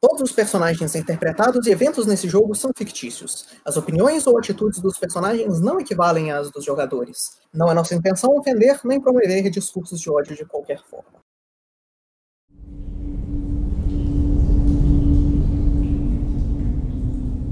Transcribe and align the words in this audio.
Todos 0.00 0.22
os 0.22 0.32
personagens 0.32 0.94
interpretados 0.94 1.66
e 1.66 1.72
eventos 1.72 2.06
nesse 2.06 2.28
jogo 2.28 2.54
são 2.54 2.70
fictícios. 2.76 3.48
As 3.64 3.76
opiniões 3.76 4.28
ou 4.28 4.38
atitudes 4.38 4.78
dos 4.78 4.96
personagens 4.96 5.60
não 5.60 5.80
equivalem 5.80 6.30
às 6.30 6.52
dos 6.52 6.64
jogadores. 6.64 7.40
Não 7.52 7.68
é 7.68 7.74
nossa 7.74 7.96
intenção 7.96 8.30
ofender 8.36 8.78
nem 8.84 9.00
promover 9.00 9.50
discursos 9.50 10.00
de 10.00 10.08
ódio 10.08 10.36
de 10.36 10.44
qualquer 10.44 10.80
forma. 10.84 11.18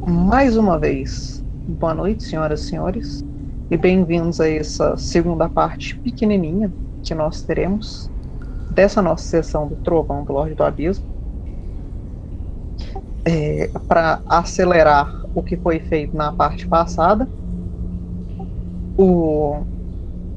Mais 0.07 0.57
uma 0.57 0.79
vez, 0.79 1.43
boa 1.67 1.95
noite, 1.95 2.23
senhoras 2.23 2.61
e 2.61 2.69
senhores, 2.69 3.25
e 3.69 3.77
bem-vindos 3.77 4.41
a 4.41 4.49
essa 4.49 4.97
segunda 4.97 5.49
parte 5.49 5.99
pequenininha 5.99 6.73
que 7.03 7.13
nós 7.13 7.43
teremos 7.43 8.09
dessa 8.71 9.03
nossa 9.03 9.25
sessão 9.25 9.67
do 9.67 9.75
Trovão 9.83 10.25
do 10.25 10.33
Lorde 10.33 10.55
do 10.55 10.63
Abismo 10.63 11.16
é, 13.27 13.69
para 13.89 14.23
acelerar 14.27 15.13
o 15.35 15.43
que 15.43 15.57
foi 15.57 15.81
feito 15.81 16.17
na 16.17 16.33
parte 16.33 16.67
passada. 16.69 17.29
O 18.99 19.65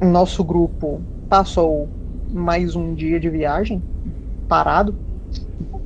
nosso 0.02 0.44
grupo 0.44 1.06
passou 1.30 1.90
mais 2.28 2.76
um 2.76 2.94
dia 2.96 3.20
de 3.20 3.30
viagem 3.30 3.84
parado 4.48 4.98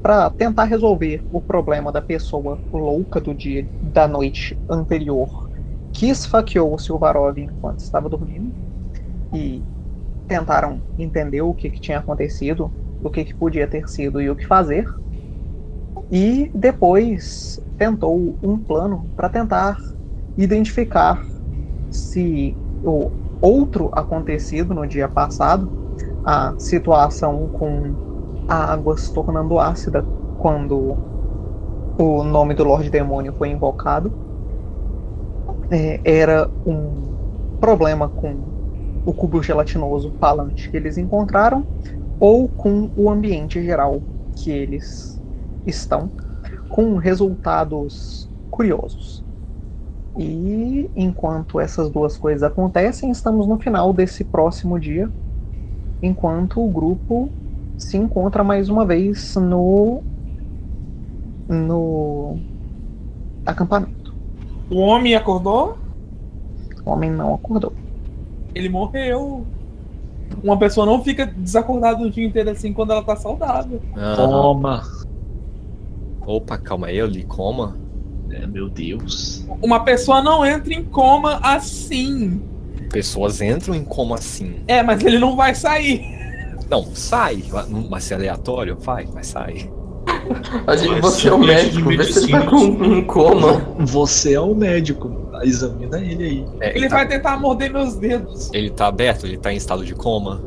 para 0.02 0.30
tentar 0.32 0.66
resolver 0.66 1.24
o 1.32 1.42
problema 1.42 1.92
da 1.92 2.02
pessoa 2.02 2.62
louca 2.72 3.22
do 3.22 3.34
dia 3.34 3.68
da 3.82 4.08
noite 4.08 4.60
anterior 4.70 5.30
que 5.94 6.08
esfaqueou 6.08 6.74
o 6.74 6.80
Silvarov 6.80 7.38
enquanto 7.38 7.80
estava 7.80 8.10
dormindo 8.10 8.54
e 9.34 9.64
tentaram 10.28 10.84
entender 10.98 11.42
o 11.42 11.54
que, 11.54 11.70
que 11.70 11.82
tinha 11.82 12.00
acontecido, 12.00 12.74
o 13.02 13.10
que, 13.12 13.26
que 13.26 13.36
podia 13.36 13.68
ter 13.68 13.88
sido 13.90 14.22
e 14.22 14.30
o 14.30 14.36
que 14.36 14.48
fazer 14.48 14.88
e 16.14 16.52
depois 16.54 17.60
tentou 17.76 18.38
um 18.44 18.56
plano 18.60 19.10
para 19.16 19.30
tentar 19.30 19.80
identificar 20.38 21.20
se 21.90 22.56
o 22.84 23.10
outro 23.42 23.90
acontecido 23.94 24.76
no 24.76 24.86
dia 24.86 25.08
passado, 25.08 25.72
a 26.24 26.54
situação 26.60 27.50
com 27.50 28.46
a 28.48 28.74
água 28.74 28.96
se 28.96 29.12
tornando 29.12 29.58
ácida 29.58 30.06
quando 30.38 30.96
o 31.98 32.24
nome 32.24 32.54
do 32.54 32.64
Lorde 32.64 32.92
Demônio 32.92 33.34
foi 33.34 33.50
invocado, 33.50 34.14
é, 35.72 36.00
era 36.06 36.48
um 36.64 37.58
problema 37.60 38.08
com 38.08 38.36
o 39.04 39.12
cubo 39.14 39.42
gelatinoso 39.42 40.14
falante 40.20 40.70
que 40.70 40.78
eles 40.78 40.96
encontraram 40.96 41.66
ou 42.20 42.48
com 42.48 42.92
o 42.96 43.10
ambiente 43.10 43.64
geral 43.64 44.00
que 44.36 44.52
eles 44.52 45.13
estão 45.66 46.10
com 46.70 46.96
resultados 46.98 48.30
curiosos. 48.50 49.24
E 50.18 50.90
enquanto 50.96 51.60
essas 51.60 51.90
duas 51.90 52.18
coisas 52.18 52.44
acontecem, 52.44 53.10
estamos 53.10 53.48
no 53.48 53.58
final 53.58 53.92
desse 53.92 54.24
próximo 54.24 54.80
dia, 54.80 55.10
enquanto 56.02 56.64
o 56.64 56.70
grupo 56.70 57.30
se 57.78 57.98
encontra 57.98 58.44
mais 58.44 58.70
uma 58.70 58.86
vez 58.86 59.36
no 59.36 60.04
no 61.48 62.38
acampamento. 63.46 64.14
O 64.70 64.78
homem 64.78 65.16
acordou? 65.16 65.78
O 66.86 66.92
homem 66.92 67.12
não 67.12 67.34
acordou. 67.34 67.74
Ele 68.54 68.70
morreu. 68.70 69.46
Uma 70.44 70.58
pessoa 70.58 70.86
não 70.86 71.04
fica 71.04 71.26
desacordada 71.26 72.02
o 72.02 72.10
dia 72.10 72.26
inteiro 72.26 72.50
assim 72.50 72.74
quando 72.74 72.92
ela 72.92 73.04
tá 73.04 73.16
saudável. 73.16 73.82
Toma. 74.16 74.84
Opa, 76.26 76.58
calma 76.58 76.88
aí, 76.88 76.98
eu 76.98 77.08
li 77.08 77.24
coma. 77.24 77.78
É, 78.30 78.48
meu 78.48 78.70
Deus. 78.70 79.46
Uma 79.62 79.82
pessoa 79.82 80.22
não 80.22 80.46
entra 80.46 80.74
em 80.74 80.84
coma 80.84 81.40
assim. 81.44 82.42
Pessoas 82.90 83.42
entram 83.42 83.76
em 83.76 83.84
coma 83.84 84.16
assim. 84.16 84.56
É, 84.68 84.82
mas 84.82 85.04
ele 85.04 85.20
não 85.20 85.36
vai 85.36 85.54
sair. 85.54 86.04
Não, 86.70 86.84
sai. 86.96 87.44
Mas 87.90 88.06
se 88.06 88.14
é 88.14 88.18
aleatório, 88.18 88.78
vai, 88.80 89.08
mas 89.14 89.28
sai. 89.28 89.70
A 90.68 90.76
gente, 90.76 91.02
você 91.02 91.28
é 91.28 91.34
o 91.34 91.38
médico, 91.38 91.90
vê 91.90 92.04
se 92.04 92.24
ele 92.24 92.32
tá 92.32 92.46
com 92.46 92.58
um 92.58 93.04
coma. 93.06 93.54
Você 93.80 94.34
é 94.34 94.40
o 94.40 94.56
médico, 94.56 95.30
examina 95.44 96.00
ele 96.00 96.24
aí. 96.24 96.46
É, 96.60 96.70
ele, 96.70 96.80
ele 96.80 96.90
tá... 96.90 96.96
vai 96.98 97.08
tentar 97.08 97.38
morder 97.40 97.72
meus 97.72 97.96
dedos. 97.96 98.50
Ele 98.54 98.70
tá 98.70 98.88
aberto? 98.88 99.26
Ele 99.26 99.38
tá 99.38 99.54
em 99.54 99.58
estado 99.58 99.86
de 99.86 99.94
coma? 99.94 100.42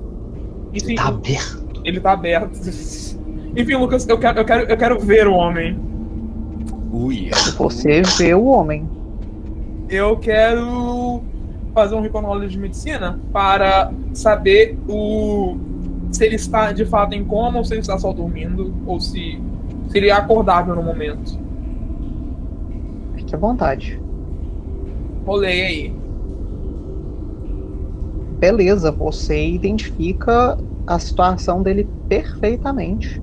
Enfim, 0.73 0.89
ele 0.89 0.97
tá 0.97 1.09
aberto. 1.09 1.83
Ele 1.85 2.01
tá 2.01 2.13
aberto. 2.13 2.59
Enfim, 3.57 3.75
Lucas, 3.75 4.07
eu 4.07 4.19
quero, 4.19 4.41
eu 4.41 4.45
quero, 4.45 4.63
eu 4.65 4.77
quero 4.77 5.01
ver 5.01 5.27
o 5.27 5.33
homem. 5.33 5.81
Ui. 6.93 7.31
Você 7.57 8.03
vê 8.19 8.35
o 8.35 8.45
homem. 8.45 8.87
Eu 9.89 10.19
quero 10.19 11.23
fazer 11.73 11.95
um 11.95 12.03
Reconology 12.03 12.49
de 12.49 12.59
medicina 12.59 13.19
para 13.33 13.91
saber 14.13 14.79
o 14.87 15.57
se 16.11 16.25
ele 16.25 16.37
está 16.37 16.73
de 16.73 16.85
fato 16.85 17.15
em 17.15 17.25
coma 17.25 17.59
ou 17.59 17.65
se 17.65 17.75
ele 17.75 17.81
está 17.81 17.99
só 17.99 18.13
dormindo 18.13 18.75
ou 18.87 19.01
se, 19.01 19.41
se 19.89 19.99
ele 19.99 20.09
é 20.09 20.13
acordável 20.13 20.75
no 20.75 20.83
momento. 20.83 21.39
Fique 23.17 23.35
à 23.35 23.39
vontade. 23.39 24.01
Rolei 25.25 25.63
aí. 25.63 25.95
Beleza, 28.39 28.91
você 28.91 29.49
identifica 29.49 30.59
a 30.87 30.99
situação 30.99 31.63
dele 31.63 31.89
perfeitamente 32.09 33.21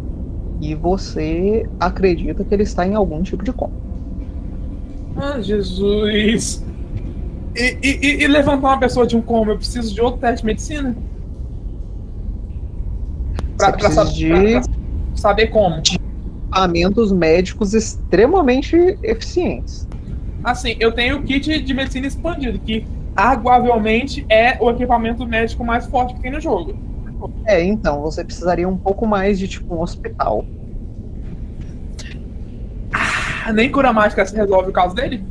e 0.64 0.74
você 0.76 1.70
acredita 1.78 2.42
que 2.46 2.54
ele 2.54 2.64
está 2.64 2.88
em 2.88 2.96
algum 2.96 3.22
tipo 3.22 3.44
de 3.44 3.52
coma. 3.52 3.74
Ah, 5.18 5.42
Jesus! 5.42 6.64
E, 7.54 7.78
e, 7.84 8.24
e, 8.24 8.28
levantar 8.28 8.70
uma 8.70 8.80
pessoa 8.80 9.06
de 9.06 9.18
um 9.18 9.22
coma, 9.22 9.52
eu 9.52 9.58
preciso 9.58 9.94
de 9.94 10.00
outro 10.00 10.22
teste 10.22 10.40
de 10.40 10.46
medicina? 10.46 10.96
Pra, 13.58 13.74
pra, 13.74 13.90
pra, 13.90 14.04
de... 14.06 14.30
pra 14.30 14.62
saber 15.16 15.48
como. 15.48 15.80
Equipamentos 15.80 17.12
médicos 17.12 17.74
extremamente 17.74 18.98
eficientes. 19.04 19.86
Assim, 20.44 20.78
eu 20.80 20.94
tenho 20.94 21.18
o 21.18 21.24
kit 21.24 21.62
de 21.62 21.74
medicina 21.74 22.08
expandido, 22.08 22.58
que 22.58 22.88
arguavelmente 23.16 24.26
é 24.30 24.58
o 24.62 24.72
equipamento 24.72 25.26
médico 25.28 25.64
mais 25.64 25.86
forte 25.88 26.16
que 26.16 26.22
tem 26.22 26.32
no 26.32 26.40
jogo. 26.40 26.74
É, 27.46 27.64
então, 27.64 28.02
você 28.02 28.24
precisaria 28.24 28.68
um 28.68 28.78
pouco 28.78 29.06
mais 29.06 29.38
de 29.38 29.48
tipo 29.48 29.76
um 29.76 29.82
hospital. 29.82 30.46
Ah, 33.46 33.52
nem 33.52 33.72
cura 33.72 33.92
mágica 33.92 34.26
se 34.26 34.36
resolve 34.36 34.70
o 34.70 34.74
caso 34.74 34.96
dele? 34.96 35.24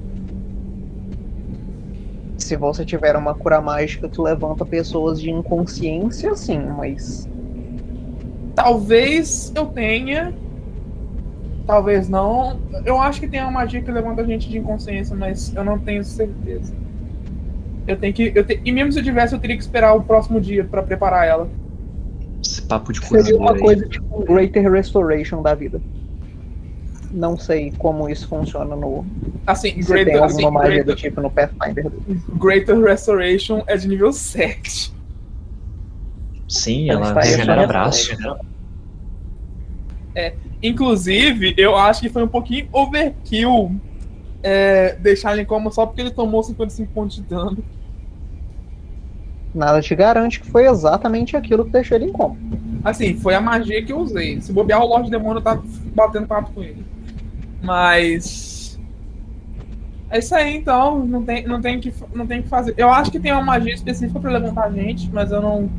Se 2.37 2.57
você 2.57 2.85
tiver 2.85 3.17
uma 3.17 3.35
cura 3.35 3.61
mágica 3.61 4.09
que 4.09 4.21
levanta 4.21 4.67
pessoas 4.67 5.21
de 5.21 5.31
inconsciência, 5.31 6.35
sim, 6.35 6.59
mas. 6.59 7.29
Talvez 8.55 9.53
eu 9.55 9.67
tenha. 9.67 10.35
Talvez 11.67 12.09
não. 12.09 12.61
Eu 12.85 13.01
acho 13.01 13.21
que 13.21 13.29
tem 13.29 13.41
uma 13.41 13.51
magia 13.51 13.81
que 13.81 13.91
levanta 13.91 14.21
a 14.21 14.27
gente 14.27 14.49
de 14.49 14.59
inconsciência, 14.59 15.17
mas 15.17 15.55
eu 15.55 15.65
não 15.65 15.79
tenho 15.79 16.05
certeza. 16.05 16.75
Eu 17.87 17.97
tenho 17.97 18.13
que. 18.13 18.33
Eu 18.35 18.45
te... 18.45 18.61
E 18.65 18.73
mesmo 18.73 18.93
se 18.93 18.99
eu 18.99 19.05
tivesse, 19.05 19.35
eu 19.35 19.41
teria 19.41 19.57
que 19.57 19.63
esperar 19.63 19.95
o 19.95 20.03
próximo 20.03 20.41
dia 20.41 20.65
para 20.65 20.83
preparar 20.83 21.27
ela. 21.27 21.49
Esse 22.43 22.63
papo 22.63 22.93
de 22.93 23.05
Seria 23.07 23.37
uma 23.37 23.57
coisa 23.57 23.87
tipo 23.87 24.21
um 24.21 24.25
Greater 24.25 24.71
Restoration 24.71 25.43
da 25.43 25.55
vida. 25.55 25.81
Não 27.11 27.37
sei 27.37 27.73
como 27.79 28.09
isso 28.09 28.27
funciona 28.27 28.75
no. 28.75 29.05
Assim, 29.47 29.71
Se 29.83 29.89
greater, 29.89 30.15
tem 30.15 30.15
alguma 30.15 30.27
assim, 30.27 30.51
magia 30.51 30.69
greater, 30.71 30.85
do 30.87 30.97
tipo 30.97 31.21
no 31.21 31.31
Pathfinder. 31.31 31.93
Greater 32.35 32.81
Restoration 32.81 33.63
é 33.67 33.77
de 33.77 33.87
nível 33.87 34.13
7. 34.13 34.93
Sim, 36.49 36.91
ela, 36.91 37.11
ela 37.11 37.21
regenera 37.21 37.67
braço. 37.67 38.17
É, 40.15 40.35
inclusive, 40.63 41.55
eu 41.57 41.77
acho 41.77 42.01
que 42.01 42.09
foi 42.09 42.23
um 42.23 42.29
pouquinho 42.29 42.69
overkill 42.73 43.75
é, 44.43 44.97
deixar 44.97 45.35
ele 45.35 45.45
como 45.45 45.71
só 45.71 45.87
porque 45.87 46.00
ele 46.00 46.11
tomou 46.11 46.43
55 46.43 46.93
pontos 46.93 47.17
de 47.17 47.23
dano. 47.23 47.59
Nada 49.54 49.82
te 49.82 49.94
garante 49.94 50.40
que 50.40 50.50
foi 50.50 50.66
exatamente 50.66 51.37
aquilo 51.37 51.64
que 51.64 51.70
deixou 51.70 51.96
ele 51.96 52.06
em 52.06 52.12
coma. 52.12 52.37
Assim, 52.82 53.14
foi 53.14 53.34
a 53.34 53.40
magia 53.40 53.84
que 53.84 53.93
eu 53.93 53.99
usei. 53.99 54.40
Se 54.40 54.52
bobear, 54.52 54.82
o 54.82 54.87
Lorde 54.87 55.10
Demônio 55.10 55.43
tá 55.43 55.60
batendo 55.94 56.26
papo 56.26 56.50
com 56.52 56.62
ele. 56.62 56.84
Mas. 57.62 58.81
É 60.10 60.19
isso 60.19 60.34
aí, 60.34 60.56
então. 60.56 61.04
Não 61.04 61.22
tem, 61.22 61.46
não 61.46 61.60
tem, 61.60 61.78
que, 61.78 61.93
não 62.14 62.26
tem 62.26 62.43
que 62.43 62.49
fazer. 62.49 62.75
Eu 62.76 62.90
acho 62.90 63.10
que 63.10 63.20
tem 63.20 63.32
uma 63.32 63.43
magia 63.43 63.75
específica 63.75 64.19
para 64.19 64.32
levantar 64.32 64.64
a 64.64 64.70
gente, 64.70 65.10
mas 65.12 65.31
eu 65.31 65.43
não. 65.43 65.70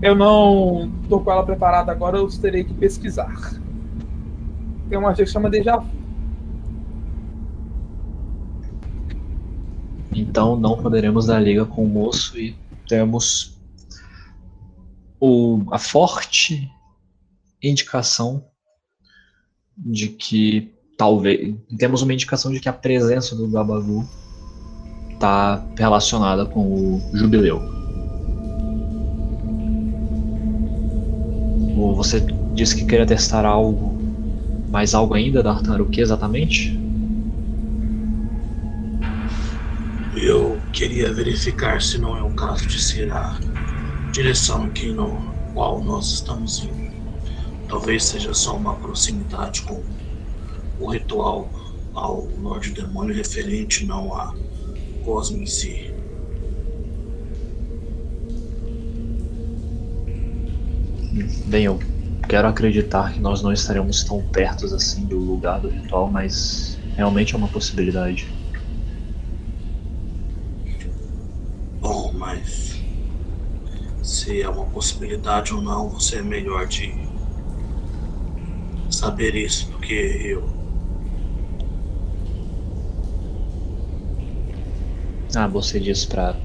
Eu 0.00 0.14
não 0.14 0.90
tô 1.08 1.20
com 1.20 1.30
ela 1.30 1.44
preparada 1.44 1.92
agora, 1.92 2.16
eu 2.16 2.26
terei 2.28 2.64
que 2.64 2.72
pesquisar. 2.72 3.52
Tem 4.88 4.96
uma 4.96 5.08
magia 5.08 5.24
que 5.24 5.30
chama 5.30 5.50
Deja 5.50 5.76
Vu. 5.76 6.00
Então 10.12 10.56
não 10.56 10.76
poderemos 10.76 11.26
dar 11.26 11.38
liga 11.38 11.64
com 11.64 11.84
o 11.84 11.88
moço 11.88 12.38
e 12.38 12.56
temos 12.90 13.56
o, 15.20 15.62
a 15.70 15.78
forte 15.78 16.68
indicação 17.62 18.44
de 19.76 20.08
que 20.08 20.74
talvez 20.98 21.54
temos 21.78 22.02
uma 22.02 22.12
indicação 22.12 22.50
de 22.50 22.58
que 22.58 22.68
a 22.68 22.72
presença 22.72 23.36
do 23.36 23.48
Gabagu 23.48 24.04
está 25.12 25.64
relacionada 25.78 26.44
com 26.44 26.96
o 26.96 27.00
jubileu. 27.14 27.60
Você 31.94 32.20
disse 32.54 32.74
que 32.76 32.84
queria 32.86 33.06
testar 33.06 33.44
algo, 33.44 33.98
mais 34.68 34.94
algo 34.94 35.14
ainda, 35.14 35.42
D'Artagnan, 35.42 35.82
o 35.82 35.86
que 35.86 36.00
exatamente? 36.00 36.79
Eu 40.16 40.60
queria 40.72 41.12
verificar 41.12 41.80
se 41.80 41.98
não 41.98 42.16
é 42.16 42.22
o 42.22 42.34
caso 42.34 42.66
de 42.66 42.82
ser 42.82 43.12
a 43.12 43.38
direção 44.12 44.64
aqui 44.64 44.92
no 44.92 45.32
qual 45.52 45.82
nós 45.82 46.10
estamos 46.12 46.64
indo. 46.64 46.90
Talvez 47.68 48.04
seja 48.04 48.34
só 48.34 48.56
uma 48.56 48.74
proximidade 48.76 49.62
com 49.62 49.82
o 50.80 50.90
ritual 50.90 51.48
ao 51.94 52.26
Lorde 52.38 52.72
Demônio 52.72 53.14
referente 53.14 53.86
não 53.86 54.14
a 54.14 54.34
Cosme 55.04 55.42
em 55.42 55.46
si. 55.46 55.90
Bem, 61.46 61.64
eu 61.64 61.78
quero 62.28 62.48
acreditar 62.48 63.12
que 63.12 63.20
nós 63.20 63.42
não 63.42 63.52
estaremos 63.52 64.04
tão 64.04 64.22
perto 64.22 64.66
assim 64.66 65.06
do 65.06 65.18
lugar 65.18 65.60
do 65.60 65.68
ritual, 65.68 66.10
mas 66.10 66.78
realmente 66.96 67.34
é 67.34 67.38
uma 67.38 67.48
possibilidade. 67.48 68.28
Bom, 71.80 72.09
mas 72.20 72.84
se 74.02 74.42
é 74.42 74.48
uma 74.48 74.66
possibilidade 74.66 75.54
ou 75.54 75.62
não, 75.62 75.88
você 75.88 76.16
é 76.16 76.22
melhor 76.22 76.66
de 76.66 76.94
saber 78.90 79.34
isso 79.34 79.70
do 79.70 79.78
que 79.80 79.94
eu. 79.94 80.54
Ah, 85.34 85.46
você 85.48 85.80
disse 85.80 86.06
pra 86.06 86.40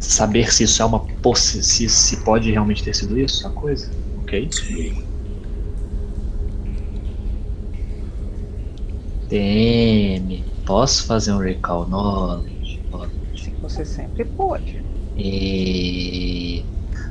saber 0.00 0.52
se 0.52 0.64
isso 0.64 0.82
é 0.82 0.84
uma 0.84 1.06
possi 1.22 1.62
se, 1.62 1.88
se 1.88 2.24
pode 2.24 2.50
realmente 2.50 2.82
ter 2.82 2.94
sido 2.94 3.18
isso, 3.18 3.46
a 3.46 3.50
coisa? 3.50 3.90
Ok. 4.16 4.50
Sim. 4.52 4.94
DM, 9.28 10.46
posso 10.64 11.04
fazer 11.06 11.32
um 11.32 11.38
recall 11.38 11.88
knowledge? 11.88 12.57
Você 13.62 13.84
sempre 13.84 14.24
pode. 14.24 14.82
E 15.16 16.64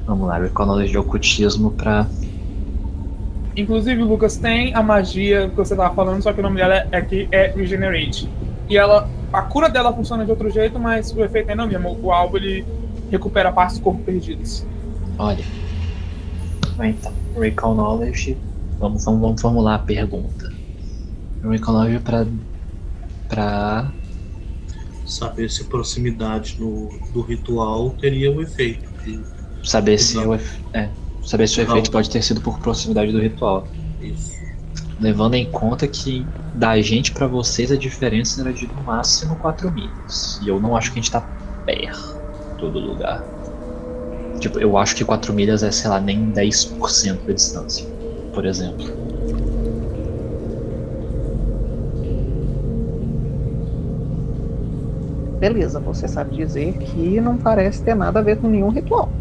vamos 0.06 0.28
lá, 0.28 0.40
recall 0.40 0.66
knowledge 0.66 0.92
de 0.92 0.98
ocultismo 0.98 1.72
pra. 1.72 2.08
Inclusive, 3.56 4.02
Lucas, 4.04 4.38
tem 4.38 4.74
a 4.76 4.84
magia 4.84 5.50
que 5.50 5.56
você 5.56 5.76
tava 5.76 5.94
falando, 5.94 6.22
só 6.22 6.32
que 6.32 6.40
o 6.40 6.44
nome 6.44 6.58
dela 6.58 6.88
é 6.92 7.02
que 7.02 7.28
é 7.32 7.48
Regenerate. 7.48 8.30
E 8.70 8.78
ela. 8.78 9.10
A 9.34 9.42
cura 9.42 9.68
dela 9.70 9.92
funciona 9.94 10.24
de 10.24 10.32
outro 10.32 10.50
jeito, 10.50 10.80
mas 10.80 11.12
o 11.12 11.22
efeito 11.24 11.50
ainda 11.50 11.64
é 11.64 11.66
o 11.66 11.70
mesmo. 11.70 12.00
O 12.02 12.12
alvo 12.12 12.38
ele 12.38 12.66
recupera 13.12 13.52
partes 13.52 13.78
do 13.78 13.84
corpo 13.84 14.02
perdidas. 14.04 14.66
Olha. 15.20 15.44
Então, 16.80 17.12
recall 17.38 17.76
knowledge. 17.76 18.38
Vamos, 18.80 19.04
vamos, 19.04 19.20
vamos 19.20 19.42
formular 19.42 19.76
a 19.76 19.80
pergunta. 19.80 20.54
Recall 21.44 21.74
knowledge 21.76 22.00
pra. 22.00 22.26
pra. 23.28 23.92
Saber 25.08 25.50
se 25.50 25.64
proximidade 25.66 26.56
no, 26.60 26.90
do 27.14 27.22
ritual 27.22 27.92
teria 27.92 28.32
o 28.32 28.42
efeito. 28.42 28.86
de- 29.04 29.24
saber 29.64 29.98
se 29.98 30.18
o, 30.18 30.34
é, 30.74 30.92
saber 31.22 31.48
se 31.48 31.60
o 31.60 31.64
efeito 31.64 31.92
pode 31.92 32.10
ter 32.10 32.22
sido 32.22 32.42
por 32.42 32.60
proximidade 32.60 33.12
do 33.12 33.20
ritual. 33.20 33.68
Isso. 34.00 34.32
Levando 35.00 35.36
em 35.36 35.50
conta 35.50 35.88
que 35.88 36.28
da 36.54 36.80
gente 36.82 37.12
pra 37.12 37.28
vocês 37.28 37.72
a 37.72 37.78
diferença 37.78 38.42
era 38.42 38.54
de 38.54 38.68
no 38.68 38.82
máximo 38.84 39.38
4 39.38 39.72
milhas. 39.72 40.40
E 40.42 40.48
eu 40.48 40.60
não 40.60 40.76
acho 40.76 40.92
que 40.92 41.00
a 41.00 41.02
gente 41.02 41.12
tá 41.12 41.26
perto 41.66 42.18
do 42.60 42.80
lugar. 42.80 43.24
Tipo, 44.40 44.60
eu 44.60 44.78
acho 44.78 44.96
que 44.96 45.06
4 45.06 45.34
milhas 45.34 45.64
é, 45.64 45.72
sei 45.72 45.90
lá, 45.90 46.00
nem 46.00 46.32
10% 46.32 47.26
da 47.26 47.34
distância, 47.34 47.86
por 48.34 48.46
exemplo. 48.46 48.86
Beleza, 55.40 55.80
você 55.80 56.08
sabe 56.08 56.32
dizer 56.36 56.78
que 56.80 57.20
não 57.22 57.38
parece 57.40 57.84
ter 57.84 57.96
nada 57.96 58.20
a 58.20 58.24
ver 58.24 58.40
com 58.40 58.48
nenhum 58.50 58.70
ritual. 58.70 59.16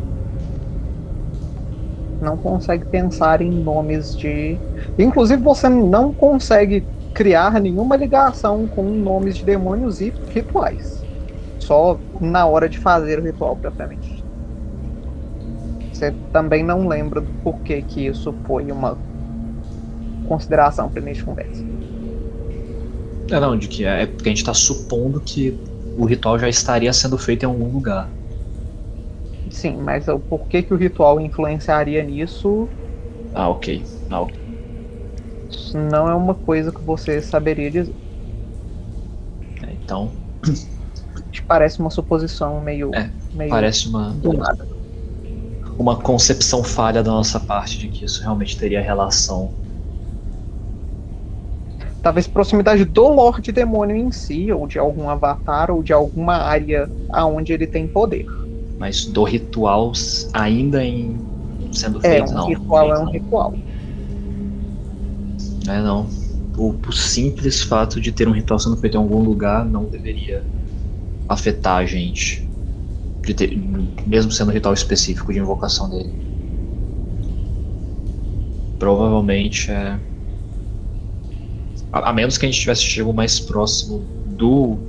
Não 2.21 2.39
consegue 2.39 2.87
pensar 2.87 3.43
em 3.43 3.51
nomes 3.53 4.17
de. 4.17 4.63
Inclusive, 4.99 5.43
você 5.43 5.69
não 5.69 6.15
consegue 6.15 6.89
criar 7.13 7.61
nenhuma 7.61 7.97
ligação 7.97 8.67
com 8.69 8.91
nomes 8.95 9.37
de 9.37 9.45
demônios 9.45 10.01
e 10.01 10.17
rituais. 10.31 11.07
Só 11.63 12.03
na 12.21 12.47
hora 12.47 12.69
de 12.69 12.79
fazer 12.79 13.19
o 13.21 13.25
ritual 13.25 13.59
propriamente. 13.59 14.27
Você 15.93 16.17
também 16.31 16.63
não 16.65 16.87
lembra 16.89 17.21
do 17.21 17.33
porquê 17.43 17.83
que 17.83 18.07
isso 18.07 18.39
foi 18.47 18.71
uma 18.71 19.03
consideração 20.23 20.91
para 20.91 21.01
início 21.03 21.21
de 21.21 21.25
conversa. 21.25 21.65
É 23.31 23.41
não, 23.41 23.57
de 23.59 23.69
que 23.69 23.85
é, 23.85 24.03
é 24.03 24.07
porque 24.07 24.29
a 24.29 24.33
gente 24.35 24.45
tá 24.45 24.55
supondo 24.55 25.23
que 25.23 25.61
o 25.97 26.05
ritual 26.07 26.39
já 26.39 26.49
estaria 26.49 26.93
sendo 26.93 27.19
feito 27.19 27.43
em 27.45 27.47
algum 27.47 27.73
lugar. 27.73 28.15
Sim, 29.51 29.77
mas 29.83 30.07
o 30.09 30.19
porquê 30.21 30.63
que 30.63 30.73
o 30.75 30.77
ritual 30.77 31.21
influenciaria 31.21 32.03
nisso 32.05 32.73
Ah, 33.33 33.49
ok. 33.51 33.67
Ah, 34.11 34.21
ok. 34.23 34.35
não 35.75 36.09
é 36.09 36.15
uma 36.15 36.35
coisa 36.35 36.73
que 36.73 36.83
você 36.83 37.21
saberia 37.23 37.71
dizer. 37.71 37.97
É, 39.63 39.73
então, 39.75 40.17
parece 41.47 41.81
uma 41.81 41.91
suposição 41.91 42.61
meio, 42.61 42.91
É, 42.95 43.11
meio 43.33 43.51
parece 43.51 43.89
uma, 43.89 44.21
uma 45.79 45.99
concepção 46.03 46.63
falha 46.63 47.03
da 47.03 47.11
nossa 47.11 47.41
parte 47.41 47.79
de 47.79 47.89
que 47.89 48.05
isso 48.05 48.23
realmente 48.23 48.57
teria 48.59 48.83
relação. 48.83 49.57
Talvez 52.07 52.29
proximidade 52.29 52.85
do 52.85 53.09
Lorde 53.09 53.51
Demônio 53.51 53.97
em 53.97 54.13
si, 54.13 54.53
ou 54.53 54.69
de 54.69 54.79
algum 54.79 55.09
avatar, 55.11 55.73
ou 55.73 55.83
de 55.83 55.93
alguma 55.93 56.37
área 56.37 56.89
aonde 57.13 57.53
ele 57.53 57.67
tem 57.67 57.89
poder. 57.89 58.25
Mas 58.79 59.07
do 59.07 59.25
ritual 59.25 59.93
ainda 60.33 60.85
em 60.85 61.29
sendo 61.73 62.01
É, 62.03 62.21
feito, 62.21 62.33
um 62.33 62.39
não. 62.39 62.47
ritual 62.47 62.95
é 62.95 62.99
não, 62.99 63.05
um 63.05 63.11
ritual. 63.11 63.53
É, 65.69 65.81
não. 65.83 66.09
O, 66.57 66.71
o 66.89 66.93
simples 66.93 67.63
fato 67.63 68.01
de 68.01 68.13
ter 68.13 68.27
um 68.29 68.33
ritual 68.33 68.59
sendo 68.59 68.77
feito 68.77 68.95
em 68.95 68.99
algum 69.01 69.23
lugar 69.23 69.65
não 69.65 69.89
deveria 69.89 70.47
afetar 71.29 71.79
a 71.79 71.87
gente. 71.87 72.49
De 73.27 73.35
ter- 73.35 73.57
mesmo 74.07 74.33
sendo 74.33 74.51
um 74.51 74.55
ritual 74.55 74.75
específico 74.75 75.33
de 75.33 75.41
invocação 75.41 75.91
dele. 75.91 76.17
Provavelmente 78.79 79.71
é. 79.71 80.01
A, 81.97 82.11
a 82.11 82.13
menos 82.13 82.39
que 82.39 82.47
a 82.47 82.51
gente 82.51 82.61
tivesse 82.61 82.83
chegado 82.85 83.15
mais 83.15 83.41
próximo 83.41 84.11
do. 84.25 84.83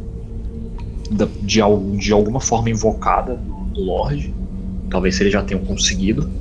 da- 1.09 1.29
de, 1.41 1.61
al- 1.61 1.91
de 1.97 2.11
alguma 2.13 2.39
forma 2.41 2.69
invocada 2.69 3.37
do, 3.37 3.69
do 3.73 3.81
Lorde. 3.81 4.37
Talvez 4.89 5.19
eles 5.21 5.33
já 5.33 5.43
tenham 5.43 5.63
conseguido. 5.63 6.33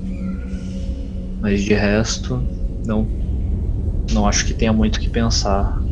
Mas 1.41 1.63
de 1.65 1.73
resto, 1.75 2.47
não 2.85 3.11
não 4.11 4.27
acho 4.29 4.47
que 4.47 4.55
tenha 4.55 4.73
muito 4.73 5.01
que 5.01 5.09
pensar 5.11 5.87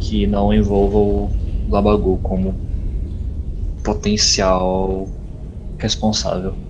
que 0.00 0.26
não 0.26 0.52
envolva 0.52 0.98
o 0.98 1.38
Labagu 1.66 2.18
como 2.20 2.62
potencial 3.82 5.14
responsável. 5.78 6.60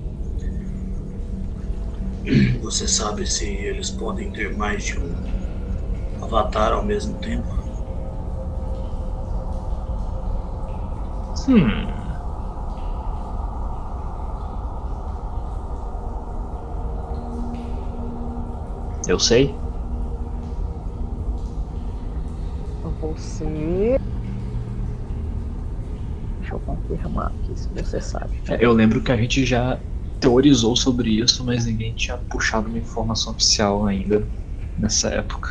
Você 2.60 2.88
sabe 2.88 3.26
se 3.26 3.44
eles 3.44 3.90
podem 3.90 4.30
ter 4.32 4.56
mais 4.56 4.84
de 4.84 4.98
um 4.98 5.31
avatar 6.36 6.72
ao 6.72 6.84
mesmo 6.84 7.18
tempo? 7.18 7.48
Hum. 11.46 12.22
Eu 19.06 19.18
sei. 19.20 19.62
Você. 22.82 23.96
Deixa 26.38 26.54
eu 26.54 26.60
confirmar 26.60 27.28
aqui 27.28 27.56
se 27.56 27.72
você 27.72 28.00
sabe. 28.00 28.42
É, 28.48 28.64
Eu 28.64 28.72
lembro 28.72 29.02
que 29.02 29.12
a 29.12 29.16
gente 29.16 29.44
já 29.46 29.82
teorizou 30.20 30.76
sobre 30.76 31.10
isso, 31.10 31.44
mas 31.44 31.66
ninguém 31.66 31.94
tinha 31.94 32.16
puxado 32.18 32.68
uma 32.68 32.78
informação 32.78 33.32
oficial 33.32 33.86
ainda 33.86 34.30
nessa 34.76 35.08
época. 35.10 35.48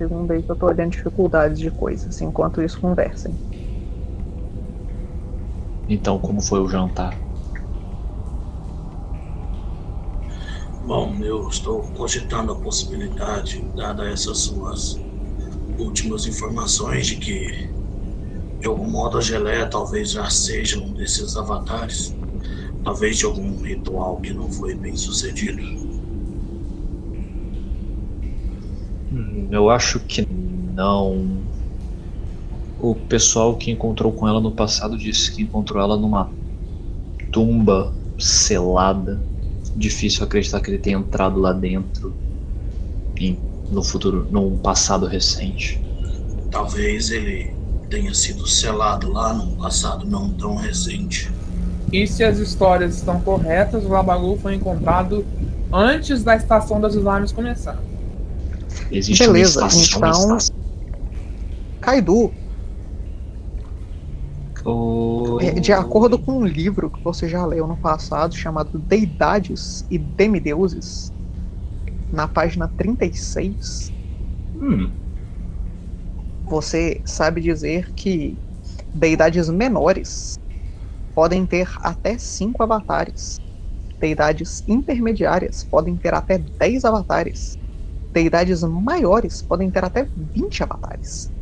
Segundo 0.00 0.32
aí 0.32 0.42
que 0.42 0.50
eu 0.50 0.56
tô 0.56 0.66
olhando 0.66 0.92
dificuldades 0.92 1.58
de 1.58 1.70
coisas. 1.70 2.20
Enquanto 2.22 2.62
isso, 2.62 2.80
conversem. 2.80 3.38
Então, 5.86 6.18
como 6.18 6.40
foi 6.40 6.58
o 6.60 6.66
jantar? 6.68 7.22
Bom, 10.82 11.22
eu 11.22 11.48
estou 11.48 11.90
cogitando 11.92 12.52
a 12.52 12.60
possibilidade, 12.60 13.68
dada 13.74 14.08
essas 14.10 14.40
suas 14.40 15.02
últimas 15.78 16.26
informações, 16.26 17.06
de 17.06 17.16
que, 17.16 17.46
de 18.60 18.68
algum 18.68 18.88
modo, 18.88 19.18
a 19.18 19.20
geleia 19.20 19.68
talvez 19.68 20.12
já 20.12 20.28
seja 20.30 20.78
um 20.80 20.92
desses 20.94 21.36
avatares. 21.36 22.16
Talvez 22.82 23.18
de 23.18 23.26
algum 23.26 23.60
ritual 23.62 24.20
que 24.20 24.34
não 24.34 24.50
foi 24.50 24.76
bem 24.76 24.96
sucedido. 24.96 25.62
Eu 29.50 29.68
acho 29.70 29.98
que 30.00 30.26
não. 30.74 31.38
O 32.78 32.94
pessoal 32.94 33.56
que 33.56 33.70
encontrou 33.70 34.12
com 34.12 34.26
ela 34.26 34.40
no 34.40 34.52
passado 34.52 34.96
disse 34.96 35.32
que 35.32 35.42
encontrou 35.42 35.82
ela 35.82 35.96
numa 35.96 36.30
tumba 37.30 37.92
selada. 38.18 39.20
Difícil 39.76 40.24
acreditar 40.24 40.60
que 40.60 40.70
ele 40.70 40.78
tenha 40.78 40.98
entrado 40.98 41.38
lá 41.38 41.52
dentro 41.52 42.14
em- 43.16 43.38
no 43.70 43.82
futuro, 43.82 44.26
num 44.30 44.56
passado 44.56 45.06
recente. 45.06 45.80
Talvez 46.50 47.10
ele 47.10 47.52
tenha 47.88 48.14
sido 48.14 48.46
selado 48.46 49.12
lá 49.12 49.32
num 49.34 49.56
passado 49.56 50.06
não 50.06 50.30
tão 50.30 50.54
recente. 50.56 51.30
E 51.92 52.06
se 52.06 52.24
as 52.24 52.38
histórias 52.38 52.96
estão 52.96 53.20
corretas, 53.20 53.84
o 53.84 53.88
Labalu 53.88 54.38
foi 54.38 54.54
encontrado 54.54 55.24
antes 55.72 56.22
da 56.22 56.36
estação 56.36 56.80
das 56.80 56.96
alarmes 56.96 57.32
começar. 57.32 57.78
Existe 58.90 59.24
Beleza, 59.26 59.60
uma 59.60 59.68
estação, 59.68 59.98
então- 59.98 60.36
estação. 60.36 60.56
Kaidu, 61.80 62.34
é, 65.40 65.52
de 65.58 65.72
acordo 65.72 66.18
com 66.18 66.32
um 66.40 66.44
livro 66.44 66.90
que 66.90 66.98
você 67.02 67.28
já 67.28 67.46
leu 67.46 67.66
no 67.66 67.76
passado, 67.76 68.34
chamado 68.34 68.78
Deidades 68.78 69.84
e 69.90 69.98
Demideuses, 69.98 71.12
na 72.12 72.26
página 72.28 72.68
36, 72.76 73.92
Hum, 74.54 74.92
você 76.42 77.00
sabe 77.06 77.40
dizer 77.40 77.92
que 77.94 78.36
deidades 78.92 79.48
menores 79.48 80.34
podem 81.14 81.46
ter 81.46 81.68
até 81.76 82.18
5 82.18 82.62
avatares. 82.62 83.36
Deidades 84.00 84.62
intermediárias 84.66 85.64
podem 85.64 85.96
ter 85.96 86.12
até 86.12 86.38
10 86.58 86.84
avatares. 86.84 87.56
Deidades 88.12 88.62
maiores 88.62 89.42
podem 89.42 89.70
ter 89.70 89.84
até 89.84 90.04
20 90.04 90.62
avatares. 90.64 91.32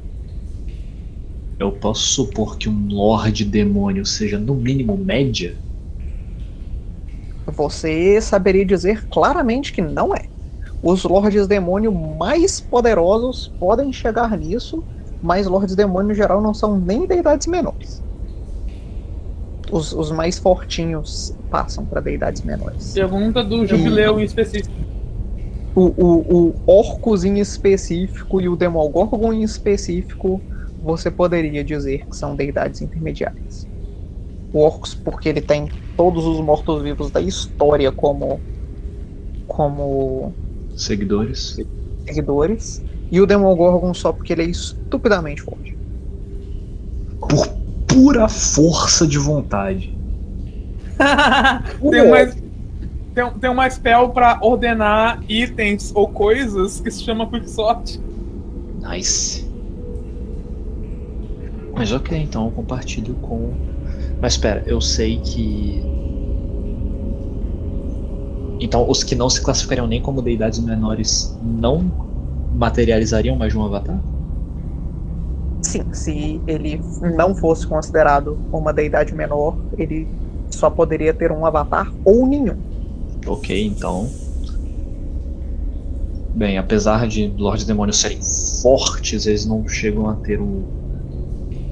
eu 1.59 1.73
posso 1.73 2.03
supor 2.03 2.57
que 2.57 2.69
um 2.69 2.87
Lorde 2.89 3.45
Demônio 3.45 4.07
seja 4.07 4.39
no 4.39 4.55
mínimo 4.55 4.97
média? 4.97 5.61
Você 7.47 8.21
saberia 8.21 8.65
dizer 8.65 9.09
claramente 9.09 9.73
que 9.73 9.83
não 9.83 10.15
é. 10.15 10.31
Os 10.83 11.03
Lordes 11.05 11.49
Demônio 11.49 11.93
mais 11.93 12.61
poderosos 12.61 13.49
podem 13.59 13.93
chegar 13.93 14.37
nisso, 14.39 14.87
mas 15.21 15.47
Lordes 15.47 15.75
Demônio 15.75 16.13
em 16.13 16.15
geral 16.15 16.41
não 16.41 16.55
são 16.55 16.79
nem 16.79 17.07
deidades 17.07 17.47
menores. 17.49 18.05
Os, 19.71 19.93
os 19.93 20.11
mais 20.11 20.39
fortinhos 20.39 21.37
passam 21.51 21.87
para 21.87 22.01
deidades 22.01 22.43
menores. 22.43 22.93
Pergunta 22.93 23.43
do 23.45 23.67
jubileu 23.67 24.21
em 24.21 24.25
específico. 24.25 24.78
O, 25.79 25.93
o, 25.97 26.49
o 26.49 26.55
Orcus 26.67 27.23
em 27.23 27.39
específico 27.39 28.41
e 28.41 28.49
o 28.49 28.57
Demogorgon 28.57 29.33
em 29.33 29.45
específico, 29.45 30.43
você 30.83 31.09
poderia 31.09 31.63
dizer 31.63 32.05
que 32.09 32.17
são 32.17 32.35
deidades 32.35 32.81
intermediárias. 32.81 33.69
O 34.53 34.59
Orcus, 34.59 34.97
porque 34.97 35.29
ele 35.29 35.41
tem 35.41 35.69
todos 35.97 36.25
os 36.27 36.41
mortos-vivos 36.41 37.13
da 37.13 37.21
história 37.21 37.93
como, 37.93 38.41
como 39.47 40.35
Seguidores? 40.75 41.55
seguidores, 42.05 42.83
e 43.13 43.21
o 43.21 43.27
Demogorgon 43.27 43.95
só 43.95 44.13
porque 44.13 44.33
ele 44.33 44.43
é 44.43 44.47
estupidamente 44.47 45.43
forte. 45.43 45.77
Por 47.21 47.47
pura 47.87 48.29
força 48.29 49.07
de 49.07 49.19
vontade. 49.19 49.97
tem, 51.91 52.03
uma, 52.03 52.48
tem, 53.19 53.31
tem 53.41 53.51
uma 53.51 53.69
spell 53.69 54.11
pra 54.11 54.39
ordenar 54.41 55.21
itens 55.29 55.91
ou 55.95 56.07
coisas 56.07 56.81
que 56.81 56.89
se 56.89 57.03
chama 57.03 57.27
Quicksort. 57.27 58.01
Nice. 58.81 59.45
Mas 61.75 61.91
ok, 61.91 62.17
então 62.17 62.47
eu 62.47 62.53
compartilho 62.53 63.15
com. 63.17 63.51
Mas 64.21 64.35
espera, 64.35 64.63
eu 64.67 64.81
sei 64.81 65.19
que. 65.19 65.83
Então 68.61 68.89
os 68.89 69.03
que 69.03 69.17
não 69.17 69.29
se 69.29 69.43
classificariam 69.43 69.87
nem 69.87 70.01
como 70.01 70.23
deidades 70.23 70.61
menores 70.61 71.37
não 71.43 71.85
materializariam 72.55 73.37
mais 73.37 73.53
de 73.53 73.59
um 73.59 73.65
avatar? 73.65 73.99
Sim, 75.63 75.93
se 75.93 76.41
ele 76.47 76.81
não 77.17 77.35
fosse 77.35 77.67
considerado 77.67 78.39
uma 78.53 78.73
deidade 78.73 79.13
menor, 79.15 79.57
ele 79.77 80.09
só 80.51 80.71
poderia 80.71 81.13
ter 81.13 81.31
um 81.31 81.45
avatar 81.45 81.93
ou 82.05 82.27
nenhum. 82.27 82.68
Ok, 83.29 83.67
então. 83.67 84.11
Bem, 86.35 86.57
apesar 86.57 87.07
de 87.07 87.27
Lordes 87.37 87.67
Demônios 87.67 87.99
serem 87.99 88.19
fortes, 88.63 89.27
eles 89.27 89.45
não 89.45 89.67
chegam 89.67 90.09
a 90.09 90.15
ter 90.15 90.41
o 90.41 90.65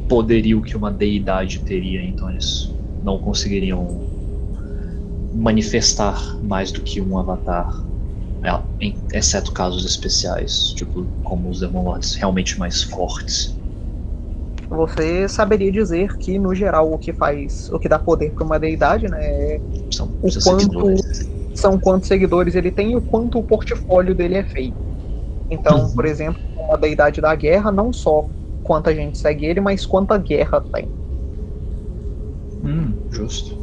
poderio 0.08 0.62
que 0.62 0.76
uma 0.76 0.90
deidade 0.90 1.60
teria, 1.60 2.02
então 2.02 2.30
eles 2.30 2.74
não 3.02 3.18
conseguiriam 3.18 4.06
manifestar 5.32 6.38
mais 6.42 6.70
do 6.72 6.80
que 6.80 7.00
um 7.00 7.18
avatar, 7.18 7.68
é, 8.42 8.92
exceto 9.12 9.52
casos 9.52 9.84
especiais, 9.84 10.72
tipo 10.76 11.06
como 11.22 11.50
os 11.50 11.60
Demon 11.60 11.84
Lords 11.84 12.14
realmente 12.14 12.58
mais 12.58 12.82
fortes. 12.82 13.56
Você 14.68 15.28
saberia 15.28 15.70
dizer 15.70 16.16
que, 16.18 16.38
no 16.38 16.54
geral, 16.54 16.92
o 16.92 16.98
que 16.98 17.12
faz, 17.12 17.68
o 17.70 17.78
que 17.78 17.88
dá 17.88 17.98
poder 17.98 18.32
para 18.32 18.44
uma 18.44 18.58
deidade, 18.58 19.08
né, 19.08 19.18
é 19.20 19.60
São 19.90 20.08
o 20.22 20.28
quanto. 20.42 20.96
São 21.60 21.78
quantos 21.80 22.08
seguidores 22.08 22.54
ele 22.54 22.70
tem 22.72 22.92
e 22.92 22.96
o 22.96 23.02
quanto 23.02 23.38
o 23.38 23.44
portfólio 23.44 24.14
dele 24.14 24.36
é 24.36 24.44
feito. 24.44 24.78
Então, 25.50 25.88
Uhum. 25.88 25.94
por 25.94 26.06
exemplo, 26.06 26.40
uma 26.68 26.78
deidade 26.78 27.20
da 27.20 27.34
guerra, 27.34 27.72
não 27.72 27.92
só 27.92 28.30
quanta 28.62 28.94
gente 28.94 29.18
segue 29.18 29.46
ele, 29.46 29.60
mas 29.60 29.86
quanta 29.86 30.18
guerra 30.18 30.60
tem. 30.72 30.92
Hum, 32.62 33.00
justo. 33.10 33.54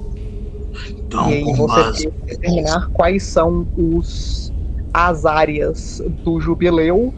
Então, 1.07 1.29
e 1.29 1.33
aí 1.33 1.53
você 1.53 1.83
base. 1.83 2.03
tem 2.03 2.11
que 2.11 2.33
determinar 2.33 2.89
quais 2.91 3.23
são 3.23 3.69
os 3.75 4.51
as 4.93 5.25
áreas 5.25 5.97
do 6.23 6.39
jubileu 6.39 7.15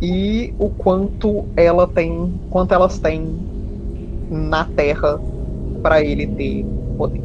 e 0.00 0.54
o 0.58 0.70
quanto 0.70 1.50
ela 1.56 1.86
tem, 1.86 2.40
quanto 2.48 2.72
elas 2.72 2.98
têm 3.00 3.46
na 4.30 4.64
Terra 4.64 5.22
para 5.82 6.02
ele 6.04 6.26
ter 6.28 6.68
poder. 6.96 7.22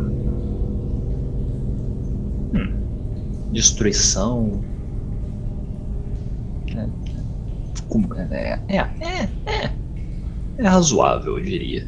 Destruição. 3.54 4.66
É, 6.68 6.90
como- 7.88 8.14
é, 8.16 8.64
é, 8.68 8.78
é, 8.78 8.80
é, 9.46 9.74
é 10.58 10.68
razoável, 10.68 11.38
eu 11.38 11.44
diria. 11.44 11.88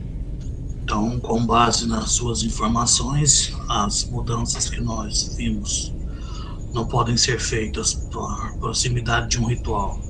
Então, 0.83 1.19
com 1.21 1.45
base 1.45 1.87
nas 1.87 2.11
suas 2.11 2.43
informações, 2.43 3.51
as 3.69 4.07
mudanças 4.09 4.69
que 4.69 4.81
nós 4.81 5.33
vimos 5.37 5.95
não 6.73 6.87
podem 6.87 7.17
ser 7.17 7.39
feitas 7.39 7.93
por 7.93 8.57
proximidade 8.59 9.29
de 9.29 9.39
um 9.39 9.45
ritual, 9.47 10.05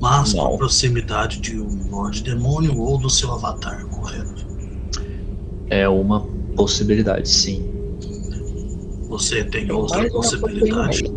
mas 0.00 0.34
Não. 0.34 0.48
por 0.50 0.58
proximidade 0.58 1.40
de 1.40 1.60
um 1.60 1.88
Lorde 1.90 2.22
Demônio 2.22 2.78
ou 2.78 2.98
do 2.98 3.10
seu 3.10 3.32
avatar, 3.32 3.86
correto? 3.90 4.48
É 5.68 5.86
uma 5.88 6.32
possibilidade, 6.54 7.28
sim. 7.28 7.70
Você 9.14 9.44
tem 9.44 9.70
Tem 9.70 9.70
outra 9.70 9.98
mais 10.00 10.12
uma 10.14 10.32
possibilidade? 10.32 11.02
O 11.04 11.12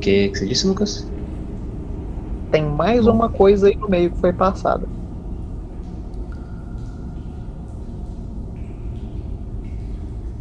que, 0.00 0.28
que 0.30 0.36
você 0.38 0.46
disse, 0.46 0.66
Lucas? 0.66 1.10
Tem 2.52 2.62
mais 2.64 3.06
uma 3.08 3.28
coisa 3.28 3.66
aí 3.66 3.76
no 3.80 3.88
meio 3.88 4.12
que 4.12 4.18
foi 4.20 4.32
passada. 4.32 4.88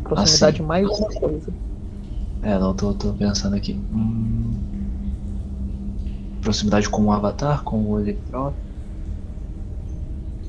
Proximidade 0.03 0.57
de 0.57 0.61
mais 0.61 0.87
uma 0.87 1.07
coisa. 1.09 1.55
É, 2.41 2.57
não, 2.59 2.75
tô, 2.75 2.93
tô 2.97 3.13
pensando 3.15 3.55
aqui. 3.55 3.73
Hum, 3.91 4.63
proximidade 6.39 6.89
com 6.89 7.05
o 7.05 7.11
Avatar, 7.11 7.63
com 7.63 7.83
o 7.89 7.99
Electron 7.99 8.53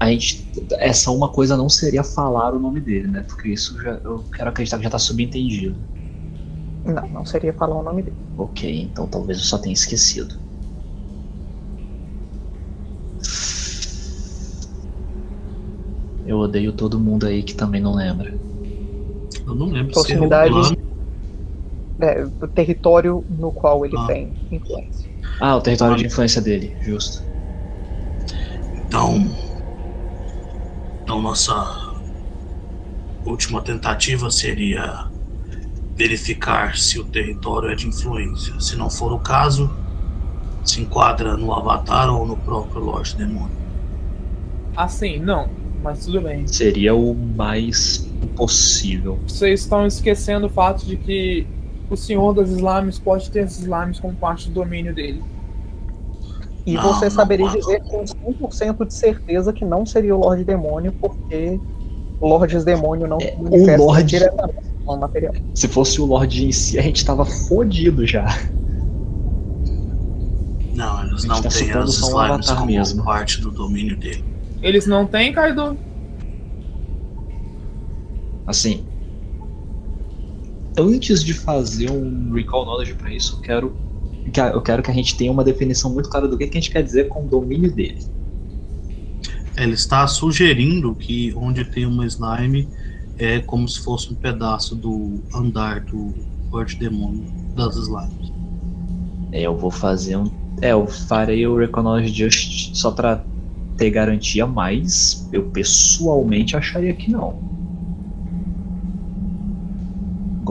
a 0.02 0.10
gente, 0.10 0.44
essa 0.72 1.12
uma 1.12 1.28
coisa 1.28 1.56
não 1.56 1.68
seria 1.68 2.02
falar 2.02 2.52
o 2.52 2.58
nome 2.58 2.80
dele, 2.80 3.06
né? 3.06 3.24
Porque 3.24 3.50
isso 3.50 3.80
já, 3.80 3.92
eu 4.02 4.24
quero 4.32 4.48
acreditar 4.50 4.76
que 4.78 4.82
já 4.82 4.90
tá 4.90 4.98
subentendido. 4.98 5.76
Não, 6.84 7.08
não 7.08 7.24
seria 7.24 7.52
falar 7.52 7.76
o 7.76 7.84
nome 7.84 8.02
dele. 8.02 8.16
Ok, 8.36 8.82
então 8.82 9.06
talvez 9.06 9.38
eu 9.38 9.44
só 9.44 9.58
tenha 9.58 9.72
esquecido. 9.72 10.34
Eu 16.26 16.38
odeio 16.38 16.72
todo 16.72 16.98
mundo 16.98 17.24
aí 17.24 17.44
que 17.44 17.54
também 17.54 17.80
não 17.80 17.94
lembra. 17.94 18.34
Eu 19.46 19.54
não 19.54 19.66
lembro. 19.66 19.90
É 19.90 19.92
Proximidade. 19.92 20.68
Se 20.68 20.78
é, 22.00 22.24
o 22.24 22.48
território 22.48 23.24
no 23.30 23.52
qual 23.52 23.86
ele 23.86 23.96
ah. 23.96 24.06
tem 24.06 24.32
influência. 24.50 25.08
Ah, 25.40 25.54
o 25.54 25.60
território 25.60 25.94
ah. 25.94 25.98
de 25.98 26.06
influência 26.06 26.42
dele, 26.42 26.76
justo. 26.82 27.22
Então, 28.88 29.30
então, 31.12 31.20
nossa 31.20 31.92
última 33.26 33.60
tentativa 33.60 34.30
seria 34.30 35.10
verificar 35.94 36.74
se 36.78 36.98
o 36.98 37.04
território 37.04 37.68
é 37.68 37.74
de 37.74 37.86
influência. 37.86 38.58
Se 38.58 38.76
não 38.76 38.88
for 38.88 39.12
o 39.12 39.18
caso, 39.18 39.70
se 40.64 40.80
enquadra 40.80 41.36
no 41.36 41.52
Avatar 41.52 42.08
ou 42.08 42.26
no 42.26 42.34
próprio 42.38 42.80
Lorde 42.80 43.14
Demônio. 43.14 43.54
Assim, 44.74 45.18
não. 45.18 45.50
Mas 45.82 46.06
tudo 46.06 46.22
bem. 46.22 46.46
Seria 46.46 46.94
o 46.94 47.14
mais 47.14 48.10
possível. 48.34 49.18
Vocês 49.28 49.60
estão 49.60 49.86
esquecendo 49.86 50.46
o 50.46 50.50
fato 50.50 50.86
de 50.86 50.96
que 50.96 51.46
o 51.90 51.96
Senhor 51.96 52.32
das 52.32 52.48
Slimes 52.48 52.98
pode 52.98 53.30
ter 53.30 53.40
esses 53.40 53.58
slimes 53.58 54.00
como 54.00 54.14
parte 54.14 54.48
do 54.48 54.54
domínio 54.54 54.94
dele. 54.94 55.22
E 56.64 56.74
Não, 56.74 56.82
você 56.82 57.06
não 57.06 57.10
saberia 57.10 57.46
pode. 57.46 57.58
dizer 57.58 57.80
com 57.88 58.04
100% 58.04 58.86
de 58.86 58.94
certeza 58.94 59.52
que 59.52 59.64
não 59.64 59.84
seria 59.84 60.14
o 60.14 60.20
Lorde 60.20 60.44
Demônio, 60.44 60.94
porque 61.00 61.60
Lordes 62.20 62.64
Demônio 62.64 63.08
não 63.08 63.18
É, 63.20 63.30
se 63.34 63.36
o 63.40 63.76
Lorde- 63.84 64.04
diretamente 64.04 64.58
no 64.86 64.96
material. 64.96 65.32
Se 65.54 65.66
fosse 65.68 66.00
o 66.00 66.04
Lorde 66.06 66.44
em 66.46 66.52
si, 66.52 66.78
a 66.78 66.82
gente 66.82 67.04
tava 67.04 67.24
fodido 67.24 68.06
já. 68.06 68.26
Não, 70.72 71.04
eles 71.04 71.24
não 71.24 71.42
tá 71.42 71.48
têm 71.50 71.70
as 71.72 71.84
um 71.84 72.06
slimes 72.06 72.14
avatar 72.14 72.56
como 72.58 72.66
mesmo. 72.66 73.04
parte 73.04 73.40
do 73.42 73.50
domínio 73.50 73.96
dele. 73.98 74.24
Eles 74.62 74.86
não 74.86 75.06
têm, 75.06 75.32
Kaido? 75.32 75.76
Assim. 78.46 78.86
Antes 80.78 81.22
de 81.22 81.34
fazer 81.34 81.90
um 81.90 82.32
recall 82.32 82.64
knowledge 82.64 82.94
pra 82.94 83.12
isso, 83.12 83.36
eu 83.36 83.40
quero 83.40 83.76
eu 84.54 84.62
quero 84.62 84.82
que 84.82 84.90
a 84.90 84.94
gente 84.94 85.16
tenha 85.16 85.32
uma 85.32 85.44
definição 85.44 85.92
muito 85.92 86.08
clara 86.08 86.28
do 86.28 86.38
que, 86.38 86.46
que 86.46 86.56
a 86.56 86.60
gente 86.60 86.70
quer 86.70 86.82
dizer 86.82 87.08
com 87.08 87.24
o 87.24 87.28
domínio 87.28 87.72
dele. 87.72 87.98
Ele 89.56 89.74
está 89.74 90.06
sugerindo 90.06 90.94
que 90.94 91.32
onde 91.36 91.64
tem 91.64 91.86
uma 91.86 92.06
slime 92.06 92.68
é 93.18 93.40
como 93.40 93.68
se 93.68 93.80
fosse 93.80 94.12
um 94.12 94.16
pedaço 94.16 94.74
do 94.74 95.22
andar 95.34 95.80
do 95.80 96.14
Lorde 96.50 96.76
Demônio 96.78 97.26
das 97.54 97.76
slimes. 97.76 98.32
É, 99.30 99.42
eu 99.42 99.56
vou 99.56 99.70
fazer 99.70 100.16
um. 100.16 100.30
É, 100.60 100.72
eu 100.72 100.86
farei 100.86 101.46
o 101.46 101.56
knowledge 101.56 102.14
just 102.14 102.74
só 102.74 102.90
pra 102.90 103.24
ter 103.76 103.90
garantia, 103.90 104.46
mas 104.46 105.28
eu 105.32 105.50
pessoalmente 105.50 106.56
acharia 106.56 106.94
que 106.94 107.10
não. 107.10 107.51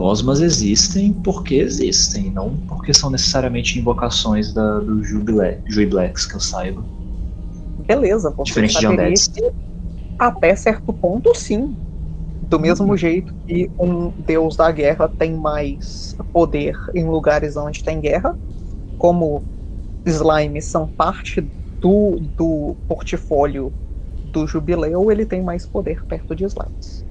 Gosmas 0.02 0.40
existem 0.40 1.12
porque 1.12 1.54
existem, 1.54 2.28
não 2.28 2.56
porque 2.66 2.92
são 2.92 3.08
necessariamente 3.08 3.78
invocações 3.78 4.52
da, 4.52 4.80
do 4.80 5.00
Juiblex, 5.04 6.26
que 6.26 6.34
eu 6.34 6.40
saiba. 6.40 6.84
Beleza, 7.86 8.34
você 8.36 8.52
Diferente 8.52 8.80
de 8.80 8.86
Undeads. 8.88 9.28
que 9.28 9.52
até 10.18 10.56
certo 10.56 10.92
ponto 10.92 11.32
sim. 11.36 11.76
Do 12.42 12.58
mesmo 12.58 12.96
jeito 12.96 13.32
que 13.46 13.70
um 13.78 14.10
deus 14.18 14.56
da 14.56 14.72
guerra 14.72 15.08
tem 15.08 15.36
mais 15.36 16.16
poder 16.32 16.76
em 16.92 17.08
lugares 17.08 17.56
onde 17.56 17.84
tem 17.84 18.00
guerra, 18.00 18.36
como 18.98 19.44
slimes 20.04 20.64
são 20.64 20.88
parte 20.88 21.48
do, 21.80 22.16
do 22.36 22.76
portfólio 22.88 23.72
do 24.20 24.48
jubileu, 24.48 25.12
ele 25.12 25.24
tem 25.24 25.40
mais 25.40 25.64
poder 25.64 26.04
perto 26.08 26.34
de 26.34 26.44
slimes. 26.44 27.01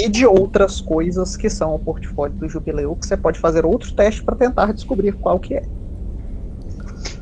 E 0.00 0.08
de 0.08 0.24
outras 0.24 0.80
coisas 0.80 1.36
que 1.36 1.50
são 1.50 1.74
o 1.74 1.78
portfólio 1.78 2.36
do 2.36 2.48
jubileu, 2.48 2.94
que 2.94 3.04
você 3.06 3.16
pode 3.16 3.38
fazer 3.38 3.66
outro 3.66 3.92
teste 3.96 4.22
para 4.22 4.36
tentar 4.36 4.72
descobrir 4.72 5.12
qual 5.12 5.40
que 5.40 5.54
é. 5.54 5.62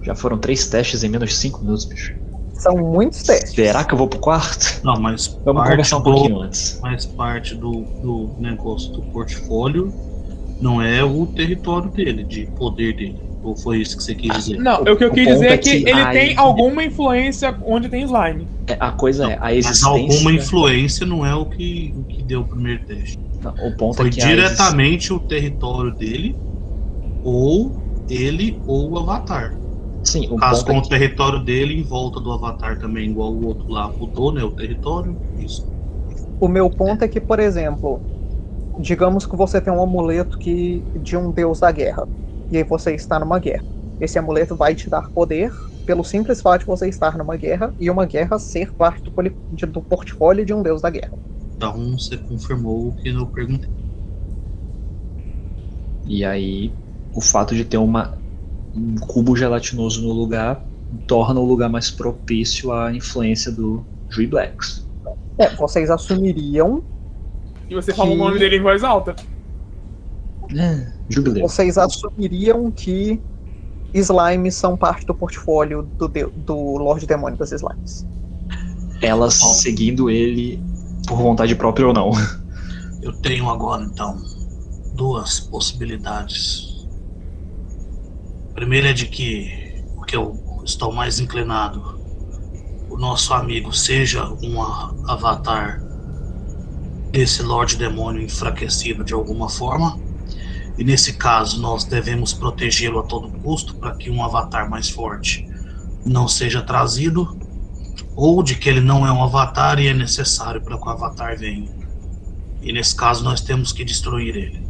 Já 0.05 0.15
foram 0.15 0.39
três 0.39 0.69
testes 0.69 1.03
em 1.03 1.09
menos 1.09 1.31
de 1.31 1.37
cinco 1.37 1.65
minutos, 1.65 1.87
bicho. 1.87 2.13
São 2.53 2.75
muitos 2.77 3.23
testes. 3.23 3.55
Será 3.55 3.85
que 3.85 3.95
eu 3.95 3.99
vou 3.99 4.09
pro 4.09 4.19
quarto? 4.19 4.79
Não, 4.85 5.01
mas 5.01 5.39
Vamos 5.45 5.63
parte 5.63 5.71
conversar 5.73 5.97
um 5.97 6.03
do- 6.03 6.05
pouquinho 6.05 6.41
antes. 6.41 6.79
Mas 6.83 7.07
parte 7.07 7.55
do, 7.55 7.87
do 8.01 8.35
negócio 8.39 8.93
do 8.93 9.03
portfólio 9.03 9.95
não 10.61 10.81
é 10.81 11.03
o 11.05 11.27
território 11.27 11.91
dele, 11.91 12.25
de 12.25 12.47
poder 12.47 12.95
dele. 12.95 13.26
Ou 13.47 13.57
foi 13.57 13.81
isso 13.81 13.97
que 13.97 14.03
você 14.03 14.15
quis 14.15 14.33
dizer? 14.33 14.59
Não, 14.59 14.83
o 14.83 14.97
que 14.97 15.05
eu 15.05 15.11
o 15.11 15.15
quis 15.15 15.27
dizer 15.27 15.47
é 15.51 15.53
é 15.55 15.59
que, 15.59 15.81
que 15.81 15.89
ele 15.91 16.05
tem 16.13 16.37
alguma 16.37 16.85
influência 16.85 17.57
onde 17.63 17.89
tem 17.89 18.03
slime. 18.03 18.49
É, 18.69 18.77
a 18.81 18.91
coisa 18.91 19.31
é, 19.31 19.35
a 19.35 19.45
Mas 19.45 19.57
existência. 19.57 19.89
alguma 19.89 20.33
influência 20.33 21.07
não 21.07 21.25
é 21.25 21.35
o 21.35 21.47
que, 21.47 21.93
o 21.97 22.05
que 22.05 22.23
deu 22.23 22.41
o 22.41 22.47
primeiro 22.49 22.85
teste. 22.85 23.17
Não, 23.41 23.53
o 23.53 23.77
ponto 23.77 23.99
Foi 23.99 24.09
é 24.09 24.11
que 24.11 24.17
diretamente 24.17 25.13
o 25.13 25.21
território 25.21 25.95
dele, 25.95 26.37
ou 27.23 27.77
ele 28.09 28.61
ou 28.67 28.91
o 28.93 28.99
Avatar. 28.99 29.59
Sim, 30.03 30.29
o 30.31 30.37
Caso 30.37 30.65
com 30.65 30.77
é 30.77 30.79
o 30.79 30.83
território 30.89 31.45
dele 31.45 31.75
em 31.75 31.83
volta 31.83 32.21
do 32.21 32.33
Avatar 32.33 32.79
também, 32.79 33.11
igual 33.11 33.33
o 33.33 33.45
outro 33.47 33.65
lá 33.69 33.93
mudou, 33.99 34.33
né? 34.33 34.43
O 34.45 34.51
território. 34.51 35.17
Isso. 35.37 35.65
O 36.41 36.49
meu 36.49 36.69
ponto 36.71 37.03
é 37.03 37.09
que, 37.09 37.21
por 37.21 37.41
exemplo, 37.41 38.03
digamos 38.81 39.27
que 39.27 39.37
você 39.37 39.61
tem 39.61 39.73
um 39.73 39.83
amuleto 39.83 40.39
que 40.39 40.87
de 40.95 41.17
um 41.17 41.33
deus 41.33 41.61
da 41.61 41.73
guerra, 41.73 42.09
e 42.51 42.57
aí 42.57 42.65
você 42.65 42.95
está 42.95 43.19
numa 43.19 43.39
guerra. 43.39 43.65
Esse 44.01 44.19
amuleto 44.19 44.55
vai 44.57 44.75
te 44.75 44.89
dar 44.91 45.11
poder 45.11 45.51
pelo 45.87 46.05
simples 46.05 46.41
fato 46.41 46.61
de 46.61 46.67
você 46.67 46.89
estar 46.89 47.17
numa 47.17 47.37
guerra 47.37 47.73
e 47.79 47.89
uma 47.89 48.05
guerra 48.07 48.39
ser 48.39 48.73
parte 48.75 49.03
do, 49.05 49.13
poli- 49.13 49.37
de- 49.53 49.67
do 49.67 49.81
portfólio 49.81 50.45
de 50.45 50.53
um 50.53 50.63
deus 50.63 50.83
da 50.83 50.91
guerra. 50.91 51.13
Então 51.57 51.93
você 51.99 52.17
confirmou 52.17 52.89
o 52.89 52.97
que 52.97 53.09
eu 53.09 53.27
perguntei. 53.27 53.71
E 56.07 56.25
aí, 56.25 56.73
o 57.15 57.21
fato 57.21 57.55
de 57.55 57.65
ter 57.65 57.79
uma, 57.79 58.17
um 58.75 58.95
cubo 58.97 59.35
gelatinoso 59.37 60.03
no 60.03 60.13
lugar 60.13 60.63
torna 61.07 61.41
o 61.41 61.45
lugar 61.45 61.69
mais 61.69 61.91
propício 61.91 62.73
à 62.73 62.95
influência 62.95 63.51
do 63.51 63.85
Juiblex. 64.09 64.87
É, 65.39 65.49
vocês 65.57 65.91
assumiriam, 65.91 66.83
E 67.69 67.75
você 67.75 67.93
falou 67.93 68.13
o 68.15 68.17
Que- 68.17 68.25
nome 68.25 68.39
dele 68.39 68.57
em 68.57 68.63
voz 68.63 68.85
alta. 68.85 69.17
É, 70.57 70.93
Jubileu. 71.09 71.43
vocês 71.43 71.79
assumiriam 71.79 72.71
que 72.71 73.23
slimes 73.95 74.57
são 74.57 74.77
parte 74.77 75.07
do 75.07 75.15
portfólio 75.15 75.91
do, 75.99 76.09
deu- 76.09 76.33
do 76.37 76.55
Lorde 76.77 77.07
Demônio 77.07 77.39
das 77.39 77.53
Slimes. 77.53 78.05
Elas 79.03 79.35
seguindo 79.35 80.11
ele 80.11 80.63
por 81.07 81.17
vontade 81.17 81.55
própria 81.55 81.87
ou 81.87 81.93
não. 81.93 82.11
Eu 83.03 83.13
tenho 83.21 83.49
agora 83.49 83.85
então 83.85 84.21
duas 84.95 85.41
possibilidades. 85.41 86.65
A 88.53 88.55
primeira 88.55 88.91
é 88.91 88.93
de 88.93 89.07
que 89.07 89.51
o 89.97 90.03
que 90.05 90.17
eu 90.17 90.37
estou 90.65 90.93
mais 90.93 91.21
inclinado, 91.21 91.85
o 92.89 92.99
nosso 92.99 93.33
amigo 93.35 93.73
seja 93.73 94.25
um 94.43 94.61
a- 94.61 94.95
avatar 95.09 95.79
desse 97.13 97.43
Lorde 97.43 97.77
Demônio 97.77 98.23
enfraquecido 98.23 99.05
de 99.05 99.15
alguma 99.15 99.49
forma. 99.49 99.97
E 100.79 100.85
nesse 100.85 101.15
caso 101.15 101.61
nós 101.61 101.85
devemos 101.85 102.33
protegê-lo 102.33 102.99
a 102.99 103.03
todo 103.03 103.29
custo 103.41 103.75
para 103.77 103.95
que 103.95 104.11
um 104.11 104.23
avatar 104.23 104.69
mais 104.69 104.91
forte 104.91 105.49
não 106.05 106.29
seja 106.29 106.63
trazido, 106.63 107.37
ou 108.15 108.43
de 108.43 108.55
que 108.55 108.69
ele 108.69 108.81
não 108.81 109.07
é 109.07 109.13
um 109.13 109.23
avatar 109.23 109.79
e 109.79 109.89
é 109.89 109.95
necessário 109.95 110.61
para 110.61 110.79
que 110.79 110.87
o 110.87 110.91
avatar 110.91 111.37
venha. 111.37 111.69
E 112.63 112.73
nesse 112.73 112.95
caso 112.95 113.25
nós 113.25 113.41
temos 113.41 113.73
que 113.73 113.85
destruir 113.85 114.37
ele. 114.37 114.67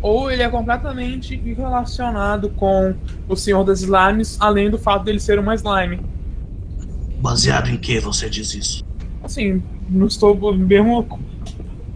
Ou 0.00 0.30
ele 0.30 0.42
é 0.42 0.48
completamente 0.48 1.36
relacionado 1.36 2.50
com 2.50 2.94
o 3.28 3.36
Senhor 3.36 3.62
das 3.62 3.82
Slimes, 3.82 4.36
além 4.40 4.68
do 4.68 4.78
fato 4.78 5.04
dele 5.04 5.20
ser 5.20 5.38
uma 5.38 5.54
slime. 5.54 6.00
Baseado 7.20 7.70
em 7.70 7.76
que 7.76 8.00
você 8.00 8.28
diz 8.28 8.52
isso? 8.52 8.84
Assim, 9.22 9.62
não 9.88 10.08
estou 10.08 10.34
mesmo. 10.56 11.06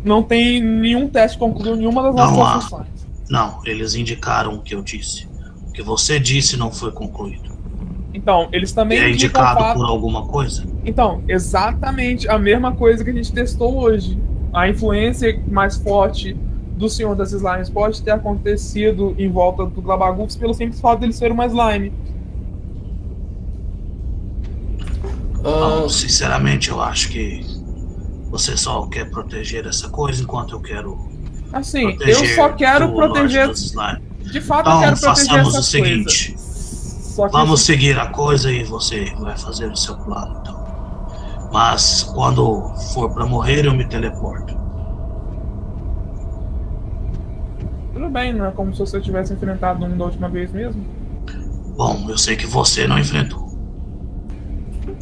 Não 0.05 0.23
tem 0.23 0.63
nenhum 0.63 1.09
teste 1.09 1.37
que 1.37 1.45
concluiu 1.45 1.75
nenhuma 1.75 2.03
das 2.05 2.15
há. 2.15 2.31
nossas 2.31 2.65
funções. 2.65 2.96
Não, 3.29 3.61
eles 3.65 3.95
indicaram 3.95 4.55
o 4.55 4.61
que 4.61 4.75
eu 4.75 4.83
disse. 4.83 5.27
O 5.69 5.73
que 5.73 5.83
você 5.83 6.19
disse 6.21 6.57
não 6.57 6.71
foi 6.71 6.93
concluído. 6.93 7.55
Então, 8.15 8.49
eles 8.53 8.73
também 8.73 8.99
é 8.99 9.11
indicam 9.11 9.41
o 9.41 9.45
indicado 9.45 9.61
fato- 9.61 9.77
por 9.79 9.87
alguma 9.87 10.27
coisa? 10.27 10.65
Então, 10.85 11.23
exatamente 11.29 12.29
a 12.29 12.39
mesma 12.39 12.73
coisa 12.73 13.05
que 13.05 13.11
a 13.11 13.13
gente 13.13 13.33
testou 13.33 13.77
hoje. 13.79 14.19
A 14.53 14.69
influência 14.69 15.39
mais 15.49 15.77
forte 15.77 16.35
do 16.77 16.89
Senhor 16.89 17.15
das 17.15 17.33
Slimes 17.33 17.69
pode 17.69 18.03
ter 18.03 18.13
acontecido 18.13 19.15
em 19.19 19.29
volta 19.31 19.67
do 19.67 19.83
Glabagufs 19.83 20.37
pelo 20.37 20.55
simples 20.55 20.81
fato 20.81 21.01
dele 21.01 21.13
ser 21.13 21.31
uma 21.33 21.45
slime. 21.47 21.93
Ah, 25.45 25.81
Não, 25.81 25.89
sinceramente, 25.89 26.71
eu 26.71 26.81
acho 26.81 27.09
que 27.11 27.45
você 28.31 28.57
só 28.57 28.87
quer 28.87 29.11
proteger 29.11 29.67
essa 29.67 29.89
coisa 29.89 30.23
enquanto 30.23 30.55
eu 30.55 30.61
quero 30.61 30.99
Assim, 31.53 31.91
eu 31.91 31.97
proteger 31.97 32.35
só 32.37 32.49
quero 32.51 32.93
proteger. 32.93 33.53
De 33.53 34.41
fato, 34.41 34.69
eu 34.69 34.73
Então, 34.73 34.81
quero 34.81 35.01
proteger 35.01 35.01
façamos 35.01 35.49
essa 35.49 35.61
o 35.61 35.63
seguinte. 35.63 36.33
que 36.35 36.47
Vamos 37.33 37.63
seguir 37.63 37.99
a 37.99 38.07
coisa 38.09 38.53
e 38.53 38.63
você 38.65 39.07
vai 39.19 39.39
fazer 39.39 39.71
o 39.71 39.77
seu 39.77 39.97
plano, 39.97 40.39
então. 40.43 40.67
Mas 41.53 42.03
quando 42.03 42.75
for 42.93 43.11
pra 43.15 43.25
morrer, 43.25 43.65
eu 43.65 43.73
me 43.73 43.87
teleporto. 43.87 44.55
Tudo 47.95 48.11
bem, 48.11 48.35
não 48.35 48.45
é 48.47 48.51
como 48.51 48.75
se 48.75 48.81
você 48.81 49.01
tivesse 49.01 49.33
enfrentado 49.33 49.85
um 49.87 49.97
da 49.97 50.05
última 50.05 50.29
vez 50.29 50.53
mesmo. 50.53 50.85
Bom, 51.77 52.05
eu 52.09 52.19
sei 52.19 52.37
que 52.37 52.47
você 52.47 52.87
não 52.87 52.99
enfrentou. 52.99 53.47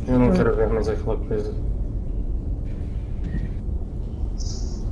Eu 0.07 0.19
não 0.19 0.31
quero 0.31 0.55
ver 0.55 0.69
mais 0.69 0.89
aquela 0.89 1.17
coisa. 1.17 1.53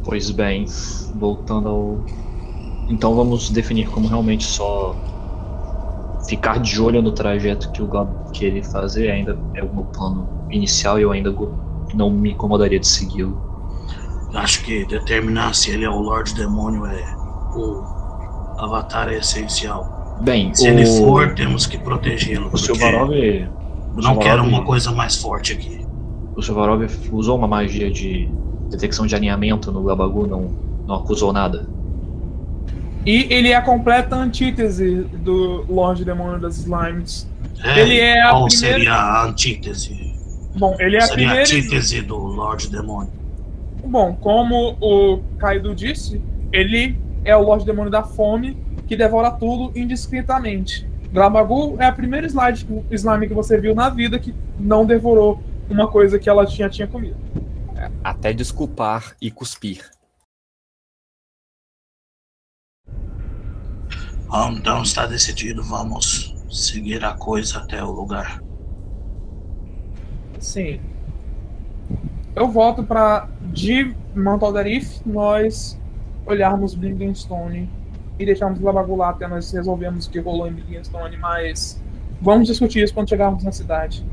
Pois 0.05 0.31
bem, 0.31 0.65
voltando 1.13 1.69
ao. 1.69 2.05
Então 2.89 3.15
vamos 3.17 3.51
definir 3.51 3.91
como 3.91 4.09
realmente 4.09 4.45
só 4.45 5.03
ficar 6.27 6.59
de 6.61 6.81
olho 6.81 7.03
no 7.03 7.13
trajeto 7.13 7.71
que 7.73 7.83
o 7.83 7.87
Glab 7.89 8.15
querer 8.33 8.63
fazer 8.63 9.11
ainda 9.11 9.39
é 9.55 9.63
o 9.63 9.73
meu 9.73 9.85
plano 9.85 10.31
inicial 10.51 10.99
e 10.99 11.03
eu 11.03 11.13
ainda 11.13 11.35
não 11.95 12.11
me 12.11 12.33
incomodaria 12.33 12.81
de 12.81 12.87
segui-lo. 12.87 13.43
Acho 14.35 14.65
que 14.65 14.87
determinar 14.87 15.55
se 15.55 15.71
ele 15.71 15.85
é 15.85 15.91
o 15.91 15.99
Lorde 16.01 16.35
Demônio 16.35 16.87
é 16.87 17.05
o 17.55 17.85
avatar 18.59 19.09
é 19.13 19.19
essencial. 19.19 19.87
Bem, 20.17 20.53
Se 20.55 20.65
o, 20.65 20.69
ele 20.69 20.87
for, 20.87 21.35
temos 21.35 21.67
que 21.67 21.79
protegê-lo. 21.79 22.47
o 22.47 22.51
porque 22.51 22.59
Silvarov, 22.59 23.13
Eu 23.13 23.53
não 23.95 24.03
Silvarov- 24.03 24.19
quero 24.19 24.43
uma 24.45 24.65
coisa 24.65 24.93
mais 24.93 25.17
forte 25.17 25.53
aqui. 25.53 25.79
o 26.35 26.43
Silvarov 26.43 26.83
usou 27.11 27.37
uma 27.39 27.49
magia 27.49 27.91
de 27.91 28.35
detecção 28.73 29.07
de 29.07 29.15
alinhamento 29.15 29.71
no 29.71 29.83
Gabagu, 29.85 30.27
não, 30.27 30.51
não 30.87 30.97
acusou 30.97 31.33
nada. 31.33 31.67
E 33.07 33.27
ele 33.33 33.49
é 33.51 33.55
a 33.57 33.63
completa 33.63 34.15
antítese 34.17 35.07
do 35.25 35.65
Lorde 35.69 36.05
Demônio 36.05 36.39
das 36.41 36.59
Slimes. 36.59 37.29
É, 37.65 37.81
Ele 37.81 37.99
é 38.01 38.21
a 38.23 38.31
qual 38.31 38.47
primeira- 38.47 38.77
seria 38.77 38.93
a 38.95 39.25
antítese? 39.27 40.13
Bom, 40.57 40.77
ele 40.79 40.97
é 40.97 40.99
a 40.99 41.03
seria 41.03 41.27
a 41.27 41.31
primeira. 41.35 41.43
antítese 41.43 42.01
do 42.03 42.17
Lorde 42.17 42.71
Demônio. 42.71 43.11
Bom, 43.85 44.17
como 44.21 44.77
o 44.81 45.19
Kaido 45.39 45.75
disse, 45.75 46.21
ele 46.53 46.97
é 47.25 47.37
o 47.37 47.43
Lorde 47.43 47.65
Demônio 47.65 47.91
da 47.91 48.03
Fome 48.03 48.57
que 48.87 48.97
devora 48.97 49.31
tudo 49.31 49.73
indiscretamente. 49.79 50.87
Glabagu 51.13 51.77
é 51.79 51.87
a 51.87 51.93
primeira 51.93 52.27
slide, 52.27 52.67
slime 52.91 53.29
que 53.29 53.35
você 53.35 53.61
viu 53.61 53.75
na 53.75 53.89
vida 53.91 54.19
que 54.19 54.35
não 54.59 54.85
devorou 54.87 55.41
uma 55.69 55.87
coisa 55.89 56.19
que 56.19 56.29
ela 56.29 56.47
tinha, 56.47 56.69
tinha 56.69 56.87
comido. 56.87 57.17
Até 58.05 58.33
desculpar 58.33 59.17
e 59.21 59.31
cuspir. 59.31 59.91
Ah, 64.31 64.51
Então 64.51 64.83
está 64.83 65.07
decidido, 65.07 65.63
vamos 65.63 66.35
seguir 66.51 67.05
a 67.05 67.15
coisa 67.15 67.59
até 67.59 67.83
o 67.83 67.91
lugar. 67.91 68.43
Sim. 70.39 70.81
Eu 72.35 72.49
volto 72.49 72.83
para 72.83 73.29
de 73.53 73.95
Mount 74.17 74.43
Alderif 74.43 75.01
nós 75.05 75.79
olharmos 76.25 76.75
Blinkenstone 76.75 77.69
e 78.19 78.25
deixarmos 78.25 78.59
Glabagu 78.59 78.97
lá 78.97 79.11
até 79.11 79.29
nós 79.29 79.53
resolvermos 79.53 80.07
o 80.07 80.11
que 80.11 80.19
rolou 80.19 80.47
em 80.47 80.53
Blinkenstone, 80.53 81.17
mas 81.19 81.81
vamos 82.21 82.49
discutir 82.49 82.83
isso 82.83 82.95
quando 82.95 83.09
chegarmos 83.09 83.45
na 83.45 83.53
cidade. 83.53 84.05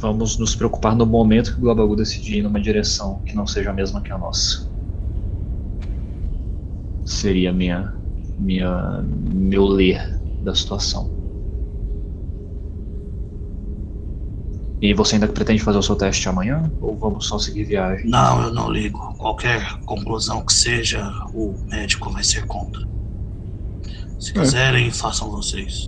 Vamos 0.00 0.38
nos 0.38 0.54
preocupar 0.54 0.96
no 0.96 1.04
momento 1.04 1.54
que 1.54 1.60
o 1.60 1.64
Gabagu 1.64 1.94
decidir 1.94 2.38
ir 2.38 2.42
numa 2.42 2.60
direção 2.60 3.20
que 3.26 3.36
não 3.36 3.46
seja 3.46 3.70
a 3.70 3.72
mesma 3.72 4.00
que 4.00 4.12
a 4.12 4.18
nossa. 4.18 4.70
Seria 7.04 7.52
minha, 7.52 7.94
minha, 8.38 9.02
meu 9.02 9.66
ler 9.66 10.02
da 10.40 10.54
situação. 10.54 11.12
E 14.80 14.94
você 14.94 15.16
ainda 15.16 15.28
pretende 15.28 15.62
fazer 15.62 15.76
o 15.76 15.82
seu 15.82 15.94
teste 15.94 16.26
amanhã? 16.26 16.72
Ou 16.80 16.96
vamos 16.96 17.26
só 17.26 17.38
seguir 17.38 17.64
viagem? 17.64 18.08
Não, 18.08 18.42
eu 18.42 18.54
não 18.54 18.70
ligo. 18.70 18.98
Qualquer 19.18 19.78
conclusão 19.84 20.42
que 20.42 20.54
seja, 20.54 21.12
o 21.34 21.54
médico 21.66 22.10
vai 22.10 22.24
ser 22.24 22.46
contra. 22.46 22.80
Se 24.18 24.32
quiserem, 24.32 24.90
façam 24.90 25.30
vocês. 25.30 25.84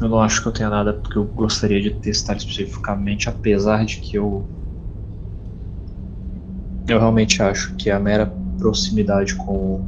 Eu 0.00 0.08
não 0.08 0.20
acho 0.20 0.42
que 0.42 0.48
eu 0.48 0.52
tenha 0.52 0.70
nada 0.70 0.92
porque 0.92 1.18
eu 1.18 1.24
gostaria 1.24 1.80
de 1.80 1.90
testar 1.90 2.36
especificamente, 2.36 3.28
apesar 3.28 3.84
de 3.84 3.98
que 3.98 4.16
eu. 4.16 4.44
Eu 6.86 6.98
realmente 6.98 7.42
acho 7.42 7.74
que 7.74 7.90
a 7.90 7.98
mera 7.98 8.32
proximidade 8.58 9.34
com 9.34 9.84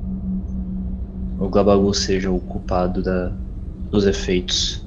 o 1.38 1.48
Glabagu 1.48 1.92
seja 1.94 2.30
o 2.30 2.38
culpado 2.40 3.02
da, 3.02 3.32
dos 3.90 4.06
efeitos. 4.06 4.84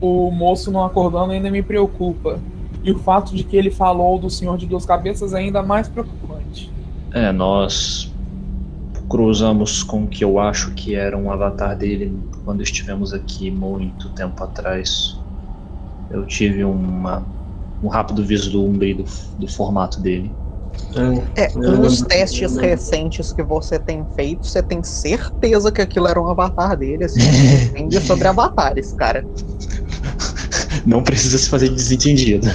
O 0.00 0.30
moço 0.30 0.70
não 0.70 0.84
acordando 0.84 1.32
ainda 1.32 1.50
me 1.50 1.62
preocupa. 1.62 2.38
E 2.84 2.92
o 2.92 2.98
fato 2.98 3.34
de 3.34 3.42
que 3.42 3.56
ele 3.56 3.70
falou 3.70 4.18
do 4.18 4.30
Senhor 4.30 4.56
de 4.58 4.66
Duas 4.66 4.84
Cabeças 4.84 5.32
é 5.32 5.38
ainda 5.38 5.62
mais 5.62 5.88
preocupante. 5.88 6.70
É, 7.12 7.32
nós 7.32 8.12
cruzamos 9.08 9.82
com 9.82 10.04
o 10.04 10.06
que 10.06 10.22
eu 10.22 10.38
acho 10.38 10.72
que 10.72 10.94
era 10.94 11.16
um 11.16 11.30
avatar 11.30 11.76
dele 11.76 12.12
quando 12.46 12.62
estivemos 12.62 13.12
aqui 13.12 13.50
muito 13.50 14.08
tempo 14.08 14.44
atrás. 14.44 15.16
Eu 16.08 16.24
tive 16.24 16.62
uma, 16.62 17.28
um 17.82 17.88
rápido 17.88 18.24
vislumbre 18.24 18.94
do, 18.94 19.04
do 19.36 19.48
formato 19.48 20.00
dele. 20.00 20.38
É, 21.36 21.50
Eu 21.56 21.76
nos 21.76 22.02
testes 22.02 22.52
lembro- 22.52 22.60
recentes 22.70 23.32
que 23.32 23.42
você 23.42 23.80
tem 23.80 24.06
feito, 24.14 24.46
você 24.46 24.62
tem 24.62 24.80
certeza 24.84 25.72
que 25.72 25.82
aquilo 25.82 26.06
era 26.06 26.22
um 26.22 26.30
avatar 26.30 26.76
dele. 26.76 27.02
Assim, 27.02 27.18
entende 27.68 28.00
sobre 28.00 28.28
avatares, 28.28 28.92
cara. 28.92 29.26
Não 30.86 31.02
precisa 31.02 31.38
se 31.38 31.48
fazer 31.48 31.68
desentendido. 31.70 32.46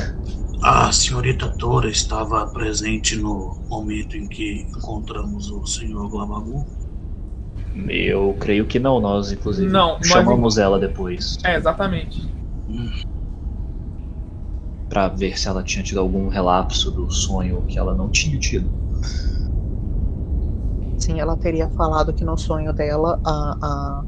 A 0.63 0.89
senhorita 0.93 1.49
Tora 1.49 1.89
estava 1.89 2.45
presente 2.47 3.17
no 3.17 3.57
momento 3.69 4.15
em 4.15 4.25
que 4.25 4.67
encontramos 4.77 5.49
o 5.49 5.65
senhor 5.65 6.07
Glabagu. 6.09 6.65
Eu 7.89 8.35
creio 8.39 8.65
que 8.67 8.79
não, 8.79 8.99
nós 8.99 9.31
inclusive 9.31 9.71
Não, 9.71 9.93
nós- 9.93 10.07
chamamos 10.07 10.57
ela 10.57 10.79
depois 10.79 11.37
É, 11.43 11.55
exatamente. 11.55 12.21
pra 14.89 15.07
ver 15.07 15.37
se 15.39 15.47
ela 15.47 15.63
tinha 15.63 15.83
tido 15.83 15.99
algum 15.99 16.27
relapso 16.27 16.91
do 16.91 17.09
sonho 17.09 17.63
que 17.63 17.79
ela 17.79 17.95
não 17.95 18.09
tinha 18.09 18.37
tido. 18.37 18.69
Sim, 20.97 21.19
ela 21.19 21.35
teria 21.35 21.67
falado 21.69 22.13
que 22.13 22.23
no 22.23 22.37
sonho 22.37 22.73
dela 22.73 23.19
a, 23.25 23.57
a 23.61 24.03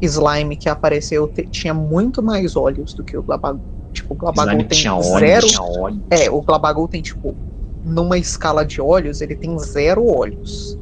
slime 0.00 0.56
que 0.56 0.68
apareceu 0.68 1.26
te- 1.26 1.48
tinha 1.48 1.74
muito 1.74 2.22
mais 2.22 2.54
olhos 2.54 2.94
do 2.94 3.02
que 3.02 3.16
o 3.16 3.22
Glabagu. 3.22 3.60
Tipo, 3.92 4.14
o 4.14 4.16
Glabagu 4.16 4.50
Slime 4.50 4.64
tem 4.68 4.78
tinha 4.80 5.00
zero. 5.00 5.14
olhos, 5.16 5.44
tinha 5.50 5.62
olhos. 5.62 6.02
É, 6.10 6.30
o 6.30 6.42
Glabagu 6.42 6.86
tem, 6.88 7.02
tipo, 7.02 7.36
numa 7.82 8.18
escala 8.18 8.64
de 8.64 8.80
olhos, 8.80 9.20
ele 9.20 9.34
tem 9.34 9.58
zero 9.58 10.06
olhos. 10.06 10.76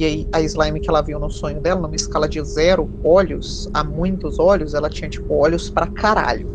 E 0.00 0.04
aí, 0.06 0.28
a 0.32 0.40
slime 0.40 0.80
que 0.80 0.88
ela 0.88 1.02
viu 1.02 1.20
no 1.20 1.28
sonho 1.28 1.60
dela, 1.60 1.78
numa 1.78 1.94
escala 1.94 2.26
de 2.26 2.42
zero 2.42 2.88
olhos 3.04 3.68
a 3.74 3.84
muitos 3.84 4.38
olhos, 4.38 4.72
ela 4.72 4.88
tinha, 4.88 5.10
tipo, 5.10 5.34
olhos 5.34 5.68
pra 5.68 5.86
caralho. 5.88 6.48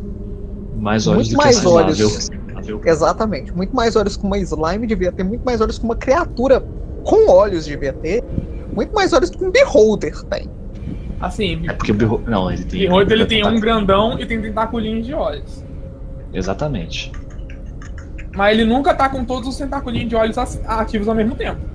Mais 0.75 1.05
olhos 1.05 1.27
muito 1.27 1.37
do 1.39 1.43
mais 1.43 1.59
que 1.59 1.67
olhos. 1.67 2.31
Exatamente. 2.83 3.55
Muito 3.55 3.75
mais 3.75 3.95
olhos 3.95 4.17
que 4.17 4.25
uma 4.25 4.39
slime 4.39 4.87
devia 4.87 5.11
ter, 5.11 5.23
muito 5.23 5.43
mais 5.43 5.61
olhos 5.61 5.77
que 5.77 5.85
uma 5.85 5.95
criatura 5.95 6.65
com 7.03 7.29
olhos 7.29 7.65
devia 7.65 7.93
ter, 7.93 8.23
muito 8.73 8.95
mais 8.95 9.13
olhos 9.13 9.29
que 9.29 9.45
um 9.45 9.51
beholder 9.51 10.23
tem. 10.23 10.49
Assim, 11.21 11.69
É 11.69 11.73
porque 11.73 11.91
o 11.91 11.95
Beho... 11.95 12.19
Não, 12.25 12.49
ele 12.49 12.63
tem. 12.63 12.79
Behold 12.79 13.11
ele 13.11 13.25
tem 13.27 13.45
um 13.45 13.59
grandão 13.59 14.19
e 14.19 14.25
tem 14.25 14.41
tentaculinhos 14.41 15.05
de 15.05 15.13
olhos. 15.13 15.63
Exatamente. 16.33 17.11
Mas 18.35 18.57
ele 18.57 18.65
nunca 18.65 18.95
tá 18.95 19.07
com 19.07 19.23
todos 19.23 19.47
os 19.47 19.55
tentaculinhos 19.55 20.09
de 20.09 20.15
olhos 20.15 20.35
ativos 20.65 21.07
ao 21.07 21.13
mesmo 21.13 21.35
tempo. 21.35 21.74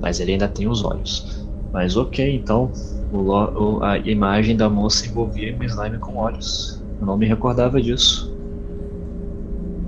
Mas 0.00 0.20
ele 0.20 0.32
ainda 0.32 0.48
tem 0.48 0.68
os 0.68 0.84
olhos. 0.84 1.46
Mas 1.72 1.96
ok, 1.96 2.34
então. 2.36 2.72
o 3.12 3.82
a 3.82 3.98
imagem 3.98 4.56
da 4.56 4.68
moça 4.68 5.06
envolvia 5.06 5.56
um 5.56 5.62
slime 5.64 5.98
com 5.98 6.16
olhos. 6.16 6.82
Eu 7.00 7.06
não 7.06 7.16
me 7.16 7.26
recordava 7.26 7.80
disso. 7.80 8.34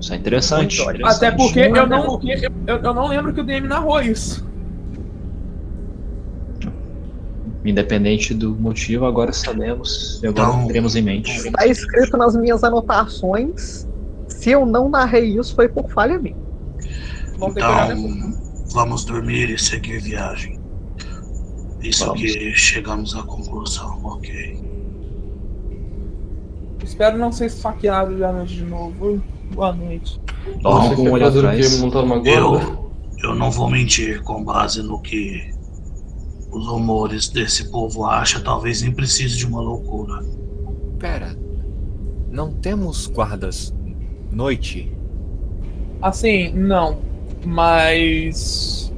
Isso 0.00 0.12
é 0.12 0.16
interessante. 0.16 0.80
Interessante. 0.80 1.16
Até 1.16 1.30
porque 1.32 1.60
eu 1.60 1.86
não, 1.86 2.20
eu, 2.22 2.50
eu- 2.66 2.78
eu 2.78 2.94
não 2.94 3.08
lembro 3.08 3.32
que 3.34 3.40
o 3.40 3.44
DM 3.44 3.66
narrou 3.66 4.00
isso. 4.00 4.46
Independente 7.64 8.32
do 8.34 8.54
motivo, 8.54 9.04
agora 9.04 9.32
sabemos 9.32 10.20
e 10.22 10.26
agora 10.28 10.48
Então- 10.50 10.66
teremos 10.66 10.94
em 10.94 11.02
mente. 11.02 11.30
Está 11.30 11.66
escrito 11.66 12.16
nas 12.16 12.36
minhas 12.36 12.62
anotações. 12.62 13.86
Se 14.28 14.50
eu 14.50 14.64
não 14.64 14.88
narrei 14.88 15.36
isso, 15.38 15.54
foi 15.54 15.68
por 15.68 15.90
falha 15.90 16.18
minha. 16.18 16.36
Vamos 17.38 17.54
depois. 17.56 17.90
Então, 17.90 18.47
vamos 18.72 19.04
dormir 19.04 19.50
e 19.50 19.58
seguir 19.58 20.00
viagem. 20.00 20.58
Isso 21.80 22.06
Vamos. 22.06 22.20
que 22.20 22.54
chegamos 22.54 23.14
à 23.14 23.22
conclusão, 23.22 24.00
ok. 24.04 24.60
Espero 26.82 27.18
não 27.18 27.30
ser 27.30 27.46
esfaqueado 27.46 28.14
de 28.14 28.20
noite 28.20 28.54
de 28.54 28.64
novo. 28.64 29.22
Boa 29.52 29.72
noite. 29.72 30.20
Você 30.62 30.96
com 30.96 31.02
um 31.02 31.16
atrás. 31.16 31.80
Montar 31.80 32.02
uma? 32.02 32.16
Eu, 32.26 32.90
eu 33.22 33.34
não 33.34 33.50
vou 33.50 33.70
mentir 33.70 34.22
com 34.22 34.42
base 34.42 34.82
no 34.82 35.00
que 35.00 35.50
os 36.50 36.66
rumores 36.66 37.28
desse 37.28 37.70
povo 37.70 38.06
acha, 38.06 38.40
talvez 38.40 38.82
nem 38.82 38.92
precise 38.92 39.36
de 39.36 39.46
uma 39.46 39.60
loucura. 39.60 40.24
Pera, 40.98 41.36
não 42.30 42.52
temos 42.52 43.06
guardas 43.06 43.74
noite? 44.32 44.92
Assim, 46.00 46.52
não. 46.52 47.07
Mas. 47.48 48.92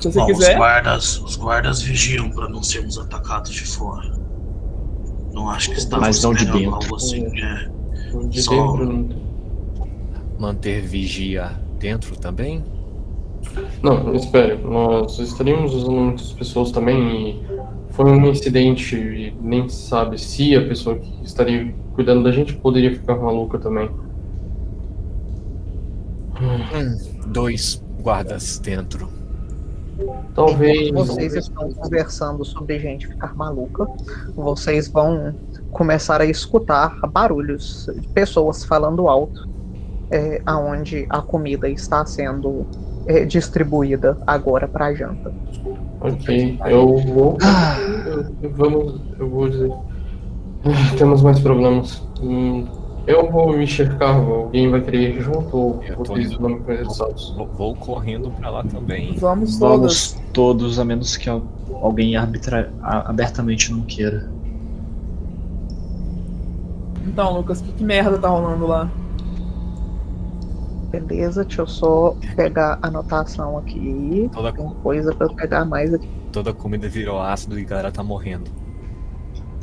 Se 0.00 0.10
você 0.10 0.18
Bom, 0.18 0.26
quiser. 0.26 0.50
os 0.52 0.56
guardas, 0.56 1.18
os 1.20 1.36
guardas 1.36 1.80
vigiam 1.82 2.28
para 2.30 2.48
não 2.48 2.62
sermos 2.62 2.98
atacados 2.98 3.52
de 3.52 3.64
fora. 3.64 4.12
Não 5.32 5.48
acho 5.48 5.70
que 5.70 5.78
estamos 5.78 6.06
Mas 6.08 6.22
não 6.22 6.34
de 6.34 6.44
dentro. 6.44 6.74
algo 6.74 6.96
assim. 6.96 7.24
É. 7.40 7.68
De 8.28 8.42
Só- 8.42 8.76
dentro. 8.76 9.22
Manter 10.38 10.82
vigia 10.82 11.52
dentro 11.78 12.16
também? 12.16 12.64
Não, 13.80 14.12
espere. 14.14 14.56
Nós 14.56 15.18
estaríamos 15.20 15.72
usando 15.72 15.92
muitas 15.92 16.32
pessoas 16.32 16.72
também 16.72 17.30
e 17.30 17.42
foi 17.92 18.10
um 18.10 18.26
incidente 18.28 18.96
e 18.96 19.32
nem 19.40 19.68
se 19.68 19.86
sabe 19.88 20.18
se 20.20 20.54
a 20.56 20.66
pessoa 20.66 20.96
que 20.96 21.24
estaria 21.24 21.72
cuidando 21.94 22.24
da 22.24 22.32
gente 22.32 22.54
poderia 22.54 22.90
ficar 22.92 23.14
maluca 23.16 23.56
também. 23.58 23.88
Hum, 26.40 26.98
dois 27.32 27.82
guardas 28.00 28.58
dentro. 28.58 29.08
Talvez. 30.34 30.90
Vocês 30.90 31.34
estão 31.34 31.70
conversando 31.72 32.44
sobre 32.44 32.78
gente 32.78 33.06
ficar 33.06 33.34
maluca, 33.36 33.86
vocês 34.34 34.88
vão 34.88 35.34
começar 35.70 36.20
a 36.20 36.24
escutar 36.26 36.98
barulhos 37.08 37.88
de 38.00 38.08
pessoas 38.08 38.64
falando 38.64 39.08
alto, 39.08 39.48
é, 40.10 40.40
aonde 40.44 41.06
a 41.08 41.20
comida 41.22 41.68
está 41.68 42.04
sendo 42.04 42.66
é, 43.06 43.24
distribuída 43.24 44.16
agora 44.26 44.66
para 44.66 44.92
janta. 44.94 45.32
Ok, 46.00 46.58
eu 46.66 46.96
vou. 46.98 47.38
eu- 48.06 48.26
eu- 48.42 48.50
vamos. 48.54 49.00
Eu 49.18 49.28
vou 49.30 49.48
dizer. 49.48 49.70
Ah, 50.64 50.96
Temos 50.96 51.22
mais 51.22 51.38
problemas. 51.40 52.02
Hum, 52.20 52.66
eu 53.06 53.30
vou 53.30 53.56
me 53.56 53.66
cercar, 53.66 54.14
alguém 54.16 54.70
vai 54.70 54.80
querer 54.80 55.16
ir 55.16 55.22
junto 55.22 55.56
ou 55.56 55.80
vocês 55.96 56.38
não 56.38 56.50
me? 56.50 56.58
Vou, 57.36 57.46
vou 57.46 57.74
correndo 57.76 58.30
pra 58.30 58.50
lá 58.50 58.62
também. 58.64 59.14
Vamos. 59.16 59.58
Vamos 59.58 60.16
todos, 60.32 60.78
a 60.78 60.84
menos 60.84 61.16
que 61.16 61.28
al- 61.28 61.42
alguém 61.80 62.16
arbitra- 62.16 62.72
abertamente 62.82 63.72
não 63.72 63.82
queira. 63.82 64.30
Então, 67.06 67.34
Lucas, 67.36 67.60
que, 67.60 67.72
que 67.72 67.84
merda 67.84 68.16
tá 68.18 68.28
rolando 68.28 68.66
lá? 68.66 68.90
Beleza, 70.90 71.44
deixa 71.44 71.62
eu 71.62 71.66
só 71.66 72.14
pegar 72.36 72.78
a 72.82 72.88
anotação 72.88 73.56
aqui. 73.58 74.28
Toda, 74.32 74.52
Tem 74.52 74.68
coisa 74.82 75.14
para 75.14 75.26
eu 75.26 75.34
pegar 75.34 75.64
mais 75.64 75.92
aqui. 75.94 76.06
toda 76.30 76.52
comida 76.52 76.88
virou 76.88 77.20
ácido 77.20 77.58
e 77.58 77.62
a 77.62 77.66
galera 77.66 77.90
tá 77.90 78.02
morrendo. 78.02 78.50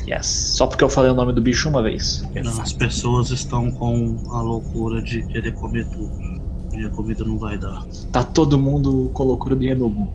Yes. 0.09 0.25
Só 0.25 0.65
porque 0.65 0.83
eu 0.83 0.89
falei 0.89 1.11
o 1.11 1.13
nome 1.13 1.33
do 1.33 1.41
bicho 1.41 1.69
uma 1.69 1.83
vez. 1.83 2.27
As 2.61 2.73
pessoas 2.73 3.29
estão 3.29 3.69
com 3.71 4.17
a 4.31 4.41
loucura 4.41 5.01
de 5.01 5.21
querer 5.27 5.53
comer 5.53 5.85
tudo. 5.89 6.39
E 6.73 6.85
a 6.85 6.89
comida 6.89 7.23
não 7.23 7.37
vai 7.37 7.57
dar. 7.57 7.85
Tá 8.11 8.23
todo 8.23 8.57
mundo 8.57 9.11
com 9.13 9.23
loucura 9.23 9.55
do 9.55 9.63
Enugu. 9.63 10.07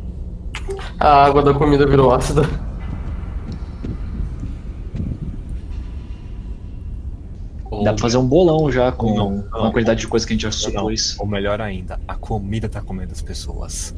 A 0.99 1.25
água 1.27 1.43
da 1.43 1.53
comida 1.55 1.87
virou 1.87 2.13
ácida. 2.13 2.43
Dá 7.83 7.93
pra 7.93 7.99
fazer 8.03 8.17
um 8.17 8.27
bolão 8.27 8.71
já 8.71 8.93
com 8.93 9.15
Não, 9.15 9.31
não. 9.51 9.65
a 9.65 9.73
quantidade 9.73 10.01
de 10.01 10.09
coisa 10.09 10.27
que 10.27 10.33
a 10.33 10.35
gente 10.35 10.43
já 10.43 10.51
supôs. 10.53 11.17
ou 11.19 11.27
melhor 11.27 11.61
ainda, 11.61 12.01
a 12.07 12.15
comida 12.15 12.69
tá 12.69 12.81
comendo 12.81 13.13
as 13.13 13.21
pessoas. 13.21 13.95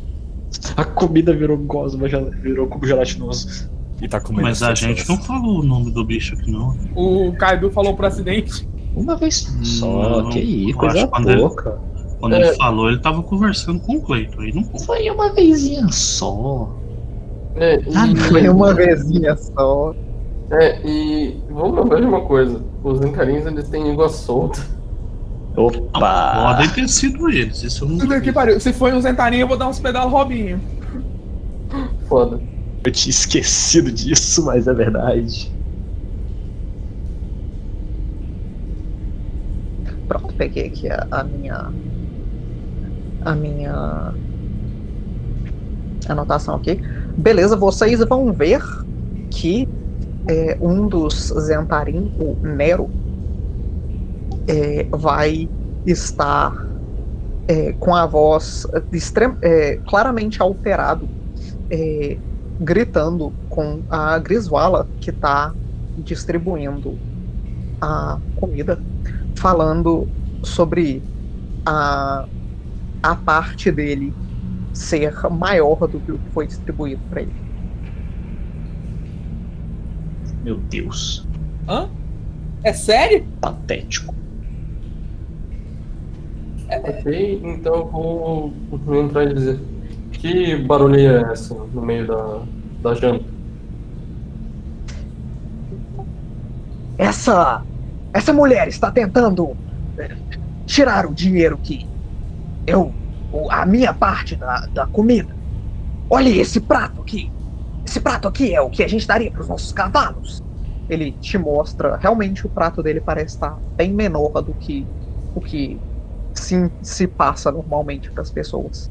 A 0.77 0.85
comida 0.85 1.35
virou 1.35 1.57
gosma, 1.59 2.09
já 2.09 2.19
virou 2.21 2.67
cubo 2.67 2.87
gelatinoso. 2.87 3.71
E 4.01 4.07
tá 4.09 4.21
comendo 4.21 4.43
Mas 4.49 4.63
as 4.63 4.71
a 4.71 4.75
gente 4.75 5.09
não 5.09 5.17
pessoas. 5.17 5.27
falou 5.27 5.61
o 5.61 5.63
nome 5.63 5.91
do 5.91 6.05
bicho 6.05 6.35
aqui, 6.35 6.51
não. 6.51 6.77
O 6.95 7.33
Kaido 7.33 7.71
falou 7.71 7.95
por 7.95 8.05
acidente. 8.05 8.69
Uma 8.95 9.17
vez 9.17 9.47
só, 9.63 10.23
Não, 10.23 10.31
que 10.31 10.39
aí, 10.39 10.73
coisa 10.75 11.07
quando 11.09 11.31
ele- 11.31 11.41
pouca. 11.41 11.79
Quando 12.21 12.35
É. 12.35 12.49
ele 12.49 12.57
falou, 12.57 12.89
ele 12.89 12.99
tava 12.99 13.23
conversando 13.23 13.79
com 13.81 13.97
o 13.97 14.01
Cleiton. 14.03 14.41
Aí 14.41 14.53
não. 14.55 14.65
Foi 14.81 15.09
uma 15.11 15.33
vezinha 15.35 15.87
só. 15.91 16.75
É, 17.55 17.79
e, 17.81 17.95
Ah, 17.95 18.07
Foi 18.29 18.49
uma 18.49 18.73
vezinha 18.75 19.37
só. 19.37 19.95
é, 20.51 20.81
e 20.87 21.37
vamos 21.51 21.77
lembrar 21.79 22.01
de 22.01 22.07
uma 22.07 22.23
coisa: 22.23 22.63
os 22.85 23.01
encarinhos 23.03 23.47
eles 23.47 23.69
têm 23.69 23.83
língua 23.83 24.09
solta. 24.09 24.61
Opa! 25.57 26.53
Podem 26.55 26.69
ter 26.71 26.89
sido 26.89 27.31
eles, 27.31 27.63
isso 27.63 27.85
eu 27.85 27.89
não 27.89 28.21
que 28.21 28.31
pariu. 28.33 28.61
Se 28.61 28.73
foi 28.75 28.93
um 28.95 29.01
Zentarinho, 29.01 29.43
eu 29.43 29.49
vou 29.49 29.57
dar 29.57 29.69
uns 29.69 29.79
pedalos 29.79 30.13
Robinho. 30.13 30.61
Foda. 32.09 32.41
Eu 32.87 32.91
tinha 32.93 33.11
esquecido 33.11 33.91
disso, 33.93 34.43
mas 34.45 34.67
é 34.69 34.73
verdade. 34.73 35.53
Pronto, 40.07 40.35
peguei 40.37 40.67
aqui 40.67 40.89
a, 40.89 41.07
a 41.11 41.25
minha. 41.25 41.77
A 43.21 43.35
minha. 43.35 43.77
Anotação 46.09 46.55
aqui. 46.55 46.81
Beleza, 47.17 47.57
vocês 47.57 47.99
vão 48.09 48.33
ver 48.33 48.63
que 49.31 49.69
é, 50.29 50.59
um 50.61 50.89
dos 50.89 51.33
Zentarim, 51.41 52.13
o 52.19 52.39
Nero, 52.43 52.93
é, 54.49 54.89
vai 54.97 55.51
estar 55.85 56.55
é, 57.49 57.73
com 57.75 57.95
a 57.95 58.07
voz 58.07 58.67
extrem- 58.93 59.37
é, 59.43 59.79
claramente 59.87 60.43
alterado, 60.43 61.11
é, 61.73 62.21
gritando 62.61 63.33
com 63.49 63.83
a 63.91 64.19
Griswala 64.19 64.89
que 65.01 65.11
está 65.11 65.55
distribuindo 65.99 66.99
a 67.81 68.19
comida 68.37 68.79
falando 69.37 70.09
sobre 70.43 71.03
a, 71.65 72.27
a 73.03 73.17
parte 73.17 73.71
dele 73.71 74.13
ser 74.73 75.15
maior 75.31 75.87
do 75.89 76.01
que 76.01 76.13
o 76.13 76.19
que 76.19 76.31
foi 76.31 76.47
distribuído 76.47 77.03
para 77.11 77.23
ele. 77.23 77.33
Meu 80.43 80.57
Deus. 80.57 81.27
Hã? 81.69 81.89
É 82.63 82.73
sério? 82.73 83.27
Patético. 83.41 84.15
Ok, 86.69 87.41
então 87.45 87.75
eu 87.75 88.79
vou 88.79 89.03
entrar 89.03 89.25
e 89.25 89.35
dizer: 89.35 89.61
Que 90.13 90.57
barulheira 90.57 91.29
é 91.29 91.33
essa 91.33 91.55
no 91.55 91.83
meio 91.83 92.07
da, 92.07 92.47
da 92.83 92.95
janta? 92.95 93.37
Essa 96.99 97.67
essa 98.13 98.33
mulher 98.33 98.67
está 98.69 98.91
tentando 98.91 99.59
eh, 99.99 100.17
tirar 100.67 101.07
o 101.07 101.15
dinheiro 101.15 101.59
que 101.59 101.93
eu 102.67 102.99
a 103.51 103.67
minha 103.67 103.93
parte 103.93 104.37
da, 104.37 104.67
da 104.73 104.87
comida. 104.87 105.39
Olha 106.09 106.29
esse 106.31 106.61
prato 106.61 107.03
aqui. 107.03 107.35
Esse 107.85 108.01
prato 108.01 108.29
aqui 108.29 108.55
é 108.55 108.61
o 108.61 108.71
que 108.71 108.83
a 108.83 108.89
gente 108.89 109.07
daria 109.07 109.31
para 109.31 109.43
os 109.43 109.49
nossos 109.49 109.73
cavalos. 109.73 110.43
Ele 110.89 111.13
te 111.13 111.37
mostra, 111.37 111.97
realmente 111.97 112.47
o 112.47 112.51
prato 112.51 112.83
dele 112.83 113.01
parece 113.01 113.35
estar 113.35 113.61
bem 113.77 113.93
menor 113.93 114.31
do 114.43 114.55
que 114.55 114.91
o 115.35 115.41
que 115.41 115.85
se, 116.35 116.73
se 116.83 117.07
passa 117.09 117.53
normalmente 117.53 118.11
para 118.13 118.23
as 118.23 118.31
pessoas. 118.31 118.91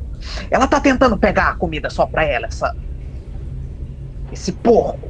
Ela 0.50 0.68
tá 0.68 0.80
tentando 0.80 1.18
pegar 1.18 1.50
a 1.50 1.56
comida 1.56 1.90
só 1.90 2.06
para 2.06 2.24
ela, 2.24 2.48
essa 2.48 2.76
esse 4.32 4.52
porco. 4.52 5.08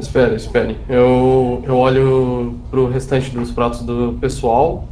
Espere, 0.00 0.34
espere. 0.34 0.76
Eu, 0.88 1.62
eu 1.64 1.76
olho 1.76 2.58
pro 2.70 2.88
restante 2.88 3.30
dos 3.30 3.50
pratos 3.50 3.82
do 3.82 4.18
pessoal. 4.20 4.84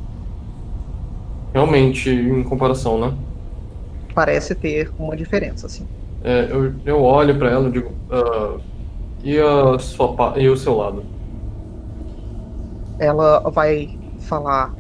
Realmente, 1.53 2.09
em 2.09 2.43
comparação, 2.45 2.99
né? 2.99 3.13
Parece 4.15 4.55
ter 4.55 4.91
uma 4.99 5.17
diferença 5.17 5.67
assim. 5.67 5.87
É, 6.23 6.49
eu, 6.51 6.75
eu 6.87 7.03
olho 7.03 7.37
pra 7.37 7.51
ela 7.51 7.69
e 7.69 7.73
digo: 7.73 7.91
"Ah, 8.11 8.57
e, 9.23 9.39
a 9.39 9.79
sua, 9.79 10.35
e 10.37 10.49
o 10.49 10.57
seu 10.57 10.77
lado? 10.77 11.05
ela 13.03 13.41
vai 13.51 13.99
falar: 14.21 14.73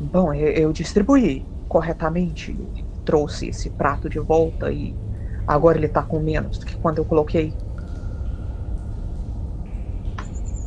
Bom, 0.00 0.32
eu, 0.32 0.48
eu 0.48 0.72
distribuí 0.72 1.44
corretamente, 1.68 2.58
trouxe 3.04 3.48
esse 3.48 3.70
prato 3.70 4.08
de 4.08 4.18
volta 4.18 4.72
e 4.72 4.96
agora 5.46 5.78
ele 5.78 5.88
tá 5.88 6.02
com 6.02 6.18
menos 6.20 6.58
do 6.58 6.66
que 6.66 6.76
quando 6.80 6.98
eu 6.98 7.04
coloquei. 7.04 7.54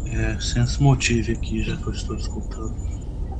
É, 0.05 0.37
sense 0.39 0.81
motive 0.81 1.33
aqui, 1.33 1.61
já 1.63 1.75
que 1.77 1.87
eu 1.87 1.93
estou 1.93 2.15
escutando. 2.15 2.75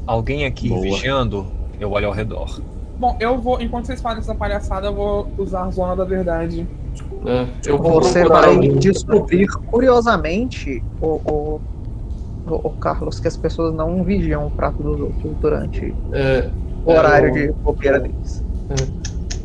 Alguém 0.06 0.46
aqui 0.46 0.70
Boa. 0.70 0.82
vigiando, 0.82 1.52
eu 1.80 1.92
olho 1.92 2.08
ao 2.08 2.14
redor. 2.14 2.62
Bom, 2.98 3.18
eu 3.20 3.42
vou, 3.42 3.60
enquanto 3.62 3.86
vocês 3.86 4.02
fazem 4.02 4.20
essa 4.20 4.36
palhaçada, 4.36 4.88
eu 4.88 4.96
vou 4.96 5.34
usar 5.38 5.66
a 5.66 5.72
zona 5.72 5.96
da 5.96 6.06
verdade. 6.06 6.68
É, 7.26 7.70
eu 7.70 7.78
vou 7.78 8.00
Você 8.02 8.24
vai 8.26 8.56
um- 8.58 8.78
descobrir, 8.78 9.48
curiosamente, 9.66 10.84
o, 11.00 11.20
o, 11.26 11.62
o, 12.46 12.68
o 12.68 12.72
Carlos, 12.72 13.20
que 13.20 13.28
as 13.28 13.38
pessoas 13.38 13.74
não 13.74 14.04
vigiam 14.04 14.46
o 14.46 14.52
prato 14.52 14.84
dos 14.84 15.00
outros 15.00 15.36
durante 15.40 15.98
É, 16.12 16.52
o 16.86 16.92
É, 16.92 16.98
horário 17.00 17.30
eu- 17.30 17.34
de 17.34 17.52
bobeira 17.62 18.00
deles. 18.00 18.44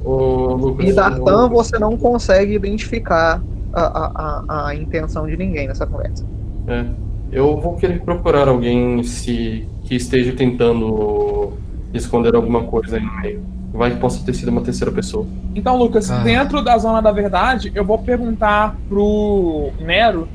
Ô, 0.04 0.54
Lucas. 0.54 0.88
E 0.88 0.92
Dartan, 0.92 1.48
você 1.48 1.78
não 1.78 1.96
consegue 1.96 2.54
identificar 2.54 3.42
a, 3.72 3.80
a, 3.82 4.44
a, 4.48 4.66
a 4.68 4.74
intenção 4.74 5.26
de 5.26 5.36
ninguém 5.36 5.66
nessa 5.68 5.86
conversa. 5.86 6.24
É, 6.68 6.84
eu 7.32 7.60
vou 7.60 7.74
querer 7.76 8.00
procurar 8.02 8.48
alguém 8.48 9.02
se 9.02 9.66
que 9.84 9.94
esteja 9.96 10.32
tentando 10.32 11.52
esconder 11.92 12.34
alguma 12.34 12.64
coisa 12.64 12.96
aí 12.96 13.02
no 13.02 13.20
meio. 13.20 13.42
Vai 13.72 13.90
que 13.90 13.96
possa 13.98 14.24
ter 14.24 14.32
sido 14.32 14.48
uma 14.48 14.62
terceira 14.62 14.90
pessoa. 14.92 15.26
Então, 15.54 15.76
Lucas, 15.76 16.10
Ah. 16.10 16.18
dentro 16.22 16.62
da 16.62 16.78
zona 16.78 17.02
da 17.02 17.12
verdade, 17.12 17.70
eu 17.74 17.84
vou 17.84 17.98
perguntar 17.98 18.76
pro 18.88 19.70
Nero. 19.80 20.26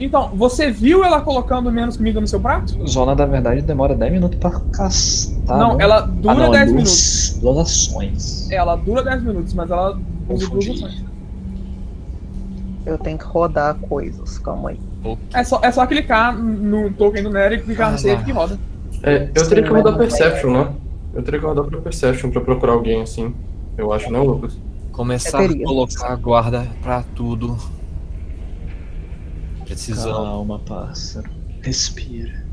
Então, 0.00 0.30
você 0.34 0.70
viu 0.70 1.04
ela 1.04 1.20
colocando 1.20 1.70
menos 1.70 1.98
comida 1.98 2.20
no 2.20 2.26
seu 2.26 2.40
prato? 2.40 2.74
Zona 2.88 3.14
da 3.14 3.26
verdade 3.26 3.60
demora 3.60 3.94
10 3.94 4.12
minutos 4.12 4.38
pra 4.38 4.50
castar. 4.72 5.58
não, 5.58 5.76
né? 5.76 5.84
ela 5.84 6.00
dura 6.00 6.34
ah, 6.34 6.38
não, 6.38 6.50
10 6.50 6.52
duas, 6.52 6.72
minutos. 6.72 7.38
Duas 7.40 7.58
ações. 7.58 8.50
Ela 8.50 8.76
dura 8.76 9.02
10 9.02 9.22
minutos, 9.22 9.52
mas 9.52 9.70
ela 9.70 9.98
usa 10.28 10.48
duas 10.48 10.68
ações. 10.70 11.04
Eu 12.86 12.96
tenho 12.96 13.18
que 13.18 13.24
rodar 13.26 13.74
coisas, 13.74 14.38
calma 14.38 14.70
aí. 14.70 14.80
É 15.34 15.44
só, 15.44 15.60
é 15.62 15.70
só 15.70 15.86
clicar 15.86 16.34
no 16.36 16.90
token 16.92 17.22
do 17.22 17.30
Nero 17.30 17.54
e 17.54 17.60
clicar 17.60 17.88
Ah, 17.88 17.92
no 17.92 17.98
save 17.98 18.24
que 18.24 18.32
roda. 18.32 18.58
É, 19.02 19.28
eu 19.34 19.48
teria 19.48 19.64
que 19.64 19.70
rodar 19.70 19.98
Perception, 19.98 20.50
né? 20.50 20.72
Eu 21.14 21.22
teria 21.22 21.40
que 21.40 21.46
rodar 21.46 21.64
pra 21.64 21.78
Perception 21.80 22.30
pra 22.30 22.40
procurar 22.40 22.72
alguém 22.72 23.02
assim. 23.02 23.34
Eu 23.76 23.92
acho, 23.92 24.10
né, 24.10 24.18
Lucas? 24.18 24.58
Começar 24.92 25.42
a 25.42 25.48
colocar 25.48 26.16
guarda 26.16 26.66
pra 26.82 27.02
tudo. 27.14 27.56
Precisamos. 29.74 30.16
Calma, 30.16 30.58
pássaro. 30.58 31.30
Respira. 31.62 32.44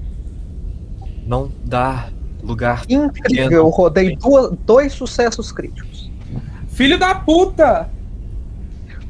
Não 1.25 1.51
dá 1.65 2.09
lugar. 2.43 2.83
Incrível, 2.87 3.51
eu 3.51 3.69
rodei 3.69 4.15
duas, 4.15 4.55
dois 4.65 4.93
sucessos 4.93 5.51
críticos. 5.51 6.09
Filho 6.69 6.97
da 6.97 7.15
puta! 7.15 7.89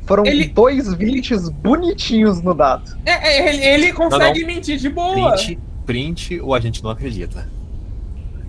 Foram 0.05 0.25
Ele- 0.25 0.47
dois 0.47 0.93
20 0.93 1.35
bonitinhos 1.51 2.41
no 2.41 2.53
dado. 2.53 2.97
É, 3.05 3.11
é, 3.11 3.49
ele, 3.49 3.65
ele 3.65 3.93
consegue 3.93 4.45
mentir 4.45 4.77
de 4.77 4.89
boa. 4.89 5.33
Print, 5.33 5.59
print 5.85 6.39
ou 6.39 6.55
a 6.55 6.59
gente 6.61 6.81
não 6.81 6.89
acredita. 6.89 7.47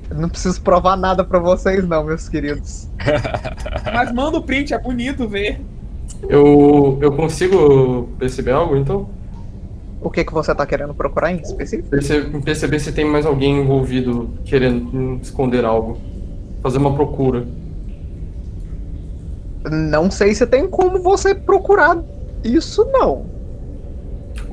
Eu 0.09 0.17
Não 0.17 0.29
preciso 0.29 0.63
provar 0.63 0.97
nada 0.97 1.25
pra 1.25 1.39
vocês, 1.41 1.87
não, 1.87 2.05
meus 2.05 2.29
queridos. 2.29 2.89
Mas 3.93 4.13
manda 4.13 4.39
o 4.39 4.43
print, 4.43 4.73
é 4.73 4.79
bonito 4.79 5.29
ver. 5.29 5.61
Eu, 6.29 6.99
eu 7.03 7.13
consigo 7.13 8.09
perceber 8.19 8.53
algo, 8.53 8.77
então? 8.77 9.11
O 10.01 10.11
que, 10.11 10.25
que 10.25 10.33
você 10.33 10.55
tá 10.55 10.65
querendo 10.65 10.95
procurar 10.95 11.33
em 11.33 11.41
específico? 11.41 11.89
Perce- 11.91 12.21
perceber 12.45 12.79
se 12.79 12.93
tem 12.93 13.05
mais 13.05 13.27
alguém 13.27 13.59
envolvido 13.61 14.31
querendo 14.45 14.89
hum, 14.97 15.19
esconder 15.21 15.65
algo. 15.65 15.99
Fazer 16.63 16.79
uma 16.79 16.95
procura. 16.95 17.45
Não 19.71 20.11
sei 20.11 20.35
se 20.35 20.47
tem 20.47 20.69
como 20.69 20.99
você 21.01 21.35
procurar 21.35 21.99
isso, 22.45 22.85
não. 22.93 23.27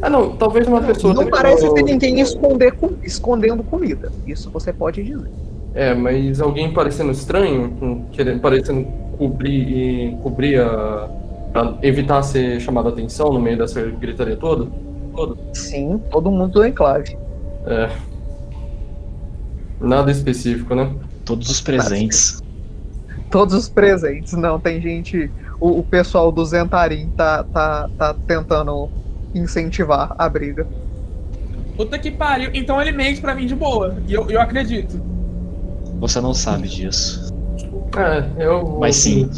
Ah, 0.01 0.09
não, 0.09 0.35
talvez 0.35 0.67
uma 0.67 0.81
pessoa. 0.81 1.13
Não 1.13 1.27
parece 1.27 1.71
ter 1.73 1.83
ninguém 1.83 2.19
esconder 2.19 2.73
com- 2.73 2.93
escondendo 3.03 3.63
comida. 3.63 4.11
Isso 4.27 4.49
você 4.49 4.73
pode 4.73 5.03
dizer. 5.03 5.29
É, 5.73 5.93
mas 5.93 6.41
alguém 6.41 6.73
parecendo 6.73 7.11
estranho, 7.11 8.05
querendo, 8.11 8.39
parecendo 8.41 8.87
cobrir 9.17 9.51
e 9.69 10.17
cobrir 10.23 10.59
a. 10.59 11.07
pra 11.53 11.77
evitar 11.81 12.21
ser 12.23 12.59
chamado 12.59 12.89
a 12.89 12.91
atenção 12.91 13.31
no 13.31 13.39
meio 13.39 13.57
dessa 13.57 13.81
gritaria 13.81 14.35
toda. 14.35 14.67
Toda. 15.15 15.35
Sim, 15.53 16.01
todo 16.11 16.29
mundo 16.31 16.51
do 16.53 16.65
enclave. 16.65 17.17
É. 17.65 17.89
Nada 19.79 20.11
específico, 20.11 20.73
né? 20.75 20.93
Todos 21.23 21.49
os 21.49 21.59
presentes. 21.61 22.41
Todos 23.29 23.53
os 23.53 23.67
presentes. 23.69 24.33
Não, 24.33 24.59
tem 24.59 24.81
gente. 24.81 25.31
O, 25.59 25.79
o 25.79 25.83
pessoal 25.83 26.31
do 26.31 26.45
Zentarim 26.45 27.09
tá, 27.17 27.43
tá, 27.43 27.89
tá 27.97 28.13
tentando 28.27 28.89
incentivar 29.33 30.15
a 30.17 30.29
briga. 30.29 30.65
Puta 31.75 31.99
que 31.99 32.11
pariu. 32.11 32.51
Então 32.53 32.81
ele 32.81 32.91
mente 32.91 33.19
pra 33.19 33.35
mim 33.35 33.45
de 33.45 33.55
boa. 33.55 33.95
E 34.07 34.13
eu, 34.13 34.29
eu 34.29 34.39
acredito. 34.39 35.01
Você 35.99 36.21
não 36.21 36.33
sabe 36.33 36.67
disso. 36.67 37.33
É, 37.97 38.45
eu. 38.45 38.77
Mas 38.79 38.95
sim. 38.97 39.29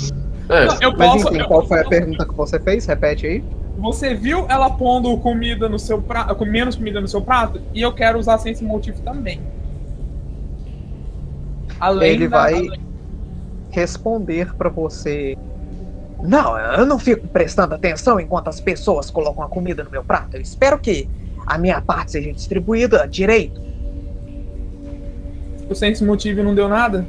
É, 0.50 0.66
Não, 0.66 0.78
eu 0.82 0.98
Mas 0.98 1.12
posso. 1.14 1.28
enfim, 1.30 1.40
eu- 1.42 1.48
qual 1.48 1.68
foi 1.68 1.80
a 1.80 1.86
pergunta 1.88 2.26
que 2.26 2.34
você 2.36 2.60
fez? 2.60 2.86
Repete 2.86 3.26
aí. 3.26 3.44
Você 3.78 4.14
viu 4.16 4.46
ela 4.50 4.70
pondo 4.72 5.16
comida 5.18 5.70
no 5.70 5.78
seu 5.78 6.02
prato, 6.02 6.36
com 6.36 6.46
menos 6.46 6.76
comida 6.76 7.00
no 7.00 7.08
seu 7.08 7.22
prato? 7.22 7.62
E 7.74 7.82
eu 7.82 7.94
quero 7.94 8.18
usar 8.18 8.38
Sense 8.40 8.64
Motive 8.64 9.02
também. 9.02 9.40
Além 11.80 12.12
Ele 12.14 12.28
da- 12.28 12.38
vai 12.42 12.54
além- 12.56 12.82
responder 13.70 14.56
pra 14.56 14.70
você. 14.70 15.38
Não, 16.24 16.58
eu 16.58 16.86
não 16.86 16.98
fico 16.98 17.28
prestando 17.28 17.76
atenção 17.76 18.20
enquanto 18.20 18.48
as 18.48 18.60
pessoas 18.60 19.12
colocam 19.12 19.44
a 19.44 19.48
comida 19.48 19.84
no 19.84 19.92
meu 19.92 20.04
prato. 20.04 20.36
Eu 20.36 20.42
espero 20.42 20.80
que 20.80 21.08
a 21.46 21.58
minha 21.60 21.80
parte 21.80 22.14
seja 22.14 22.34
distribuída 22.34 23.08
direito. 23.08 23.62
O 25.70 25.76
Sense 25.76 26.04
Motive 26.04 26.42
não 26.42 26.56
deu 26.56 26.68
nada? 26.68 27.06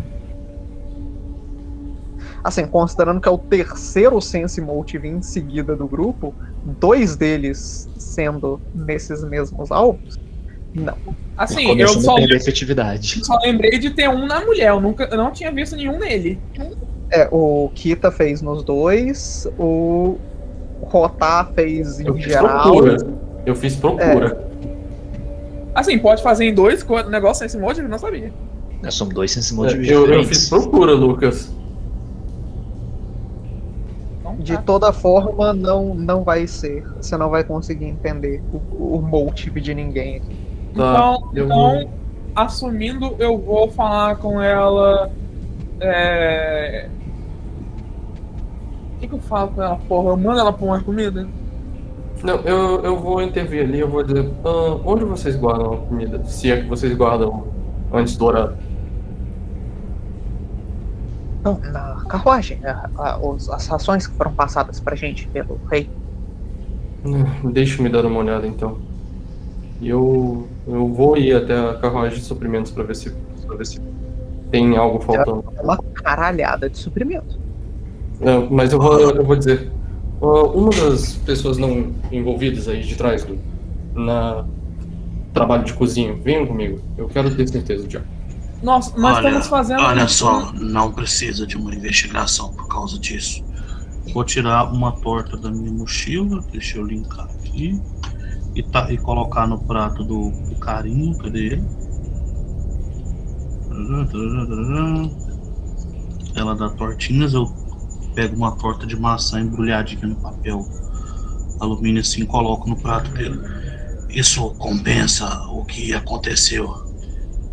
Assim, 2.43 2.67
considerando 2.67 3.21
que 3.21 3.29
é 3.29 3.33
o 3.33 3.39
terceiro 3.39 4.21
Sense 4.21 4.61
Motive 4.61 5.09
em 5.09 5.21
seguida 5.23 5.75
do 5.75 5.87
grupo, 5.87 6.35
dois 6.65 7.17
deles 7.17 7.89
sendo 7.97 8.61
nesses 8.75 9.25
mesmos 9.25 9.71
alvos, 9.71 10.19
não. 10.75 10.95
Assim, 11.37 11.79
eu 11.81 11.89
só, 11.89 12.17
só 13.23 13.39
lembrei 13.43 13.79
de 13.79 13.91
ter 13.91 14.09
um 14.09 14.27
na 14.27 14.45
mulher. 14.45 14.69
Eu, 14.69 14.81
nunca, 14.81 15.05
eu 15.05 15.17
não 15.17 15.31
tinha 15.31 15.51
visto 15.53 15.77
nenhum 15.77 15.99
nele. 15.99 16.39
É, 17.11 17.29
o 17.31 17.71
Kita 17.75 18.11
fez 18.11 18.43
nos 18.43 18.63
dois, 18.63 19.49
o 19.59 20.19
Rotar 20.83 21.53
fez 21.55 22.01
em 22.01 22.07
eu 22.07 22.19
geral. 22.19 22.63
procura. 22.63 22.97
Eu 23.47 23.55
fiz 23.55 23.77
procura. 23.77 24.47
Assim, 25.75 25.99
pode 25.99 26.23
fazer 26.23 26.45
em 26.45 26.55
dois 26.55 26.85
negócio 27.09 27.49
Sense 27.49 27.57
Motive? 27.57 27.89
Não 27.89 27.99
sabia. 27.99 28.33
Nós 28.83 28.95
somos 28.95 29.15
dois 29.15 29.31
sense 29.31 29.53
É, 29.53 29.57
motivos 29.57 29.89
eu, 29.89 30.07
eu 30.07 30.25
fiz 30.25 30.49
procura, 30.49 30.93
Lucas. 30.93 31.51
De 34.39 34.55
tá. 34.55 34.63
toda 34.63 34.93
forma, 34.93 35.53
não, 35.53 35.95
não 35.95 36.23
vai 36.23 36.47
ser. 36.47 36.85
Você 37.01 37.17
não 37.17 37.29
vai 37.29 37.43
conseguir 37.43 37.87
entender 37.87 38.43
o, 38.53 38.97
o 38.97 39.03
motive 39.03 39.61
de 39.61 39.75
ninguém 39.75 40.17
aqui. 40.17 40.37
Tá, 40.75 40.93
Então, 40.93 41.31
eu 41.35 41.45
então 41.47 41.89
assumindo, 42.35 43.17
eu 43.19 43.37
vou 43.37 43.69
falar 43.71 44.17
com 44.17 44.41
ela. 44.41 45.11
É... 45.81 46.89
O 48.97 49.01
que, 49.01 49.09
que 49.09 49.15
eu 49.15 49.21
falo 49.21 49.49
com 49.51 49.63
ela, 49.63 49.77
porra? 49.89 50.11
Eu 50.11 50.17
mando 50.17 50.39
ela 50.41 50.53
pôr 50.53 50.69
mais 50.69 50.83
comida? 50.83 51.27
Não, 52.23 52.35
eu, 52.41 52.83
eu 52.83 52.97
vou 52.97 53.23
intervir 53.23 53.63
ali, 53.63 53.79
eu 53.79 53.89
vou 53.89 54.03
dizer, 54.03 54.29
"Ah, 54.45 54.79
onde 54.85 55.05
vocês 55.05 55.37
guardam 55.37 55.73
a 55.73 55.77
comida? 55.79 56.25
Se 56.25 56.51
é 56.51 56.61
que 56.61 56.69
vocês 56.69 56.93
guardam 56.97 57.47
antes 57.93 58.17
do 58.17 58.25
horário. 58.25 58.57
Não, 61.63 61.73
na 61.73 62.05
carruagem, 62.09 62.59
a- 62.65 62.89
a- 62.97 63.19
os- 63.19 63.49
as 63.49 63.67
rações 63.67 64.07
que 64.07 64.15
foram 64.15 64.33
passadas 64.33 64.79
pra 64.81 64.95
gente 64.97 65.27
pelo 65.29 65.59
rei. 65.71 65.89
Ah, 67.05 67.49
Deixa 67.49 67.83
me 67.83 67.89
dar 67.89 68.05
uma 68.05 68.19
olhada 68.21 68.47
então. 68.47 68.79
E 69.81 69.89
eu, 69.89 70.47
eu 70.67 70.93
vou 70.93 71.17
ir 71.17 71.35
até 71.35 71.57
a 71.57 71.75
carruagem 71.75 72.19
de 72.19 72.25
suprimentos 72.25 72.73
pra 72.73 72.83
ver 72.83 72.97
se, 72.97 73.11
pra 73.47 73.57
ver 73.57 73.67
se 73.67 73.81
tem 74.51 74.77
algo 74.77 74.99
faltando. 75.01 75.45
É 75.57 75.63
uma 75.63 75.77
caralhada 75.77 76.69
de 76.69 76.79
suprimento. 76.79 77.39
Não, 78.21 78.49
mas 78.51 78.73
eu 78.73 78.81
vou, 78.81 78.99
eu 78.99 79.25
vou 79.25 79.37
dizer. 79.37 79.71
uma 80.21 80.71
das 80.71 81.15
pessoas 81.19 81.57
não 81.59 81.93
envolvidas 82.11 82.67
aí 82.67 82.83
de 82.83 82.97
trás 82.97 83.25
do 83.25 83.39
na 83.95 84.45
trabalho 85.33 85.63
de 85.65 85.73
cozinha, 85.75 86.15
venham 86.15 86.45
comigo. 86.47 86.81
Eu 86.97 87.07
quero 87.09 87.31
ter 87.35 87.47
certeza, 87.49 87.89
já. 87.89 88.01
Nossa, 88.63 88.99
nós 88.99 89.19
olha, 89.19 89.27
estamos 89.29 89.47
fazendo. 89.47 89.83
olha 89.83 90.09
só, 90.09 90.53
não 90.53 90.93
precisa 90.93 91.47
de 91.47 91.57
uma 91.57 91.75
investigação 91.75 92.53
por 92.53 92.67
causa 92.69 92.99
disso. 92.99 93.43
Vou 94.13 94.25
tirar 94.25 94.73
uma 94.73 94.93
torta 95.01 95.37
da 95.37 95.51
minha 95.51 95.71
mochila, 95.71 96.45
deixa 96.51 96.79
eu 96.79 96.85
linkar 96.85 97.27
aqui. 97.27 97.81
E, 98.55 98.63
tá, 98.63 98.91
e 98.91 98.99
colocar 98.99 99.47
no 99.47 99.59
prato 99.65 100.03
do, 100.03 100.31
do 100.49 100.57
carinho, 100.57 101.17
cadê 101.19 101.47
ele? 101.47 101.65
Ela 106.35 106.57
dá 106.57 106.69
tortinhas, 106.71 107.35
eu 107.35 107.47
pego 108.15 108.35
uma 108.35 108.57
torta 108.57 108.87
de 108.87 108.97
maçã 108.97 109.41
embrulhadinha 109.41 110.07
no 110.07 110.17
papel 110.17 110.67
alumínio 111.61 112.01
assim 112.01 112.23
e 112.23 112.27
coloco 112.27 112.69
no 112.69 112.77
prato 112.77 113.11
dele. 113.13 113.39
Isso 114.09 114.51
compensa 114.55 115.29
o 115.51 115.65
que 115.65 115.93
aconteceu. 115.93 116.88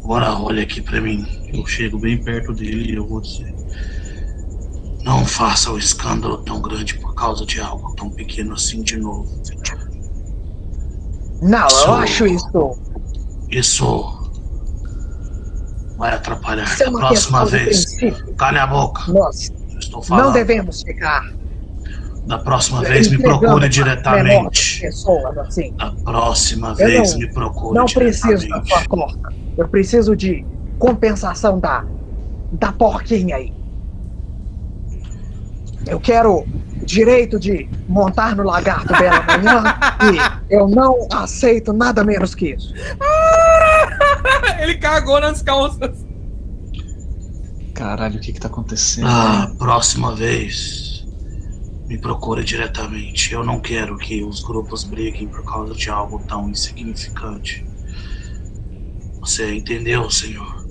Agora 0.06 0.38
olha 0.38 0.62
aqui 0.62 0.84
pra 0.84 1.02
mim. 1.02 1.26
Eu 1.52 1.66
chego 1.66 1.98
bem 1.98 2.24
perto 2.24 2.54
dele 2.54 2.92
e 2.92 2.96
eu 2.96 3.08
vou 3.08 3.20
dizer. 3.20 3.52
Não 5.04 5.26
faça 5.26 5.72
o 5.72 5.80
escândalo 5.80 6.38
tão 6.38 6.62
grande 6.62 6.94
por 7.00 7.16
causa 7.16 7.44
de 7.44 7.60
algo 7.60 7.92
tão 7.98 8.12
pequeno 8.12 8.54
assim 8.54 8.84
de 8.84 8.98
novo. 8.98 9.28
Não, 11.42 11.66
Isso- 11.66 11.86
eu 11.88 11.94
acho 11.96 12.28
isso. 12.28 12.78
Isso 13.50 14.14
vai 15.98 16.14
atrapalhar. 16.14 16.66
Isso 16.72 16.84
é 16.84 16.86
Da 16.86 16.92
próxima 17.00 17.44
vez. 17.44 17.86
Calha 18.38 18.62
a 18.62 18.68
boca. 18.68 19.12
Nós. 19.12 19.50
Não 20.10 20.32
devemos 20.32 20.82
ficar 20.84 21.24
Da 22.26 22.40
próxima 22.40 22.82
vez 22.82 23.10
me 23.12 23.20
procure 23.20 23.70
diretamente. 23.70 24.82
pessoas 24.82 25.38
assim. 25.38 25.72
Da 25.74 25.92
próxima 25.92 26.70
Eu 26.70 26.76
vez 26.76 27.12
não- 27.14 27.20
me 27.20 27.28
procure 27.34 27.78
Não 27.78 27.86
preciso 27.86 28.48
da 28.50 28.58
diretamente. 28.60 28.70
sua 28.70 28.98
torta. 28.98 29.34
Eu 29.58 29.68
preciso 29.68 30.16
de 30.16 30.46
compensação 30.80 31.60
da 31.60 31.86
da 32.52 32.72
porquinha 32.72 33.36
aí. 33.36 33.52
Eu 35.88 36.00
quero 36.00 36.46
direito 36.84 37.40
de 37.40 37.70
montar 37.88 38.36
no 38.36 38.44
lagarto 38.44 38.88
dela 38.94 39.24
amanhã 39.28 39.64
e 40.50 40.54
eu 40.54 40.68
não 40.68 41.08
aceito 41.12 41.74
nada 41.74 42.04
menos 42.04 42.34
que 42.34 42.52
isso. 42.54 42.74
Ele 44.60 44.76
cagou 44.78 45.20
nas 45.20 45.42
calças. 45.42 46.04
Caralho, 47.74 48.18
o 48.18 48.20
que 48.20 48.32
que 48.34 48.40
tá 48.40 48.48
acontecendo? 48.48 49.08
Ah, 49.08 49.52
próxima 49.58 50.16
vez 50.16 50.85
me 51.88 51.98
procure 51.98 52.44
diretamente. 52.44 53.34
Eu 53.34 53.44
não 53.44 53.60
quero 53.60 53.98
que 53.98 54.24
os 54.24 54.42
grupos 54.42 54.84
briguem 54.84 55.28
por 55.28 55.44
causa 55.44 55.74
de 55.74 55.90
algo 55.90 56.20
tão 56.28 56.50
insignificante. 56.50 57.66
Você 59.20 59.54
entendeu, 59.54 60.10
senhor? 60.10 60.66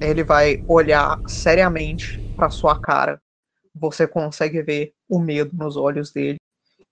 Ele 0.00 0.22
vai 0.24 0.62
olhar 0.68 1.20
seriamente 1.26 2.20
pra 2.36 2.50
sua 2.50 2.76
cara. 2.78 3.20
Você 3.74 4.06
consegue 4.06 4.62
ver 4.62 4.92
o 5.08 5.18
medo 5.18 5.50
nos 5.56 5.76
olhos 5.76 6.12
dele, 6.12 6.38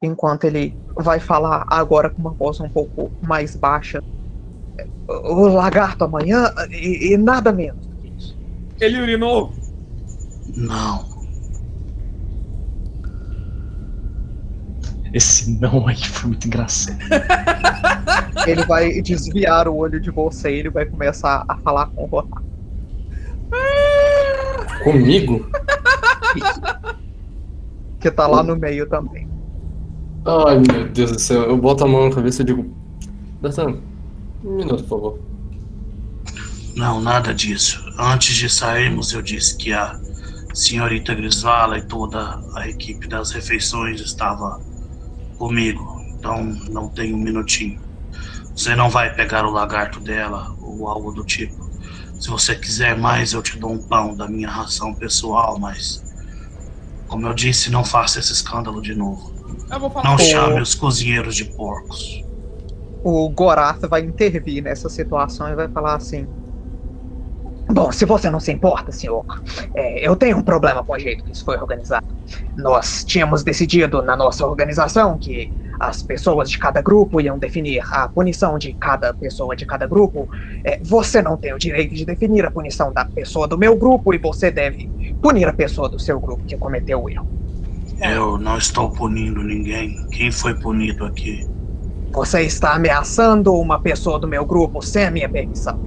enquanto 0.03 0.45
ele 0.45 0.77
vai 0.97 1.21
falar 1.21 1.65
agora 1.69 2.11
com 2.11 2.21
uma 2.21 2.35
voz 2.35 2.61
um 2.61 2.69
pouco 2.69 3.13
mais 3.21 3.55
baixa. 3.57 4.01
O 5.09 5.49
lagarto 5.49 6.05
amanhã 6.05 6.51
e, 6.71 7.13
e 7.13 7.17
nada 7.17 7.53
menos. 7.53 7.87
do 7.87 7.97
que 7.97 8.09
isso. 8.17 8.37
Ele 8.81 9.01
urinou. 9.01 9.55
Não. 10.57 11.12
Esse 15.13 15.51
não 15.59 15.87
aí 15.87 15.97
foi 15.97 16.29
muito 16.31 16.47
engraçado. 16.47 16.99
Ele 18.47 18.65
vai 18.65 19.01
desviar 19.03 19.69
o 19.69 19.77
olho 19.77 20.01
de 20.01 20.11
você 20.11 20.51
e 20.51 20.59
ele 20.61 20.71
vai 20.71 20.85
começar 20.85 21.45
a 21.47 21.57
falar 21.59 21.87
com 21.87 22.03
o 22.03 22.07
Rotar. 22.07 22.43
Comigo? 24.83 25.49
Que 28.01 28.11
tá 28.11 28.27
lá 28.27 28.43
no 28.43 28.57
meio 28.57 28.89
também. 28.89 29.29
Ai, 30.27 30.59
meu 30.59 30.89
Deus 30.89 31.13
do 31.13 31.21
céu. 31.21 31.43
Eu 31.43 31.57
boto 31.57 31.85
a 31.85 31.87
mão 31.87 32.09
na 32.09 32.13
cabeça 32.13 32.43
e 32.43 32.45
digo... 32.45 32.75
Datan, 33.41 33.77
um 34.45 34.57
minuto, 34.57 34.83
por 34.83 34.89
favor. 34.89 35.19
Não, 36.75 37.01
nada 37.01 37.33
disso. 37.33 37.81
Antes 37.97 38.35
de 38.35 38.51
sairmos, 38.51 39.13
eu 39.13 39.23
disse 39.23 39.57
que 39.57 39.73
a 39.73 40.01
senhorita 40.53 41.15
Grisvala 41.15 41.79
e 41.79 41.83
toda 41.83 42.43
a 42.57 42.69
equipe 42.69 43.07
das 43.07 43.31
refeições 43.31 44.01
estava 44.01 44.61
comigo. 45.43 45.85
Então, 46.17 46.45
não 46.71 46.89
tem 46.89 47.13
um 47.13 47.19
minutinho. 47.19 47.81
Você 48.55 48.77
não 48.77 48.89
vai 48.89 49.13
pegar 49.13 49.45
o 49.45 49.51
lagarto 49.51 49.99
dela 49.99 50.55
ou 50.61 50.87
algo 50.87 51.11
do 51.11 51.25
tipo. 51.25 51.57
Se 52.21 52.31
você 52.31 52.55
quiser 52.55 52.97
mais, 52.97 53.33
eu 53.33 53.43
te 53.43 53.59
dou 53.59 53.73
um 53.73 53.83
pão 53.89 54.15
da 54.15 54.29
minha 54.29 54.49
ração 54.49 54.95
pessoal, 54.95 55.59
mas. 55.59 56.01
Como 57.09 57.27
eu 57.27 57.35
disse, 57.35 57.73
não 57.73 57.85
faça 57.85 58.21
esse 58.21 58.33
escândalo 58.33 58.81
de 58.81 58.95
novo. 58.95 59.21
Eu 59.69 59.81
vou 59.81 59.91
falar. 59.91 60.11
Não 60.11 60.17
chame 60.17 60.61
os 60.61 60.77
cozinheiros 60.77 61.35
de 61.35 61.45
porcos. 61.45 62.23
O 63.03 63.29
Gorath 63.31 63.83
vai 63.91 64.03
intervir 64.03 64.63
nessa 64.63 64.89
situação 64.89 65.49
e 65.49 65.57
vai 65.57 65.67
falar 65.67 65.97
assim: 65.97 66.25
Bom, 67.69 67.91
se 67.91 68.05
você 68.05 68.31
não 68.31 68.39
se 68.39 68.53
importa, 68.53 68.93
senhor, 68.93 69.25
é, 69.75 70.07
eu 70.07 70.15
tenho 70.15 70.37
um 70.37 70.43
problema 70.43 70.85
com 70.85 70.93
o 70.93 70.99
jeito 71.01 71.25
que 71.25 71.33
isso 71.33 71.45
foi 71.45 71.57
organizado. 71.57 72.12
Nós 72.57 73.05
tínhamos 73.07 73.43
decidido 73.43 74.03
na 74.03 74.17
nossa 74.17 74.47
organização 74.47 75.19
que 75.19 75.53
as 75.81 76.03
pessoas 76.03 76.49
de 76.51 76.59
cada 76.59 76.81
grupo 76.81 77.21
iam 77.21 77.39
definir 77.39 77.83
a 77.91 78.09
punição 78.09 78.57
de 78.59 78.73
cada 78.75 79.13
pessoa 79.15 79.57
de 79.57 79.67
cada 79.67 79.87
grupo. 79.87 80.29
É, 80.65 80.79
você 80.83 81.21
não 81.21 81.37
tem 81.37 81.53
o 81.53 81.59
direito 81.59 81.95
de 81.95 82.05
definir 82.05 82.45
a 82.45 82.51
punição 82.51 82.93
da 82.93 83.05
pessoa 83.05 83.49
do 83.49 83.59
meu 83.59 83.77
grupo 83.77 84.15
e 84.15 84.19
você 84.19 84.51
deve 84.51 84.93
punir 85.21 85.47
a 85.49 85.53
pessoa 85.53 85.89
do 85.89 85.99
seu 85.99 86.21
grupo 86.21 86.45
que 86.47 86.57
cometeu 86.57 87.03
o 87.03 87.11
erro. 87.11 87.27
Eu 88.03 88.37
não 88.37 88.59
estou 88.59 88.93
punindo 88.93 89.43
ninguém. 89.43 89.95
Quem 90.11 90.31
foi 90.31 90.55
punido 90.55 91.07
aqui? 91.07 91.41
Você 92.15 92.43
está 92.43 92.75
ameaçando 92.75 93.55
uma 93.55 93.79
pessoa 93.81 94.19
do 94.21 94.29
meu 94.29 94.45
grupo 94.45 94.83
sem 94.83 95.05
a 95.07 95.11
minha 95.11 95.29
permissão. 95.29 95.79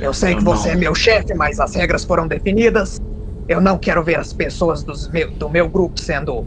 Eu 0.00 0.12
sei 0.14 0.34
Eu 0.34 0.36
que 0.36 0.44
você 0.44 0.70
não. 0.70 0.72
é 0.72 0.76
meu 0.76 0.94
chefe, 0.94 1.34
mas 1.34 1.58
as 1.58 1.74
regras 1.74 2.04
foram 2.04 2.28
definidas. 2.28 2.97
Eu 3.48 3.60
não 3.60 3.78
quero 3.78 4.04
ver 4.04 4.18
as 4.18 4.32
pessoas 4.32 4.84
dos 4.84 5.08
meu- 5.08 5.32
do 5.38 5.48
meu 5.48 5.68
grupo 5.70 5.98
sendo 5.98 6.46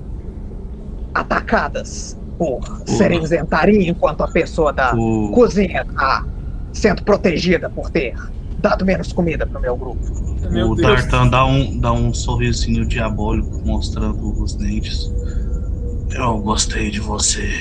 atacadas 1.14 2.16
por 2.38 2.62
serem 2.88 3.26
zentaria, 3.26 3.90
enquanto 3.90 4.22
a 4.22 4.28
pessoa 4.28 4.72
da 4.72 4.92
cozinha 5.34 5.82
está 5.82 6.28
sendo 6.72 7.04
protegida 7.04 7.70
por 7.70 7.90
ter 7.90 8.14
dado 8.58 8.86
menos 8.86 9.12
comida 9.12 9.46
pro 9.46 9.60
meu 9.60 9.76
grupo. 9.76 10.00
Meu 10.50 10.70
o 10.70 10.76
Deus. 10.76 11.02
Tartan 11.02 11.28
dá 11.28 11.46
um, 11.46 11.80
dá 11.80 11.92
um 11.92 12.14
sorrisinho 12.14 12.86
diabólico 12.86 13.60
mostrando 13.64 14.34
os 14.42 14.56
dentes. 14.56 15.10
Eu 16.16 16.40
gostei 16.40 16.92
de 16.92 17.00
você. 17.00 17.52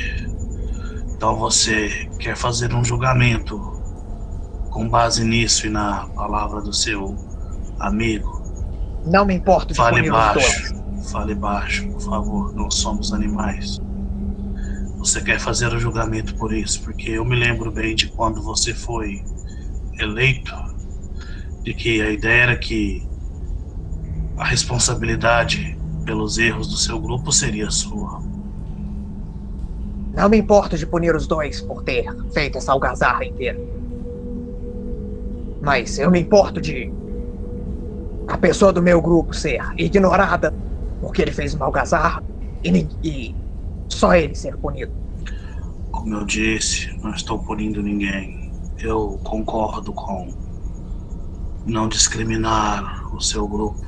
Então 1.17 1.37
você 1.37 1.91
quer 2.19 2.37
fazer 2.37 2.75
um 2.75 2.85
julgamento 2.85 3.61
com 4.71 4.89
base 4.89 5.25
nisso 5.25 5.67
e 5.67 5.71
na 5.71 6.07
palavra 6.17 6.63
do 6.63 6.73
seu 6.73 7.17
amigo? 7.79 8.40
Não 9.05 9.25
me 9.25 9.35
importo 9.35 9.73
de 9.73 9.77
Fale 9.79 10.11
baixo. 10.11 10.39
dois. 10.41 11.11
Fale 11.11 11.35
baixo, 11.35 11.89
por 11.89 12.01
favor. 12.01 12.55
Não 12.55 12.71
somos 12.71 13.13
animais. 13.13 13.79
Você 14.99 15.23
quer 15.23 15.41
fazer 15.41 15.73
o 15.73 15.79
julgamento 15.79 16.35
por 16.37 16.53
isso? 16.53 16.83
Porque 16.83 17.11
eu 17.11 17.25
me 17.25 17.35
lembro 17.35 17.71
bem 17.71 17.95
de 17.95 18.09
quando 18.09 18.43
você 18.43 18.75
foi 18.75 19.23
eleito, 19.99 20.55
de 21.63 21.73
que 21.73 22.03
a 22.03 22.11
ideia 22.11 22.43
era 22.43 22.57
que 22.57 23.03
a 24.37 24.45
responsabilidade 24.45 25.77
pelos 26.05 26.39
erros 26.39 26.69
do 26.69 26.77
seu 26.77 26.99
grupo 27.01 27.33
seria 27.33 27.71
sua. 27.71 28.21
Não 30.15 30.29
me 30.29 30.37
importo 30.37 30.77
de 30.77 30.87
punir 30.87 31.15
os 31.15 31.27
dois 31.27 31.61
por 31.61 31.83
ter 31.83 32.05
feito 32.33 32.59
essa 32.59 32.73
algazarra 32.73 33.25
inteira. 33.25 33.59
Mas 35.63 35.99
eu 35.99 36.11
me 36.11 36.21
importo 36.21 36.61
de 36.61 36.93
a 38.31 38.39
pessoa 38.39 38.73
do 38.73 38.81
meu 38.81 39.03
grupo 39.03 39.35
ser 39.35 39.61
ignorada 39.77 40.55
porque 41.01 41.21
ele 41.21 41.33
fez 41.33 41.53
uma 41.53 41.67
algazarra 41.67 42.23
e, 42.65 42.89
e 43.03 43.35
só 43.89 44.15
ele 44.15 44.35
ser 44.35 44.57
punido. 44.57 44.93
Como 45.91 46.15
eu 46.15 46.25
disse, 46.25 46.89
não 47.03 47.11
estou 47.11 47.39
punindo 47.41 47.83
ninguém. 47.83 48.39
Eu 48.79 49.19
concordo 49.25 49.93
com 49.93 50.33
não 51.67 51.89
discriminar 51.89 53.15
o 53.15 53.21
seu 53.21 53.47
grupo. 53.49 53.81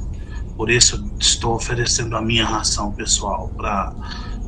Por 0.56 0.68
isso, 0.68 1.08
estou 1.20 1.54
oferecendo 1.54 2.16
a 2.16 2.20
minha 2.20 2.44
ração 2.44 2.92
pessoal 2.92 3.48
para 3.56 3.94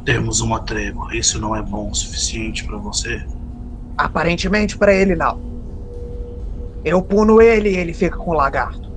termos 0.05 0.41
uma 0.41 0.61
trégua. 0.61 1.17
Isso 1.17 1.41
não 1.41 1.55
é 1.55 1.63
bom 1.63 1.91
o 1.91 1.95
suficiente 1.95 2.65
para 2.65 2.77
você? 2.79 3.23
Aparentemente 3.97 4.77
pra 4.77 4.93
ele 4.93 5.15
não. 5.15 5.41
Eu 6.85 7.01
puno 7.01 7.41
ele 7.41 7.71
e 7.71 7.77
ele 7.77 7.95
fica 7.95 8.17
com 8.17 8.33
o 8.33 8.35
lagarto. 8.35 8.94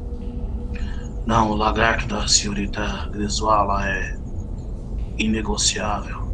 Não, 1.28 1.52
o 1.52 1.56
lagarto 1.56 2.08
da 2.08 2.26
senhorita 2.26 3.10
Griswala 3.12 3.86
é 3.86 4.16
inegociável. 5.18 6.26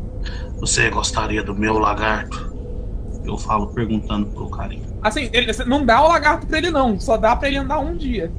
Você 0.59 0.87
gostaria 0.91 1.43
do 1.43 1.55
meu 1.55 1.79
lagarto? 1.79 2.53
Eu 3.25 3.35
falo 3.35 3.67
perguntando 3.67 4.27
pro 4.27 4.47
carinho. 4.49 4.85
Assim, 5.01 5.31
ele, 5.33 5.51
não 5.65 5.83
dá 5.83 5.99
o 6.03 6.09
lagarto 6.09 6.45
pra 6.45 6.59
ele, 6.59 6.69
não. 6.69 6.99
Só 6.99 7.17
dá 7.17 7.35
pra 7.35 7.47
ele 7.47 7.57
andar 7.57 7.79
um 7.79 7.97
dia. 7.97 8.31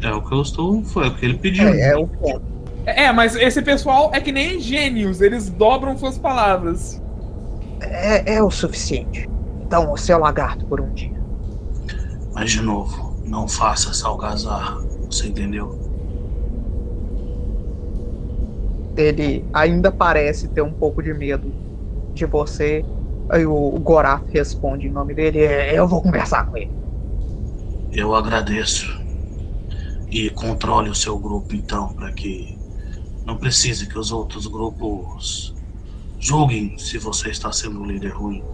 É 0.00 0.12
o 0.12 0.22
que 0.22 0.32
eu 0.32 0.42
estou. 0.42 0.84
Foi 0.84 1.08
o 1.08 1.14
que 1.16 1.26
ele 1.26 1.34
pediu. 1.38 1.66
É, 1.66 1.90
é 1.90 1.96
o 1.96 2.06
ponto. 2.06 2.42
É, 2.86 3.04
é, 3.06 3.12
mas 3.12 3.34
esse 3.34 3.60
pessoal 3.60 4.10
é 4.14 4.20
que 4.20 4.30
nem 4.30 4.60
gênios. 4.60 5.20
Eles 5.20 5.50
dobram 5.50 5.98
suas 5.98 6.16
palavras. 6.16 7.02
É, 7.80 8.34
é 8.36 8.42
o 8.42 8.50
suficiente. 8.50 9.28
Então, 9.62 9.92
o 9.92 9.96
seu 9.96 10.18
lagarto 10.18 10.64
por 10.66 10.80
um 10.80 10.92
dia. 10.92 11.20
Mas 12.32 12.52
de 12.52 12.62
novo, 12.62 13.16
não 13.24 13.48
faça 13.48 13.90
essa 13.90 14.06
algazarra. 14.06 14.78
Você 15.10 15.26
entendeu? 15.26 15.79
Ele 19.00 19.48
ainda 19.52 19.92
parece 19.92 20.48
ter 20.48 20.62
um 20.62 20.74
pouco 20.74 21.02
de 21.02 21.12
medo 21.14 21.56
de 22.14 22.26
você. 22.26 22.86
Aí 23.30 23.46
o, 23.46 23.54
o 23.54 23.80
Gorath 23.80 24.26
responde 24.30 24.88
em 24.88 24.92
nome 24.92 25.14
dele: 25.14 25.40
"É, 25.44 25.78
Eu 25.78 25.88
vou 25.88 26.02
conversar 26.02 26.44
com 26.46 26.56
ele. 26.56 26.76
Eu 27.92 28.14
agradeço. 28.16 28.86
E 30.10 30.28
controle 30.30 30.90
o 30.90 30.94
seu 30.94 31.18
grupo 31.18 31.54
então, 31.54 31.92
para 31.94 32.12
que 32.12 32.58
não 33.24 33.38
precise 33.38 33.88
que 33.88 33.98
os 33.98 34.12
outros 34.12 34.46
grupos 34.46 35.54
julguem 36.18 36.74
se 36.78 36.98
você 36.98 37.30
está 37.30 37.52
sendo 37.52 37.80
um 37.80 37.86
líder 37.86 38.10
ruim. 38.14 38.44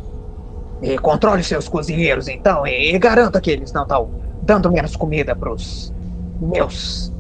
E 0.81 0.99
controle 0.99 1.43
seus 1.43 1.69
cozinheiros, 1.69 2.29
então, 2.29 2.67
e, 2.67 2.95
e 2.95 2.99
garanta 2.99 3.41
que 3.41 3.51
eles 3.51 3.73
não 3.73 3.83
estão 3.83 4.13
dando 4.41 4.71
menos 4.71 4.95
comida 4.95 5.35
pros 5.35 5.95
meus 6.39 7.15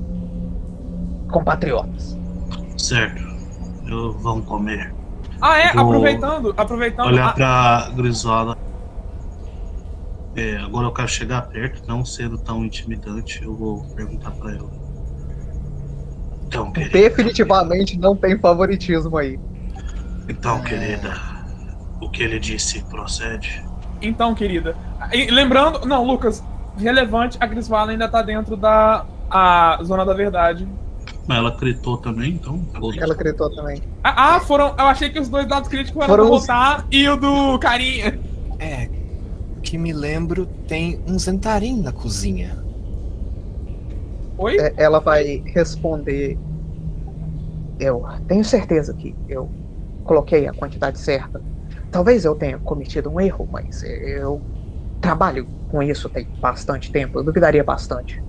compatriotas. 1.26 2.15
Certo. 2.86 3.20
Eu, 3.84 4.12
vamos 4.12 4.46
comer. 4.46 4.94
Ah, 5.40 5.58
é? 5.58 5.72
Vou 5.72 5.82
Aproveitando, 5.82 6.54
aproveitando. 6.56 7.06
Olhar 7.08 7.30
ah, 7.30 7.32
pra 7.32 7.90
Grisola. 7.96 8.56
É, 10.36 10.58
agora 10.58 10.86
eu 10.86 10.92
quero 10.92 11.08
chegar 11.08 11.48
perto, 11.48 11.82
não 11.88 12.04
sendo 12.04 12.38
tão 12.38 12.64
intimidante, 12.64 13.42
eu 13.42 13.56
vou 13.56 13.82
perguntar 13.96 14.30
pra 14.30 14.52
ela. 14.52 14.70
Então, 16.46 16.70
querida. 16.70 16.92
Definitivamente 16.92 17.98
não 17.98 18.14
tem 18.14 18.38
favoritismo 18.38 19.16
aí. 19.16 19.40
Então, 20.28 20.62
querida, 20.62 21.12
o 22.00 22.08
que 22.08 22.22
ele 22.22 22.38
disse 22.38 22.84
procede? 22.84 23.64
Então, 24.00 24.32
querida. 24.32 24.76
E 25.12 25.28
lembrando. 25.28 25.84
Não, 25.86 26.04
Lucas, 26.04 26.44
relevante, 26.78 27.36
a 27.40 27.46
Grisvala 27.46 27.90
ainda 27.90 28.08
tá 28.08 28.22
dentro 28.22 28.56
da 28.56 29.04
a 29.28 29.76
zona 29.82 30.04
da 30.06 30.14
verdade. 30.14 30.68
Mas 31.26 31.38
ela 31.38 31.56
gritou 31.56 32.00
também, 32.00 32.34
então. 32.34 32.66
foda-se. 32.78 33.00
Ela 33.02 33.14
acreditou 33.14 33.50
também. 33.50 33.82
Ah, 34.02 34.36
ah, 34.36 34.40
foram. 34.40 34.68
Eu 34.78 34.86
achei 34.86 35.10
que 35.10 35.18
os 35.20 35.28
dois 35.28 35.46
dados 35.48 35.68
críticos 35.68 36.02
eram 36.02 36.16
Foram 36.16 36.18
do 36.18 36.28
os- 36.30 36.46
Rotar 36.46 36.86
e 36.90 37.08
o 37.08 37.16
do 37.16 37.58
Carinha. 37.58 38.20
É, 38.58 38.90
que 39.62 39.78
me 39.78 39.92
lembro, 39.92 40.46
tem 40.66 41.02
um 41.06 41.18
Zentarim 41.18 41.82
na 41.82 41.92
cozinha. 41.92 42.64
Oi? 44.36 44.56
É, 44.58 44.74
Ela 44.76 45.00
vai 45.00 45.42
responder. 45.54 46.40
Eu 47.78 48.04
tenho 48.26 48.44
certeza 48.44 48.94
que 48.94 49.18
eu 49.28 49.54
coloquei 50.02 50.46
a 50.46 50.52
quantidade 50.54 50.98
certa. 51.00 51.44
Talvez 51.90 52.24
eu 52.24 52.34
tenha 52.34 52.58
cometido 52.58 53.10
um 53.12 53.20
erro, 53.20 53.46
mas 53.50 53.82
eu 53.82 54.46
trabalho 55.00 55.50
com 55.68 55.82
isso 55.82 56.10
tem 56.10 56.30
bastante 56.40 56.92
tempo. 56.92 57.20
Eu 57.20 57.24
duvidaria 57.24 57.64
bastante. 57.64 58.22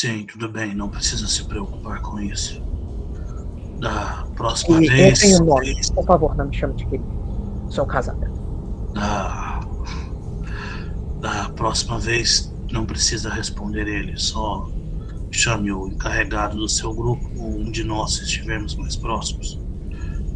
Sim, 0.00 0.24
tudo 0.24 0.48
bem, 0.48 0.74
não 0.74 0.88
precisa 0.88 1.28
se 1.28 1.46
preocupar 1.46 2.00
com 2.00 2.18
isso. 2.18 2.58
Da 3.78 4.26
próxima 4.34 4.80
E 4.80 4.86
eu 4.86 4.88
vez. 4.88 5.18
tenho 5.18 5.42
um 5.42 5.44
nome. 5.44 5.74
Por 5.94 6.06
favor, 6.06 6.34
não 6.34 6.46
me 6.46 6.54
chame 6.54 6.74
de 6.74 6.86
querido. 6.86 7.10
Sou 7.68 7.84
casada. 7.84 8.32
Da, 8.94 9.60
da 11.20 11.50
próxima 11.50 11.98
vez 11.98 12.50
não 12.72 12.86
precisa 12.86 13.28
responder 13.28 13.86
ele, 13.88 14.16
só 14.16 14.72
chame 15.30 15.70
o 15.70 15.86
encarregado 15.86 16.56
do 16.56 16.66
seu 16.66 16.94
grupo 16.94 17.30
ou 17.36 17.60
um 17.60 17.70
de 17.70 17.84
nós 17.84 18.14
se 18.14 18.24
estivermos 18.24 18.76
mais 18.76 18.96
próximos, 18.96 19.60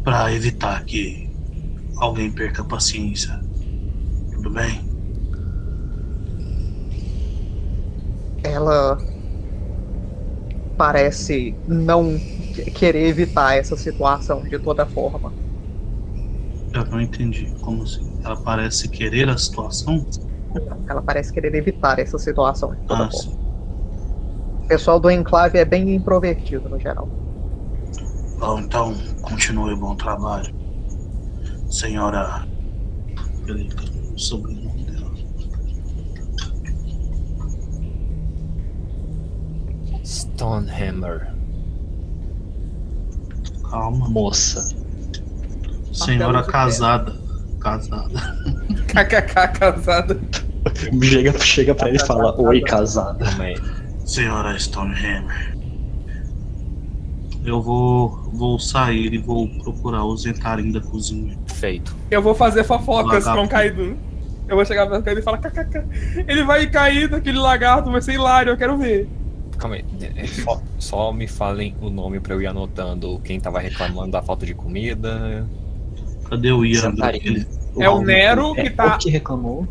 para 0.03 0.31
evitar 0.31 0.85
que 0.85 1.27
alguém 1.97 2.31
perca 2.31 2.61
a 2.61 2.65
paciência. 2.65 3.31
Tudo 4.35 4.51
bem? 4.51 4.79
Ela 8.43 9.14
parece 10.77 11.59
não 11.67 12.21
querer 12.73 13.07
evitar 13.07 13.55
essa 13.57 13.75
situação 13.77 14.43
de 14.43 14.59
toda 14.59 14.85
forma. 14.87 15.35
Eu 16.71 16.85
não 16.91 17.01
entendi. 17.01 17.51
Como 17.59 17.81
assim? 17.81 18.19
Ela 18.23 18.37
parece 18.39 18.87
querer 18.87 19.27
a 19.29 19.37
situação? 19.37 20.05
Ela 20.89 21.01
parece 21.01 21.31
querer 21.31 21.53
evitar 21.55 21.99
essa 21.99 22.17
situação 22.17 22.73
de 22.73 22.81
toda 22.83 23.05
Ah, 23.05 23.09
forma. 23.09 23.31
sim. 23.31 23.37
O 24.63 24.67
pessoal 24.67 24.99
do 24.99 25.09
enclave 25.09 25.57
é 25.57 25.65
bem 25.65 25.95
introvertido 25.95 26.69
no 26.69 26.79
geral. 26.79 27.11
Bom, 28.37 28.59
então, 28.59 28.93
continue 29.21 29.73
o 29.73 29.77
bom 29.77 29.93
trabalho. 29.95 30.49
Senhora. 31.67 32.47
Peraí, 33.45 33.69
Stonehammer. 40.35 41.27
Calma. 43.69 44.09
Moça. 44.09 44.75
Senhora 45.93 46.43
casada. 46.43 47.15
Casada. 47.61 48.19
KKK 48.87 49.47
casada. 49.57 50.19
Chega, 51.01 51.39
chega 51.39 51.73
pra 51.73 51.87
ele 51.87 51.97
e 51.97 52.05
fala: 52.05 52.35
Oi, 52.39 52.61
casada. 52.61 53.25
Senhora 54.05 54.59
Stonehammer. 54.59 55.55
Eu 57.45 57.61
vou, 57.61 58.29
vou 58.33 58.59
sair 58.59 59.13
e 59.13 59.17
vou 59.17 59.47
procurar 59.63 60.03
o 60.03 60.17
Zentarim 60.17 60.71
da 60.71 60.81
cozinha. 60.81 61.37
Feito. 61.47 61.95
Eu 62.11 62.21
vou 62.21 62.35
fazer 62.35 62.65
fofocas 62.65 63.23
com 63.23 63.43
o 63.43 63.47
Kaido. 63.47 63.97
Eu 64.47 64.55
vou 64.57 64.65
chegar 64.65 64.85
pra 64.87 65.01
Kaido 65.01 65.21
e 65.21 65.23
falar 65.23 65.37
KKK. 65.37 66.25
Ele 66.27 66.43
vai 66.43 66.67
cair 66.67 67.07
daquele 67.07 67.37
lagarto, 67.37 67.89
vai 67.89 68.01
ser 68.01 68.13
hilário, 68.13 68.51
eu 68.51 68.57
quero 68.57 68.77
ver. 68.77 69.07
Calma 69.57 69.75
aí. 69.75 69.85
é, 70.15 70.27
Só, 70.27 70.61
só 70.77 71.13
me 71.13 71.27
falem 71.27 71.75
o 71.81 71.89
nome 71.89 72.19
pra 72.19 72.33
eu 72.33 72.41
ir 72.41 72.47
anotando 72.47 73.19
quem 73.23 73.39
tava 73.39 73.59
reclamando 73.59 74.11
da 74.11 74.21
falta 74.21 74.45
de 74.45 74.53
comida. 74.53 75.47
Cadê 76.29 76.51
o 76.51 76.65
Ian? 76.65 76.93
É 77.79 77.89
o 77.89 78.01
Nero 78.01 78.53
que 78.55 78.61
É, 78.61 78.69
tá. 78.69 78.95
O 78.95 78.97
que 78.99 79.09
reclamou? 79.09 79.67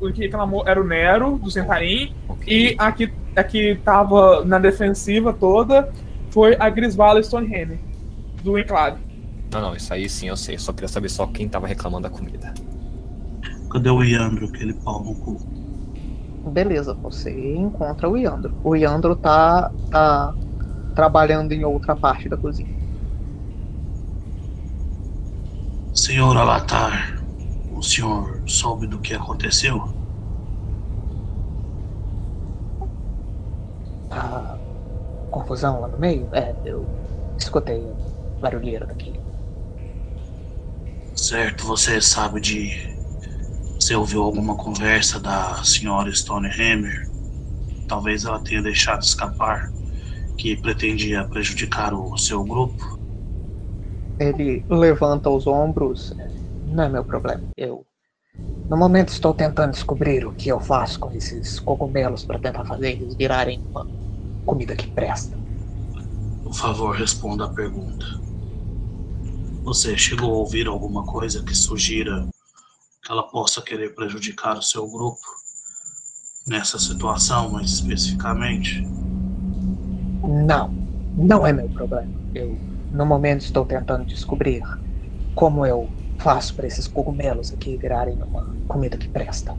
O 0.00 0.12
que 0.12 0.22
reclamou 0.22 0.64
era 0.66 0.80
o 0.80 0.84
Nero, 0.84 1.38
do 1.38 1.50
Sentarim. 1.50 2.12
Ok. 2.28 2.52
E 2.52 2.74
a 2.78 2.90
que, 2.90 3.12
a 3.36 3.44
que 3.44 3.76
tava 3.84 4.44
na 4.44 4.58
defensiva 4.58 5.32
toda 5.32 5.92
foi 6.30 6.56
a 6.58 6.68
Grisvala 6.68 7.22
Stonehammer, 7.22 7.78
do 8.42 8.58
Enclave. 8.58 8.98
Não, 9.52 9.60
não, 9.60 9.76
isso 9.76 9.92
aí 9.94 10.08
sim 10.08 10.28
eu 10.28 10.36
sei. 10.36 10.58
Só 10.58 10.72
queria 10.72 10.88
saber 10.88 11.08
só 11.08 11.26
quem 11.26 11.48
tava 11.48 11.66
reclamando 11.66 12.08
da 12.08 12.10
comida. 12.10 12.52
Cadê 13.70 13.90
o 13.90 14.02
Iandro, 14.02 14.46
aquele 14.46 14.72
pau 14.74 15.04
no 15.04 15.14
cu? 15.14 15.40
Beleza, 16.46 16.98
você 17.02 17.54
encontra 17.56 18.08
o 18.08 18.16
Iandro. 18.16 18.54
O 18.62 18.76
Iandro 18.76 19.16
tá, 19.16 19.72
tá 19.90 20.34
trabalhando 20.94 21.52
em 21.52 21.64
outra 21.64 21.96
parte 21.96 22.28
da 22.28 22.38
cozinha. 22.38 22.74
Senhor 25.94 26.36
Alatar, 26.36 27.24
o 27.66 27.82
senhor 27.82 28.42
soube 28.46 28.86
do 28.86 29.00
que 29.00 29.14
aconteceu? 29.14 29.82
Tá 34.08 34.60
confusão 35.30 35.80
lá 35.80 35.88
no 35.88 35.98
meio? 35.98 36.28
É, 36.34 36.56
eu 36.64 36.92
escutei 37.38 37.90
o 37.90 38.00
barulheiro 38.40 38.86
daqui. 38.86 39.22
Certo, 41.16 41.66
você 41.66 42.00
sabe 42.00 42.40
de. 42.40 42.93
Você 43.84 43.94
ouviu 43.94 44.22
alguma 44.22 44.56
conversa 44.56 45.20
da 45.20 45.62
senhora 45.62 46.10
Stonehammer? 46.10 47.06
Talvez 47.86 48.24
ela 48.24 48.38
tenha 48.38 48.62
deixado 48.62 49.02
escapar 49.02 49.70
que 50.38 50.56
pretendia 50.56 51.22
prejudicar 51.28 51.92
o 51.92 52.16
seu 52.16 52.42
grupo. 52.42 52.82
Ele 54.18 54.64
levanta 54.70 55.28
os 55.28 55.46
ombros. 55.46 56.14
Não 56.64 56.84
é 56.84 56.88
meu 56.88 57.04
problema. 57.04 57.42
Eu, 57.58 57.84
no 58.70 58.74
momento, 58.78 59.10
estou 59.10 59.34
tentando 59.34 59.72
descobrir 59.72 60.24
o 60.24 60.32
que 60.32 60.48
eu 60.48 60.58
faço 60.58 60.98
com 60.98 61.12
esses 61.12 61.60
cogumelos 61.60 62.24
para 62.24 62.38
tentar 62.38 62.64
fazer 62.64 62.92
eles 62.92 63.14
virarem 63.14 63.60
uma 63.70 63.86
comida 64.46 64.74
que 64.74 64.86
presta. 64.86 65.36
Por 66.42 66.54
favor, 66.54 66.96
responda 66.96 67.44
a 67.44 67.48
pergunta. 67.48 68.06
Você 69.62 69.94
chegou 69.98 70.30
a 70.30 70.38
ouvir 70.38 70.68
alguma 70.68 71.04
coisa 71.04 71.44
que 71.44 71.54
sugira 71.54 72.26
que 73.04 73.12
ela 73.12 73.22
possa 73.22 73.60
querer 73.60 73.94
prejudicar 73.94 74.56
o 74.56 74.62
seu 74.62 74.88
grupo? 74.88 75.20
Nessa 76.46 76.78
situação, 76.78 77.50
mais 77.50 77.70
especificamente? 77.70 78.82
Não, 80.22 80.74
não 81.16 81.46
é 81.46 81.52
meu 81.52 81.68
problema. 81.68 82.10
Eu, 82.34 82.58
no 82.92 83.06
momento, 83.06 83.42
estou 83.42 83.64
tentando 83.64 84.04
descobrir 84.04 84.62
como 85.34 85.64
eu 85.64 85.88
faço 86.18 86.54
para 86.54 86.66
esses 86.66 86.86
cogumelos 86.86 87.52
aqui 87.52 87.76
virarem 87.76 88.14
uma 88.22 88.46
comida 88.68 88.96
que 88.96 89.08
presta. 89.08 89.54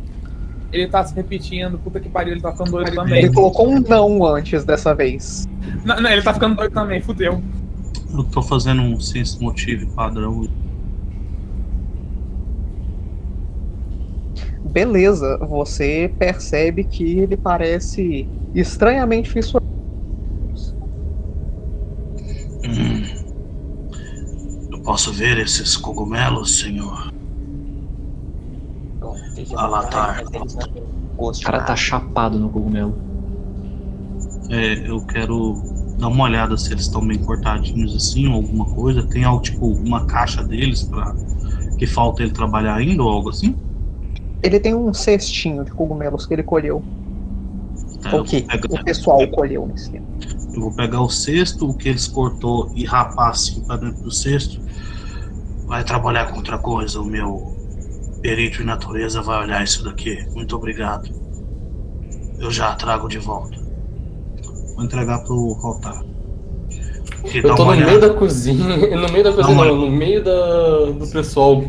Ele 0.72 0.88
tá 0.88 1.04
se 1.04 1.14
repetindo, 1.16 1.78
puta 1.78 2.00
que 2.00 2.10
pariu, 2.10 2.34
ele 2.34 2.42
tá 2.42 2.52
ficando 2.52 2.72
doido 2.72 2.88
Ele 2.88 2.96
também. 2.96 3.32
colocou 3.32 3.70
um 3.70 3.80
não 3.80 4.26
antes 4.26 4.64
dessa 4.64 4.94
vez. 4.94 5.48
Não, 5.84 6.02
não, 6.02 6.10
ele 6.10 6.22
tá 6.22 6.34
ficando 6.34 6.56
doido 6.56 6.74
também, 6.74 7.02
fudeu. 7.02 7.42
Eu 8.12 8.24
tô 8.26 8.42
fazendo 8.42 8.82
um 8.82 9.00
sense 9.00 9.42
motive 9.42 9.86
padrão. 9.88 10.48
Beleza, 14.76 15.38
você 15.38 16.14
percebe 16.20 16.84
que 16.84 17.20
ele 17.20 17.38
parece 17.38 18.30
estranhamente 18.54 19.30
fissurado. 19.30 19.64
Hum. 22.62 23.06
Eu 24.70 24.82
posso 24.82 25.14
ver 25.14 25.38
esses 25.38 25.78
cogumelos, 25.78 26.60
senhor? 26.60 27.08
Bom, 29.00 29.16
Alatar. 29.56 30.22
O 31.18 31.32
cara 31.42 31.64
tá 31.64 31.78
chapado 31.78 32.38
no 32.38 32.52
cogumelo. 32.52 33.00
É, 34.50 34.90
eu 34.90 35.02
quero 35.06 35.64
dar 35.98 36.10
uma 36.10 36.26
olhada 36.26 36.58
se 36.58 36.74
eles 36.74 36.84
estão 36.84 37.08
bem 37.08 37.24
cortadinhos 37.24 37.96
assim, 37.96 38.28
ou 38.28 38.34
alguma 38.34 38.66
coisa. 38.66 39.08
Tem 39.08 39.24
algo 39.24 39.42
tipo 39.42 39.68
uma 39.68 40.06
caixa 40.06 40.44
deles 40.44 40.84
para 40.84 41.16
que 41.78 41.88
falta 41.88 42.24
ele 42.24 42.34
trabalhar 42.34 42.76
ainda 42.76 43.02
ou 43.02 43.10
algo 43.10 43.30
assim? 43.30 43.56
Ele 44.46 44.60
tem 44.60 44.76
um 44.76 44.94
cestinho 44.94 45.66
de 45.66 45.72
cogumelos 45.72 46.26
que 46.26 46.34
ele 46.34 46.44
colheu. 46.44 46.86
É, 48.06 48.14
Ou 48.16 48.24
que 48.24 48.42
pego- 48.42 48.68
o 48.76 48.84
pessoal 48.84 49.28
colheu 49.30 49.66
nesse 49.66 49.92
tempo. 49.92 50.06
Eu 50.54 50.62
vou 50.62 50.72
pegar 50.72 51.02
o 51.02 51.10
cesto, 51.10 51.70
o 51.70 51.74
que 51.76 51.90
eles 51.90 52.08
cortou 52.08 52.72
e 52.76 52.86
rapar 52.86 53.32
assim 53.32 53.62
pra 53.62 53.78
dentro 53.78 54.02
do 54.02 54.12
cesto. 54.12 54.62
Vai 55.66 55.84
trabalhar 55.84 56.28
com 56.32 56.38
outra 56.38 56.58
coisa. 56.60 57.02
O 57.02 57.06
meu 57.06 57.58
perito 58.22 58.62
em 58.62 58.66
natureza 58.66 59.22
vai 59.22 59.40
olhar 59.42 59.64
isso 59.64 59.84
daqui. 59.84 60.18
Muito 60.36 60.56
obrigado. 60.56 61.10
Eu 62.40 62.52
já 62.52 62.74
trago 62.76 63.08
de 63.08 63.18
volta. 63.18 63.58
Vou 64.76 64.86
entregar 64.86 65.20
pro 65.24 65.54
Rotar. 65.54 66.04
Eu 67.34 67.56
tô 67.56 67.64
no 67.66 67.72
olhada. 67.72 67.86
meio 67.88 68.02
da 68.02 68.10
cozinha. 68.14 68.98
No 68.98 69.10
meio 69.12 69.24
da 69.24 69.34
cozinha, 69.34 69.54
uma 69.56 69.66
não, 69.66 69.76
no 69.76 69.92
meio 69.92 70.24
da, 70.24 70.86
do 70.92 71.08
pessoal 71.12 71.64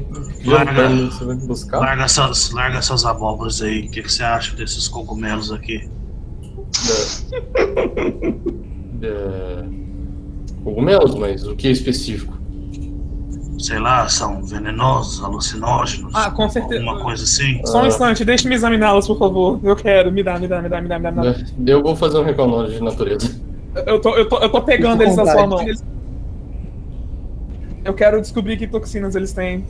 Larga. 0.45 0.89
vai 1.25 1.37
buscar? 1.37 1.79
Larga 1.81 2.05
essas, 2.05 2.51
larga 2.53 2.79
essas 2.79 3.05
abóboras 3.05 3.61
aí. 3.63 3.87
O 3.87 3.91
que, 3.91 4.03
que 4.03 4.13
você 4.13 4.23
acha 4.23 4.55
desses 4.57 4.87
cogumelos 4.89 5.51
aqui? 5.53 5.89
É, 9.03 9.65
Cogumelos, 10.65 11.15
mas 11.15 11.47
o 11.47 11.55
que 11.55 11.69
é 11.69 11.71
específico? 11.71 12.35
Sei 13.59 13.79
lá, 13.79 14.07
são 14.09 14.45
venenosos, 14.45 15.23
alucinógenos? 15.25 16.13
Ah, 16.15 16.31
com 16.31 16.49
certeza. 16.49 16.85
Alguma 16.85 17.03
coisa 17.03 17.25
assim? 17.25 17.61
Só 17.65 17.79
um 17.79 17.85
Ah. 17.85 17.89
instante, 17.89 18.25
deixe-me 18.25 18.55
examiná-las, 18.55 19.07
por 19.07 19.19
favor. 19.19 19.59
Eu 19.63 19.75
quero, 19.77 20.13
me 20.13 20.23
dá, 20.23 20.39
me 20.39 20.47
dá, 20.47 20.61
me 20.61 20.69
dá, 20.69 20.81
me 20.81 20.89
dá, 20.89 20.99
me 20.99 21.05
dá. 21.05 21.11
Me 21.11 21.23
dá. 21.23 21.31
É, 21.31 21.45
Eu 21.67 21.83
vou 21.83 21.97
fazer 21.97 22.19
um 22.19 22.25
recalnore 22.25 22.73
de 22.75 22.83
natureza. 22.83 23.31
Eu, 23.87 24.01
tô, 24.01 24.17
eu, 24.17 24.29
tô, 24.29 24.39
eu 24.43 24.51
tô 24.51 24.65
pegando 24.65 25.03
eles 25.03 25.17
na 25.17 25.27
sua 25.27 25.47
mão. 25.47 25.77
Eu 27.85 27.95
quero 27.95 28.21
descobrir 28.21 28.57
que 28.59 28.67
toxinas 28.69 29.15
eles 29.15 29.33
têm. 29.33 29.67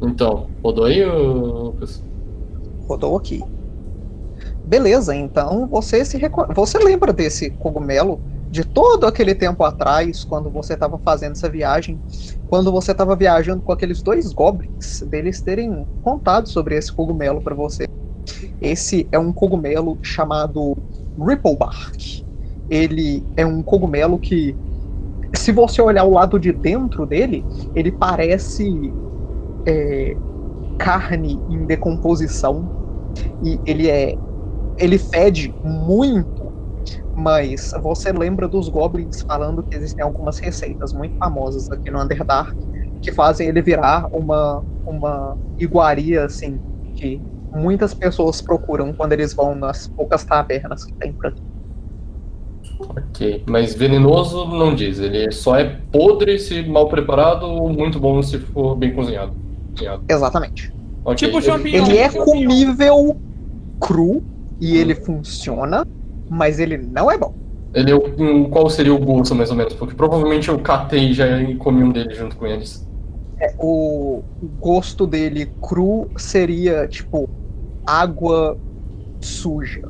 Então, 0.00 0.50
rodou 0.62 0.84
aí, 0.86 1.04
Lucas? 1.04 2.02
Rodou 2.88 3.16
aqui. 3.16 3.48
Beleza, 4.64 5.14
então 5.14 5.68
você 5.68 6.04
se 6.04 6.18
reco- 6.18 6.46
você 6.54 6.78
lembra 6.78 7.12
desse 7.12 7.50
cogumelo 7.52 8.22
de 8.56 8.64
todo 8.64 9.06
aquele 9.06 9.34
tempo 9.34 9.62
atrás, 9.64 10.24
quando 10.24 10.50
você 10.50 10.72
estava 10.72 10.98
fazendo 10.98 11.32
essa 11.32 11.46
viagem, 11.46 12.00
quando 12.48 12.72
você 12.72 12.92
estava 12.92 13.14
viajando 13.14 13.60
com 13.60 13.70
aqueles 13.70 14.02
dois 14.02 14.32
goblins, 14.32 15.02
deles 15.10 15.42
terem 15.42 15.86
contado 16.00 16.48
sobre 16.48 16.74
esse 16.74 16.90
cogumelo 16.90 17.42
para 17.42 17.54
você. 17.54 17.84
Esse 18.58 19.06
é 19.12 19.18
um 19.18 19.30
cogumelo 19.30 19.98
chamado 20.02 20.74
Ripplebark. 21.18 22.24
Ele 22.70 23.22
é 23.36 23.44
um 23.44 23.62
cogumelo 23.62 24.18
que, 24.18 24.56
se 25.34 25.52
você 25.52 25.82
olhar 25.82 26.04
o 26.04 26.14
lado 26.14 26.38
de 26.38 26.50
dentro 26.50 27.04
dele, 27.04 27.44
ele 27.74 27.92
parece 27.92 28.90
é, 29.68 30.16
carne 30.78 31.38
em 31.50 31.66
decomposição 31.66 32.66
e 33.44 33.60
ele 33.66 33.90
é 33.90 34.16
ele 34.78 34.98
fede 34.98 35.54
muito 35.64 36.35
mas 37.16 37.72
você 37.82 38.12
lembra 38.12 38.46
dos 38.46 38.68
goblins 38.68 39.22
falando 39.22 39.62
que 39.62 39.76
existem 39.76 40.04
algumas 40.04 40.38
receitas 40.38 40.92
muito 40.92 41.16
famosas 41.16 41.70
aqui 41.70 41.90
no 41.90 42.02
Underdark 42.02 42.54
que 43.00 43.10
fazem 43.12 43.48
ele 43.48 43.62
virar 43.62 44.06
uma 44.12 44.62
uma 44.86 45.36
iguaria 45.58 46.24
assim 46.24 46.58
que 46.94 47.20
muitas 47.54 47.94
pessoas 47.94 48.40
procuram 48.40 48.92
quando 48.92 49.12
eles 49.12 49.32
vão 49.34 49.54
nas 49.54 49.88
poucas 49.88 50.24
tavernas 50.24 50.84
que 50.84 50.92
tem 50.94 51.12
por 51.12 51.26
aqui. 51.26 51.42
Ok, 52.80 53.44
mas 53.48 53.74
venenoso 53.74 54.46
não 54.46 54.74
diz. 54.74 54.98
Ele 54.98 55.30
só 55.32 55.56
é 55.56 55.80
podre 55.90 56.38
se 56.38 56.62
mal 56.62 56.88
preparado 56.88 57.46
ou 57.46 57.72
muito 57.72 57.98
bom 57.98 58.20
se 58.22 58.38
for 58.38 58.76
bem 58.76 58.94
cozinhado. 58.94 59.34
cozinhado. 59.72 60.04
Exatamente. 60.08 60.72
Ok, 61.04 61.16
Tipo 61.16 61.40
champignon. 61.40 61.86
Ele 61.86 61.98
é 61.98 62.08
comível 62.10 63.16
cru 63.80 64.22
e 64.60 64.76
ele 64.76 64.94
funciona, 64.94 65.86
mas 66.28 66.58
ele 66.58 66.76
não 66.78 67.10
é 67.10 67.18
bom. 67.18 67.34
Ele 67.74 67.90
é 67.90 67.94
um, 67.96 68.48
qual 68.48 68.70
seria 68.70 68.94
o 68.94 68.98
gosto, 68.98 69.34
mais 69.34 69.50
ou 69.50 69.56
menos? 69.56 69.74
Porque 69.74 69.94
provavelmente 69.94 70.48
eu 70.48 70.58
catei 70.58 71.12
já 71.12 71.26
e 71.42 71.56
comi 71.56 71.82
um 71.82 71.92
dele 71.92 72.14
junto 72.14 72.36
com 72.36 72.46
eles. 72.46 72.86
É, 73.38 73.54
o, 73.58 74.22
o 74.40 74.46
gosto 74.58 75.06
dele 75.06 75.46
cru 75.60 76.08
seria 76.16 76.86
tipo 76.88 77.28
água 77.86 78.58
suja. 79.20 79.82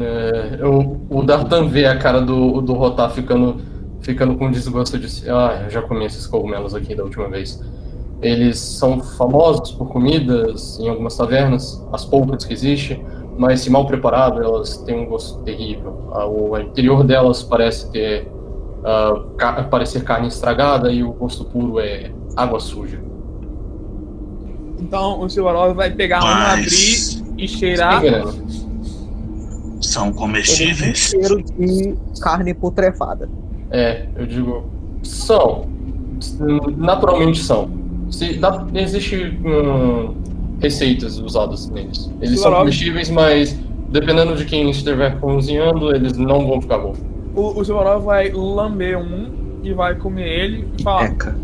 É, 0.00 0.56
eu- 0.60 1.00
o 1.10 1.22
Dartan 1.22 1.68
vê 1.68 1.86
a 1.86 1.96
cara 1.98 2.20
do, 2.20 2.60
do 2.62 2.72
Rotar 2.72 3.10
ficando, 3.10 3.60
ficando 4.00 4.36
com 4.36 4.50
desgosto 4.50 4.98
de. 4.98 5.28
Ah, 5.30 5.62
eu 5.64 5.70
já 5.70 5.82
comi 5.82 6.04
esses 6.06 6.26
cogumelos 6.26 6.74
aqui 6.74 6.94
da 6.94 7.02
última 7.04 7.28
vez. 7.28 7.60
Eles 8.20 8.58
são 8.58 9.00
famosos 9.00 9.70
por 9.72 9.88
comidas 9.88 10.78
em 10.80 10.88
algumas 10.88 11.16
tavernas, 11.16 11.84
as 11.92 12.04
poucas 12.04 12.44
que 12.44 12.52
existem, 12.52 13.04
mas 13.38 13.60
se 13.60 13.70
mal 13.70 13.86
preparado, 13.86 14.42
elas 14.42 14.76
têm 14.78 15.00
um 15.00 15.06
gosto 15.06 15.38
terrível. 15.44 16.10
Ah, 16.12 16.26
o 16.26 16.58
interior 16.58 17.04
delas 17.04 17.42
parece 17.42 17.90
ter. 17.90 18.28
ah, 18.84 19.22
ca- 19.38 19.62
parecer 19.64 20.02
carne 20.04 20.28
estragada 20.28 20.90
e 20.92 21.02
o 21.04 21.12
gosto 21.12 21.44
puro 21.44 21.78
é 21.80 22.10
água 22.36 22.60
suja. 22.60 23.00
Então 24.80 25.20
o 25.20 25.28
Silvarov 25.28 25.74
vai 25.74 25.90
pegar 25.90 26.20
um, 26.20 26.26
Mas 26.26 27.22
abrir 27.24 27.42
e 27.44 27.48
cheirar. 27.48 28.00
Veneno. 28.00 28.32
são 29.80 30.04
tem 30.04 30.12
comestíveis? 30.14 30.96
cheiro 30.98 31.42
de 31.42 31.94
carne 32.20 32.54
putrefada. 32.54 33.28
É, 33.70 34.06
eu 34.16 34.26
digo, 34.26 34.64
são. 35.02 35.66
Naturalmente 36.76 37.42
são. 37.42 37.70
Se, 38.10 38.34
dá, 38.38 38.66
existe 38.74 39.16
hum, 39.44 40.14
receitas 40.60 41.18
usadas 41.18 41.68
neles. 41.68 42.10
Eles 42.20 42.40
são 42.40 42.52
comestíveis, 42.52 43.10
mas 43.10 43.58
dependendo 43.88 44.36
de 44.36 44.44
quem 44.44 44.68
estiver 44.70 45.18
cozinhando, 45.20 45.94
eles 45.94 46.16
não 46.16 46.46
vão 46.46 46.60
ficar 46.60 46.78
bons. 46.78 46.98
O, 47.34 47.60
o 47.60 48.00
vai 48.00 48.30
lamber 48.30 48.98
um 48.98 49.60
e 49.62 49.72
vai 49.72 49.94
comer 49.94 50.28
ele 50.28 50.68
e 50.78 50.82
falar: 50.82 51.04
Eca. 51.04 51.36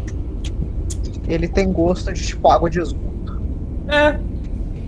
Ele 1.26 1.48
tem 1.48 1.72
gosto 1.72 2.12
de 2.12 2.26
tipo 2.26 2.48
água 2.48 2.68
de 2.68 2.80
esgoto. 2.80 3.40
É, 3.88 4.18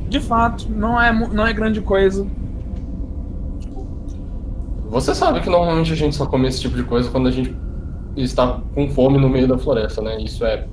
de 0.08 0.20
fato, 0.20 0.70
não 0.70 1.00
é, 1.00 1.12
não 1.12 1.46
é 1.46 1.52
grande 1.52 1.80
coisa. 1.80 2.26
Você 4.88 5.14
sabe 5.14 5.40
que 5.40 5.50
normalmente 5.50 5.92
a 5.92 5.96
gente 5.96 6.14
só 6.14 6.26
come 6.26 6.48
esse 6.48 6.60
tipo 6.60 6.76
de 6.76 6.84
coisa 6.84 7.10
quando 7.10 7.28
a 7.28 7.30
gente 7.30 7.54
está 8.16 8.60
com 8.74 8.88
fome 8.90 9.18
no 9.18 9.28
meio 9.28 9.48
da 9.48 9.58
floresta, 9.58 10.00
né? 10.00 10.20
Isso 10.20 10.44
é 10.44 10.66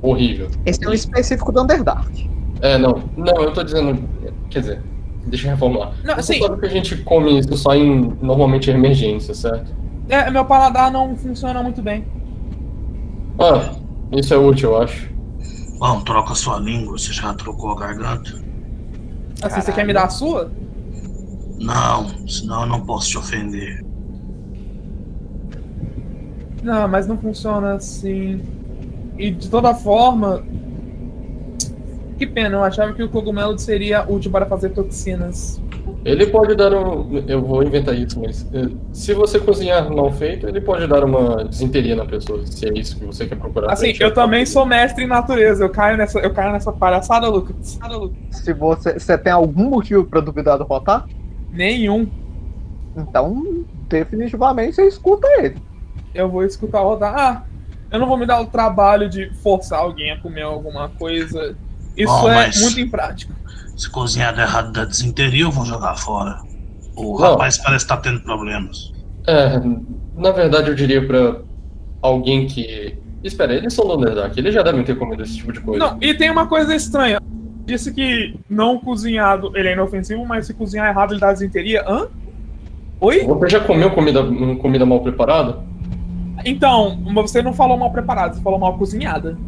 horrível. 0.00 0.48
Esse 0.64 0.84
é 0.84 0.88
um 0.88 0.92
específico 0.92 1.50
do 1.50 1.62
Underdark. 1.62 2.33
É, 2.64 2.78
não. 2.78 3.02
Não, 3.14 3.42
eu 3.42 3.52
tô 3.52 3.62
dizendo. 3.62 4.02
Quer 4.48 4.60
dizer, 4.60 4.82
deixa 5.26 5.46
eu 5.46 5.50
reformular. 5.50 5.92
Não, 6.02 6.14
Você 6.14 6.32
assim, 6.32 6.42
sabe 6.42 6.60
que 6.60 6.66
a 6.66 6.70
gente 6.70 6.96
come 7.04 7.38
isso 7.38 7.54
só 7.58 7.74
em 7.74 8.16
normalmente 8.22 8.70
emergência, 8.70 9.34
certo? 9.34 9.70
é, 10.08 10.30
meu 10.30 10.46
paladar 10.46 10.90
não 10.90 11.14
funciona 11.14 11.62
muito 11.62 11.82
bem. 11.82 12.06
Ah, 13.38 13.74
isso 14.12 14.32
é 14.32 14.38
útil, 14.38 14.70
eu 14.70 14.82
acho. 14.82 15.10
Bom, 15.78 16.00
troca 16.00 16.34
sua 16.34 16.58
língua, 16.58 16.96
você 16.96 17.12
já 17.12 17.34
trocou 17.34 17.72
a 17.72 17.80
garganta? 17.80 18.32
Assim, 19.42 19.60
você 19.60 19.72
quer 19.72 19.84
me 19.84 19.92
dar 19.92 20.04
a 20.04 20.08
sua? 20.08 20.50
Não, 21.58 22.08
senão 22.26 22.62
eu 22.62 22.66
não 22.66 22.80
posso 22.80 23.10
te 23.10 23.18
ofender. 23.18 23.84
Não, 26.62 26.88
mas 26.88 27.06
não 27.06 27.18
funciona 27.18 27.74
assim. 27.74 28.40
E 29.18 29.30
de 29.30 29.50
toda 29.50 29.74
forma. 29.74 30.42
Que 32.26 32.32
pena, 32.32 32.56
eu 32.56 32.64
achava 32.64 32.92
que 32.94 33.02
o 33.02 33.08
cogumelo 33.08 33.58
seria 33.58 34.04
útil 34.10 34.30
para 34.30 34.46
fazer 34.46 34.70
toxinas. 34.70 35.60
Ele 36.04 36.26
pode 36.26 36.54
dar 36.54 36.72
um. 36.72 37.22
Eu 37.26 37.42
vou 37.42 37.62
inventar 37.62 37.94
isso, 37.94 38.18
mas. 38.20 38.46
eh, 38.52 38.68
Se 38.92 39.12
você 39.14 39.38
cozinhar 39.38 39.90
mal 39.90 40.10
feito, 40.12 40.46
ele 40.48 40.60
pode 40.60 40.86
dar 40.86 41.04
uma 41.04 41.44
desinteria 41.44 41.94
na 41.96 42.04
pessoa, 42.04 42.44
se 42.46 42.66
é 42.68 42.72
isso 42.78 42.98
que 42.98 43.04
você 43.04 43.26
quer 43.26 43.36
procurar. 43.36 43.72
Assim, 43.72 43.94
eu 44.00 44.12
também 44.12 44.44
sou 44.46 44.64
mestre 44.66 45.04
em 45.04 45.06
natureza. 45.06 45.64
Eu 45.64 45.70
caio 45.70 45.96
nessa, 45.96 46.18
eu 46.18 46.32
caio 46.32 46.52
nessa 46.52 46.72
palhaçada, 46.72 47.28
Lucas. 47.28 47.78
Se 48.30 48.52
você, 48.52 48.98
você 48.98 49.16
tem 49.18 49.32
algum 49.32 49.68
motivo 49.70 50.04
pra 50.04 50.20
duvidar 50.20 50.56
do 50.58 50.64
Rotar, 50.64 51.06
Nenhum. 51.52 52.06
então 52.96 53.64
definitivamente 53.88 54.74
você 54.76 54.86
escuta 54.86 55.26
ele. 55.38 55.56
Eu 56.14 56.28
vou 56.28 56.42
escutar 56.44 56.80
rodar. 56.80 57.14
Ah, 57.16 57.42
eu 57.90 57.98
não 57.98 58.06
vou 58.06 58.16
me 58.18 58.26
dar 58.26 58.40
o 58.40 58.46
trabalho 58.46 59.08
de 59.08 59.30
forçar 59.42 59.78
alguém 59.80 60.10
a 60.10 60.20
comer 60.20 60.42
alguma 60.42 60.88
coisa. 60.88 61.56
Isso 61.96 62.12
Bom, 62.12 62.30
é 62.30 62.50
muito 62.58 62.80
imprático. 62.80 63.32
Se 63.76 63.90
cozinhar 63.90 64.38
errado 64.38 64.72
da 64.72 64.84
desinteria, 64.84 65.44
eu 65.44 65.50
vou 65.50 65.64
jogar 65.64 65.96
fora. 65.96 66.40
O 66.96 67.18
Não. 67.18 67.32
rapaz 67.32 67.58
parece 67.58 67.84
estar 67.84 67.96
tendo 67.98 68.20
problemas. 68.20 68.92
É, 69.26 69.60
na 70.16 70.30
verdade 70.30 70.68
eu 70.68 70.74
diria 70.74 71.04
pra 71.06 71.40
alguém 72.02 72.46
que. 72.46 72.96
Espera, 73.22 73.54
eles 73.54 73.72
são 73.72 73.86
do 73.86 73.96
Underdark, 73.96 74.36
eles 74.36 74.52
já 74.52 74.62
devem 74.62 74.84
ter 74.84 74.98
comido 74.98 75.22
esse 75.22 75.38
tipo 75.38 75.52
de 75.52 75.60
coisa. 75.60 75.78
Não, 75.78 75.98
e 76.00 76.14
tem 76.14 76.30
uma 76.30 76.46
coisa 76.46 76.74
estranha. 76.74 77.20
Disse 77.64 77.92
que 77.92 78.38
não 78.48 78.78
cozinhado 78.78 79.50
ele 79.56 79.68
é 79.68 79.72
inofensivo, 79.72 80.26
mas 80.26 80.46
se 80.46 80.52
cozinhar 80.52 80.88
errado 80.88 81.14
ele 81.14 81.20
dá 81.20 81.32
desinteria. 81.32 81.82
Hã? 81.88 82.06
Oi? 83.00 83.24
Você 83.24 83.48
já 83.48 83.60
comeu 83.60 83.90
comida, 83.90 84.22
comida 84.60 84.84
mal 84.84 85.00
preparada? 85.00 85.58
Então, 86.44 86.98
você 87.14 87.42
não 87.42 87.54
falou 87.54 87.78
mal 87.78 87.90
preparado, 87.90 88.34
você 88.34 88.42
falou 88.42 88.58
mal 88.58 88.76
cozinhada. 88.76 89.38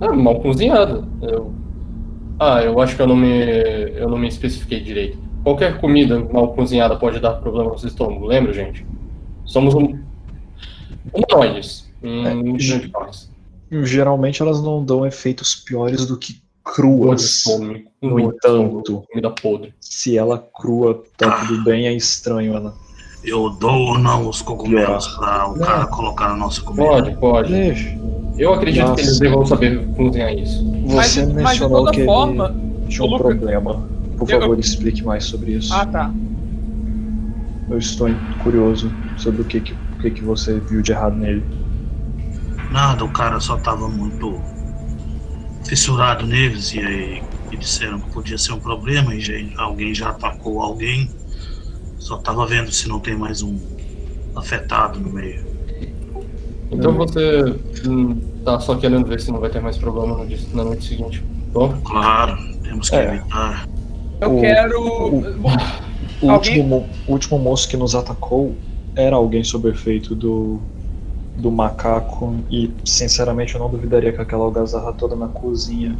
É 0.00 0.08
mal 0.08 0.40
cozinhada. 0.40 1.08
Eu... 1.22 1.54
Ah, 2.38 2.62
eu 2.62 2.80
acho 2.80 2.96
que 2.96 3.02
eu 3.02 3.06
não 3.06 3.16
me 3.16 3.28
eu 3.96 4.08
não 4.08 4.18
me 4.18 4.28
especifiquei 4.28 4.80
direito. 4.80 5.18
Qualquer 5.44 5.80
comida 5.80 6.18
mal 6.32 6.52
cozinhada 6.54 6.96
pode 6.96 7.18
dar 7.20 7.34
problema 7.34 7.70
no 7.70 7.76
estômago, 7.76 8.26
lembra, 8.26 8.52
gente? 8.52 8.86
Somos 9.44 9.74
um 9.74 9.98
humanoides 11.12 11.90
em 12.02 12.26
É. 13.70 13.84
Geralmente 13.84 14.42
elas 14.42 14.62
não 14.62 14.84
dão 14.84 15.06
efeitos 15.06 15.54
piores 15.54 16.06
do 16.06 16.18
que 16.18 16.40
cruas. 16.64 17.42
fome, 17.42 17.86
No 18.00 18.20
entanto- 18.20 19.02
comida 19.08 19.30
podre. 19.30 19.74
Se 19.80 20.16
ela 20.16 20.38
crua 20.38 21.02
tá 21.16 21.40
tudo 21.46 21.64
bem, 21.64 21.86
é 21.86 21.92
estranho 21.92 22.54
ela. 22.54 22.74
Eu 23.24 23.50
dou 23.50 23.70
ou 23.90 23.98
não 23.98 24.28
os 24.28 24.42
cogumelos 24.42 25.06
pra 25.08 25.46
o 25.48 25.58
cara 25.58 25.86
colocar 25.86 26.28
na 26.30 26.36
nossa 26.36 26.60
comida? 26.62 26.84
Pode, 26.86 27.16
pode. 27.18 27.52
Deixa. 27.52 27.96
Eu 28.36 28.54
acredito 28.54 28.82
Nossa. 28.82 28.94
que 28.96 29.00
eles 29.02 29.18
devam 29.20 29.46
saber 29.46 29.86
cozinhar 29.94 30.32
isso. 30.32 30.64
Mas, 30.88 31.06
Você 31.12 31.20
mas 31.20 31.28
de 31.28 31.34
mencionou 31.34 31.78
toda 31.78 31.90
que 31.92 31.96
ele 32.00 32.06
forma. 32.06 32.56
tinha 32.88 33.04
um 33.04 33.06
o 33.08 33.10
Luca- 33.12 33.24
problema. 33.28 33.88
Por 34.18 34.30
Eu- 34.30 34.40
favor, 34.40 34.58
explique 34.58 35.02
mais 35.04 35.24
sobre 35.24 35.52
isso. 35.52 35.72
Ah, 35.72 35.86
tá. 35.86 36.10
Eu 37.70 37.78
estou 37.78 38.08
curioso 38.42 38.90
sobre 39.16 39.42
o 39.42 39.44
que, 39.44 39.60
que, 39.60 39.72
o 39.72 39.98
que, 40.00 40.10
que 40.10 40.24
você 40.24 40.58
viu 40.58 40.82
de 40.82 40.90
errado 40.92 41.16
nele. 41.16 41.44
Nada, 42.70 43.04
o 43.04 43.08
cara 43.08 43.38
só 43.38 43.56
tava 43.56 43.88
muito 43.88 44.40
fissurado 45.64 46.26
neles 46.26 46.72
e 46.74 46.80
aí 46.80 47.22
e 47.52 47.56
disseram 47.56 48.00
que 48.00 48.10
podia 48.10 48.38
ser 48.38 48.52
um 48.54 48.58
problema 48.60 49.14
e 49.14 49.20
já, 49.20 49.34
alguém 49.58 49.94
já 49.94 50.08
atacou 50.08 50.60
alguém. 50.60 51.08
Só 52.02 52.16
tava 52.16 52.44
vendo 52.46 52.72
se 52.72 52.88
não 52.88 52.98
tem 52.98 53.16
mais 53.16 53.42
um 53.42 53.60
afetado 54.34 54.98
no 55.00 55.08
meio. 55.12 55.40
Então 56.70 56.92
você 56.96 57.42
hum, 57.86 58.20
tá 58.44 58.58
só 58.58 58.76
querendo 58.76 59.06
ver 59.06 59.20
se 59.20 59.30
não 59.30 59.38
vai 59.38 59.50
ter 59.50 59.60
mais 59.60 59.78
problema 59.78 60.16
no 60.16 60.26
dia- 60.26 60.38
na 60.52 60.64
noite 60.64 60.84
seguinte. 60.84 61.22
Bom, 61.54 61.80
Claro, 61.84 62.36
temos 62.64 62.90
que 62.90 62.96
É. 62.96 63.04
evitar. 63.14 63.68
Eu 64.20 64.32
O- 64.32 64.40
quero. 64.40 64.80
o- 64.82 65.22
O 66.20 66.30
Alguém- 66.30 66.60
último, 66.60 66.64
mo- 66.64 66.88
o 67.06 67.12
último 67.12 67.38
moço 67.38 67.68
que 67.68 67.76
nos 67.76 67.94
atacou 67.94 68.56
era 68.96 69.14
alguém 69.16 69.44
sob 69.44 69.68
efeito 69.68 70.14
do, 70.14 70.60
do 71.36 71.50
macaco 71.52 72.36
e, 72.50 72.74
sinceramente, 72.84 73.54
eu 73.54 73.60
não 73.60 73.70
duvidaria 73.70 74.12
que 74.12 74.20
aquela 74.20 74.44
algazarra 74.44 74.92
toda 74.92 75.14
na 75.16 75.28
cozinha, 75.28 75.98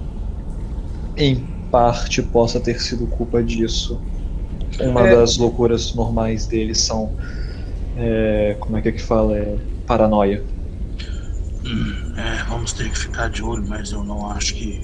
em 1.17 1.47
parte, 1.71 2.23
possa 2.23 2.61
ter 2.61 2.81
sido 2.81 3.07
culpa 3.07 3.43
disso. 3.43 4.01
Uma 4.81 5.07
É. 5.07 5.15
das 5.17 5.37
loucuras 5.37 5.95
normais 5.95 6.47
deles 6.47 6.85
são, 6.87 7.15
é, 7.97 8.57
como 8.61 8.77
é 8.77 8.83
que 8.83 8.89
é 8.89 8.93
que 8.93 9.03
fala, 9.03 9.37
é 9.39 9.59
paranoia. 9.87 10.45
Hum, 11.65 12.15
é, 12.17 12.43
vamos 12.49 12.73
ter 12.73 12.91
que 12.91 12.99
ficar 12.99 13.31
de 13.31 13.43
olho, 13.43 13.65
mas 13.69 13.93
eu 13.93 14.03
não 14.05 14.29
acho 14.31 14.55
que 14.55 14.81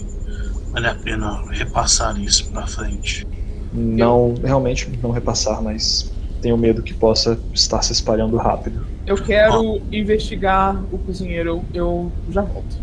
vale 0.73 0.87
a 0.87 0.95
pena 0.95 1.43
repassar 1.51 2.19
isso 2.21 2.51
pra 2.53 2.67
frente. 2.67 3.27
Não, 3.73 4.35
realmente, 4.43 4.91
não 5.03 5.11
repassar, 5.11 5.63
mas 5.63 6.15
tenho 6.41 6.57
medo 6.57 6.83
que 6.83 6.95
possa 6.95 7.39
estar 7.53 7.83
se 7.83 7.93
espalhando 7.93 8.37
rápido. 8.37 8.87
eu 9.07 9.17
quero 9.23 9.81
investigar 9.91 10.85
o 10.93 10.99
cozinheiro. 10.99 11.67
Eu, 11.73 12.13
eu 12.27 12.33
já 12.33 12.43
volto. 12.43 12.77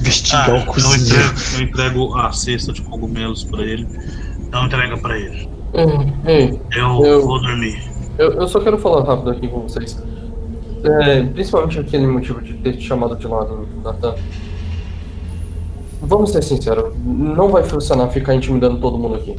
Investigar 0.00 0.50
Ah, 0.50 0.54
o 0.54 0.56
eu, 0.58 0.66
cozinheiro. 0.66 1.24
entrego, 1.24 1.54
eu 1.54 1.60
entrego 1.62 2.16
a 2.16 2.32
cesta 2.32 2.72
de 2.72 2.82
cogumelos 2.82 3.44
pra 3.44 3.62
ele. 3.62 3.86
Então 4.46 4.66
entrega 4.66 4.96
pra 4.98 5.18
ele. 5.18 5.57
Ei, 6.26 6.60
Eu, 6.76 7.04
Eu- 7.04 7.26
vou 7.26 7.40
dormir. 7.40 7.82
eu, 8.18 8.32
eu 8.32 8.48
só 8.48 8.60
quero 8.60 8.78
falar 8.78 9.04
rápido 9.04 9.30
aqui 9.30 9.48
com 9.48 9.60
vocês. 9.60 10.02
É, 10.84 11.22
principalmente 11.24 11.78
aquele 11.80 12.06
motivo 12.06 12.40
de 12.40 12.54
ter 12.54 12.76
te 12.76 12.82
chamado 12.86 13.16
de 13.16 13.26
lado, 13.26 13.68
Nathan. 13.82 14.14
Vamos 16.00 16.30
ser 16.30 16.42
sinceros, 16.44 16.94
não 17.04 17.48
vai 17.48 17.64
funcionar 17.64 18.08
ficar 18.08 18.34
intimidando 18.34 18.78
todo 18.78 18.96
mundo 18.96 19.16
aqui. 19.16 19.36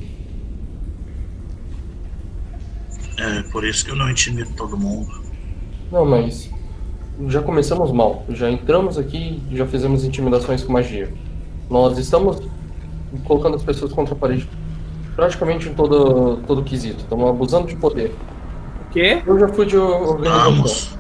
É 3.18 3.44
por 3.52 3.66
isso 3.66 3.86
que 3.86 3.92
eu 3.92 3.96
não 3.96 4.10
intimido 4.10 4.50
todo 4.56 4.78
mundo. 4.78 5.10
Não, 5.92 6.06
mas 6.06 6.50
já 7.28 7.42
começamos 7.42 7.92
mal. 7.92 8.24
Já 8.30 8.50
entramos 8.50 8.98
aqui 8.98 9.42
e 9.50 9.58
já 9.58 9.66
fizemos 9.66 10.04
intimidações 10.06 10.64
com 10.64 10.72
magia. 10.74 11.12
Nós 11.70 11.98
estamos 11.98 12.42
colocando 13.26 13.56
as 13.56 13.64
pessoas 13.64 13.92
contra 13.92 14.14
a 14.14 14.18
parede 14.18 14.48
praticamente 15.16 15.70
em 15.70 15.74
todo, 15.74 16.38
todo 16.48 16.64
quesito. 16.64 17.00
Estamos 17.00 17.30
abusando 17.30 17.68
de 17.68 17.76
poder. 17.76 18.14
O 18.88 18.92
quê? 18.92 19.22
Eu 19.26 19.40
já 19.40 19.48
fui 19.48 19.66
de 19.66 19.78
organização. 19.78 20.52
Vamos. 20.52 20.98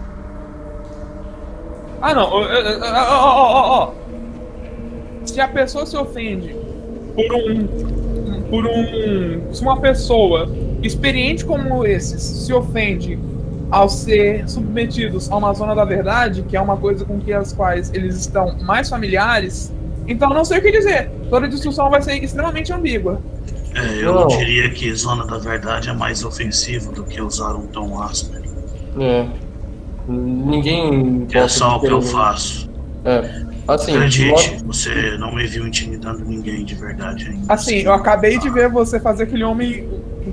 Ah, 2.01 2.13
não. 2.13 2.23
Ó, 2.23 2.41
ó, 2.41 3.51
ó, 3.51 3.83
ó. 3.83 3.93
Se 5.25 5.39
a 5.39 5.47
pessoa 5.47 5.85
se 5.85 5.97
ofende 5.97 6.55
por 7.15 7.33
um. 7.33 7.67
Por 8.49 8.65
um. 8.65 9.53
Se 9.53 9.61
uma 9.61 9.79
pessoa 9.79 10.49
experiente 10.81 11.45
como 11.45 11.85
esses 11.85 12.21
se 12.21 12.53
ofende 12.53 13.19
ao 13.69 13.87
ser 13.87 14.49
submetidos 14.49 15.29
a 15.31 15.37
uma 15.37 15.53
zona 15.53 15.75
da 15.75 15.85
verdade, 15.85 16.43
que 16.43 16.57
é 16.57 16.61
uma 16.61 16.77
coisa 16.77 17.05
com 17.05 17.19
que 17.19 17.31
as 17.31 17.53
quais 17.53 17.91
eles 17.93 18.15
estão 18.15 18.57
mais 18.61 18.89
familiares, 18.89 19.71
então 20.07 20.29
não 20.29 20.43
sei 20.43 20.59
o 20.59 20.61
que 20.61 20.71
dizer. 20.71 21.11
Toda 21.29 21.47
discussão 21.47 21.89
vai 21.89 22.01
ser 22.01 22.23
extremamente 22.23 22.73
ambígua. 22.73 23.21
É, 23.75 24.03
eu 24.03 24.13
Não. 24.13 24.27
diria 24.27 24.69
que 24.69 24.93
Zona 24.93 25.25
da 25.25 25.37
Verdade 25.37 25.89
é 25.89 25.93
mais 25.93 26.23
ofensivo 26.23 26.91
do 26.91 27.03
que 27.03 27.21
usar 27.21 27.53
um 27.55 27.67
tom 27.67 28.01
áspero. 28.01 28.43
É. 28.99 29.27
Ninguém. 30.07 31.27
É 31.33 31.47
só 31.47 31.77
o 31.77 31.79
que 31.81 31.87
eu 31.91 32.01
faço. 32.01 32.69
É. 33.05 33.47
Assim, 33.67 33.95
Acredite, 33.95 34.63
você 34.65 35.15
não 35.19 35.35
me 35.35 35.45
viu 35.45 35.67
intimidando 35.67 36.25
ninguém 36.25 36.65
de 36.65 36.73
verdade 36.73 37.27
ainda. 37.27 37.53
Assim, 37.53 37.77
eu 37.77 37.93
acabei 37.93 38.39
de 38.39 38.49
ver 38.49 38.67
você 38.67 38.99
fazer 38.99 39.23
aquele 39.23 39.43
homem 39.43 39.87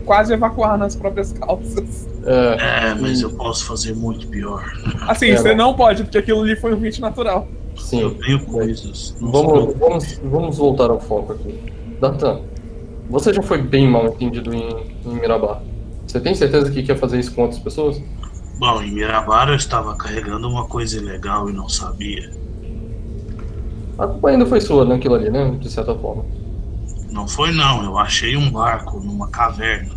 quase 0.06 0.32
evacuar 0.32 0.78
nas 0.78 0.96
próprias 0.96 1.32
calças. 1.34 2.08
É, 2.24 2.88
É, 2.90 2.94
mas 2.94 3.20
eu 3.20 3.30
posso 3.30 3.66
fazer 3.66 3.94
muito 3.94 4.26
pior. 4.28 4.64
Assim, 5.06 5.30
É, 5.30 5.36
você 5.36 5.54
não. 5.54 5.74
pode, 5.74 6.04
porque 6.04 6.16
aquilo 6.18 6.40
ali 6.42 6.56
foi 6.56 6.74
um 6.74 6.78
hit 6.80 6.98
natural. 7.00 7.46
Eu 7.74 7.82
sim. 7.82 8.16
tenho 8.24 8.40
coisas. 8.46 9.14
Vamos, 9.20 9.74
vamos, 9.76 10.20
vamos 10.24 10.56
voltar 10.56 10.88
ao 10.90 10.98
foco 10.98 11.34
aqui. 11.34 11.60
Datan, 12.00 12.40
você 13.08 13.32
já 13.32 13.42
foi 13.42 13.62
bem 13.62 13.88
mal 13.88 14.06
entendido 14.06 14.54
em, 14.54 14.68
em 15.04 15.14
Mirabá. 15.14 15.60
Você 16.06 16.20
tem 16.20 16.34
certeza 16.34 16.70
que 16.70 16.82
quer 16.82 16.96
fazer 16.96 17.18
isso 17.18 17.34
com 17.34 17.42
outras 17.42 17.60
pessoas? 17.60 18.00
Bom, 18.58 18.82
em 18.82 18.90
Mirabar 18.90 19.48
eu 19.48 19.54
estava 19.54 19.94
carregando 19.96 20.48
uma 20.48 20.66
coisa 20.66 20.96
ilegal 20.96 21.50
e 21.50 21.52
não 21.52 21.68
sabia. 21.68 22.30
A 23.98 24.06
culpa 24.06 24.30
ainda 24.30 24.46
foi 24.46 24.60
sua 24.60 24.84
naquilo 24.84 25.14
ali, 25.14 25.28
né? 25.28 25.50
De 25.60 25.70
certa 25.70 25.94
forma. 25.94 26.24
Não 27.10 27.28
foi 27.28 27.52
não, 27.52 27.84
eu 27.84 27.98
achei 27.98 28.36
um 28.36 28.50
barco 28.50 28.98
numa 29.00 29.28
caverna. 29.28 29.94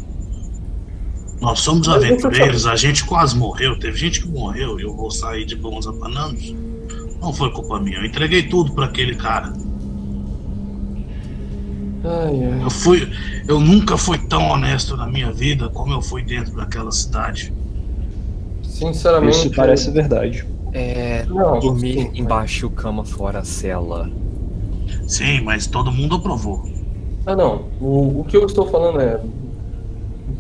Nós 1.39 1.59
somos 1.59 1.87
Mas 1.87 2.03
aventureiros, 2.03 2.67
a 2.67 2.75
gente 2.75 3.05
quase 3.05 3.37
morreu, 3.37 3.79
teve 3.79 3.97
gente 3.97 4.21
que 4.21 4.27
morreu 4.27 4.77
e 4.77 4.83
eu 4.83 4.93
vou 4.93 5.09
sair 5.09 5.45
de 5.45 5.55
bons 5.55 5.87
apananos. 5.87 6.53
Não 7.21 7.33
foi 7.33 7.51
culpa 7.51 7.79
minha, 7.79 7.99
eu 7.99 8.05
entreguei 8.05 8.43
tudo 8.43 8.73
para 8.73 8.85
aquele 8.85 9.15
cara. 9.15 9.53
Ai, 12.03 12.43
ai. 12.43 12.63
Eu 12.63 12.69
fui, 12.69 13.11
eu 13.47 13.59
nunca 13.59 13.97
fui 13.97 14.17
tão 14.17 14.49
honesto 14.49 14.95
na 14.95 15.07
minha 15.07 15.31
vida 15.31 15.69
como 15.69 15.93
eu 15.93 16.01
fui 16.01 16.23
dentro 16.23 16.55
daquela 16.55 16.91
cidade. 16.91 17.53
Sinceramente. 18.63 19.37
Isso 19.37 19.51
parece 19.55 19.91
verdade. 19.91 20.45
É. 20.71 21.25
Não, 21.25 21.59
Dormir 21.59 21.93
sim, 21.93 22.11
embaixo, 22.15 22.69
cama 22.69 23.03
fora, 23.03 23.43
cela. 23.43 24.09
Sim, 25.07 25.41
mas 25.41 25.67
todo 25.67 25.91
mundo 25.91 26.15
aprovou. 26.15 26.63
Ah, 27.25 27.35
não. 27.35 27.65
O, 27.81 28.21
o 28.21 28.25
que 28.25 28.37
eu 28.37 28.45
estou 28.45 28.67
falando 28.67 29.01
é. 29.01 29.19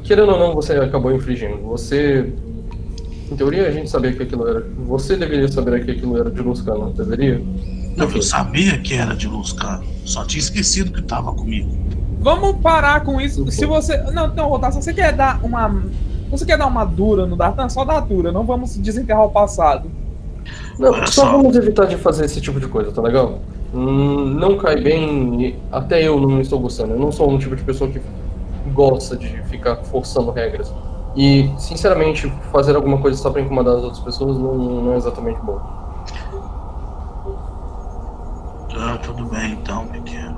Querendo 0.03 0.31
ou 0.31 0.39
não, 0.39 0.53
você 0.53 0.73
acabou 0.73 1.13
infringindo. 1.13 1.57
Você. 1.63 2.33
Em 3.31 3.35
teoria, 3.35 3.67
a 3.67 3.71
gente 3.71 3.89
sabia 3.89 4.13
que 4.13 4.23
aquilo 4.23 4.47
era. 4.47 4.65
Você 4.87 5.15
deveria 5.17 5.47
saber 5.47 5.83
que 5.83 5.91
aquilo 5.91 6.17
era 6.17 6.31
de 6.31 6.41
Luscan, 6.41 6.77
não 6.77 6.91
deveria? 6.91 7.41
Não, 7.95 8.09
eu 8.09 8.21
sabia 8.21 8.77
que 8.79 8.93
era 8.93 9.15
de 9.15 9.27
Luscar, 9.27 9.81
só 10.05 10.23
tinha 10.25 10.39
esquecido 10.39 10.91
que 10.91 11.01
tava 11.01 11.33
comigo. 11.33 11.69
Vamos 12.19 12.57
parar 12.61 13.03
com 13.03 13.19
isso. 13.19 13.49
Se 13.51 13.65
você. 13.65 13.97
Não, 14.11 14.27
não, 14.33 14.49
Rotação, 14.49 14.81
você 14.81 14.93
quer 14.93 15.13
dar 15.13 15.39
uma. 15.43 15.83
Você 16.29 16.45
quer 16.45 16.57
dar 16.57 16.67
uma 16.67 16.85
dura 16.85 17.25
no 17.25 17.35
Dartan? 17.35 17.69
Só 17.69 17.83
dá 17.83 17.99
dura, 17.99 18.31
não 18.31 18.45
vamos 18.45 18.77
desenterrar 18.77 19.25
o 19.25 19.29
passado. 19.29 19.89
Não, 20.77 20.91
Olha 20.91 21.07
só 21.07 21.23
só. 21.23 21.31
vamos 21.31 21.55
evitar 21.55 21.85
de 21.85 21.97
fazer 21.97 22.25
esse 22.25 22.39
tipo 22.39 22.59
de 22.59 22.67
coisa, 22.67 22.91
tá 22.91 23.01
legal? 23.01 23.39
Hum, 23.73 24.25
não 24.25 24.57
cai 24.57 24.81
bem, 24.81 25.57
até 25.71 26.01
eu 26.01 26.19
não 26.19 26.39
estou 26.41 26.59
gostando. 26.59 26.93
Eu 26.93 26.99
não 26.99 27.11
sou 27.11 27.29
um 27.29 27.37
tipo 27.37 27.55
de 27.55 27.63
pessoa 27.63 27.89
que 27.89 28.01
gosta 28.73 29.15
de 29.15 29.27
ficar 29.43 29.77
forçando 29.77 30.31
regras. 30.31 30.73
E, 31.15 31.49
sinceramente, 31.57 32.31
fazer 32.51 32.75
alguma 32.75 32.97
coisa 32.99 33.17
só 33.17 33.29
pra 33.29 33.41
incomodar 33.41 33.75
as 33.75 33.83
outras 33.83 34.03
pessoas 34.03 34.37
não, 34.37 34.55
não 34.55 34.93
é 34.93 34.97
exatamente 34.97 35.39
bom. 35.41 35.59
Ah, 38.77 38.97
tudo 39.03 39.25
bem 39.25 39.53
então, 39.53 39.85
pequeno. 39.87 40.37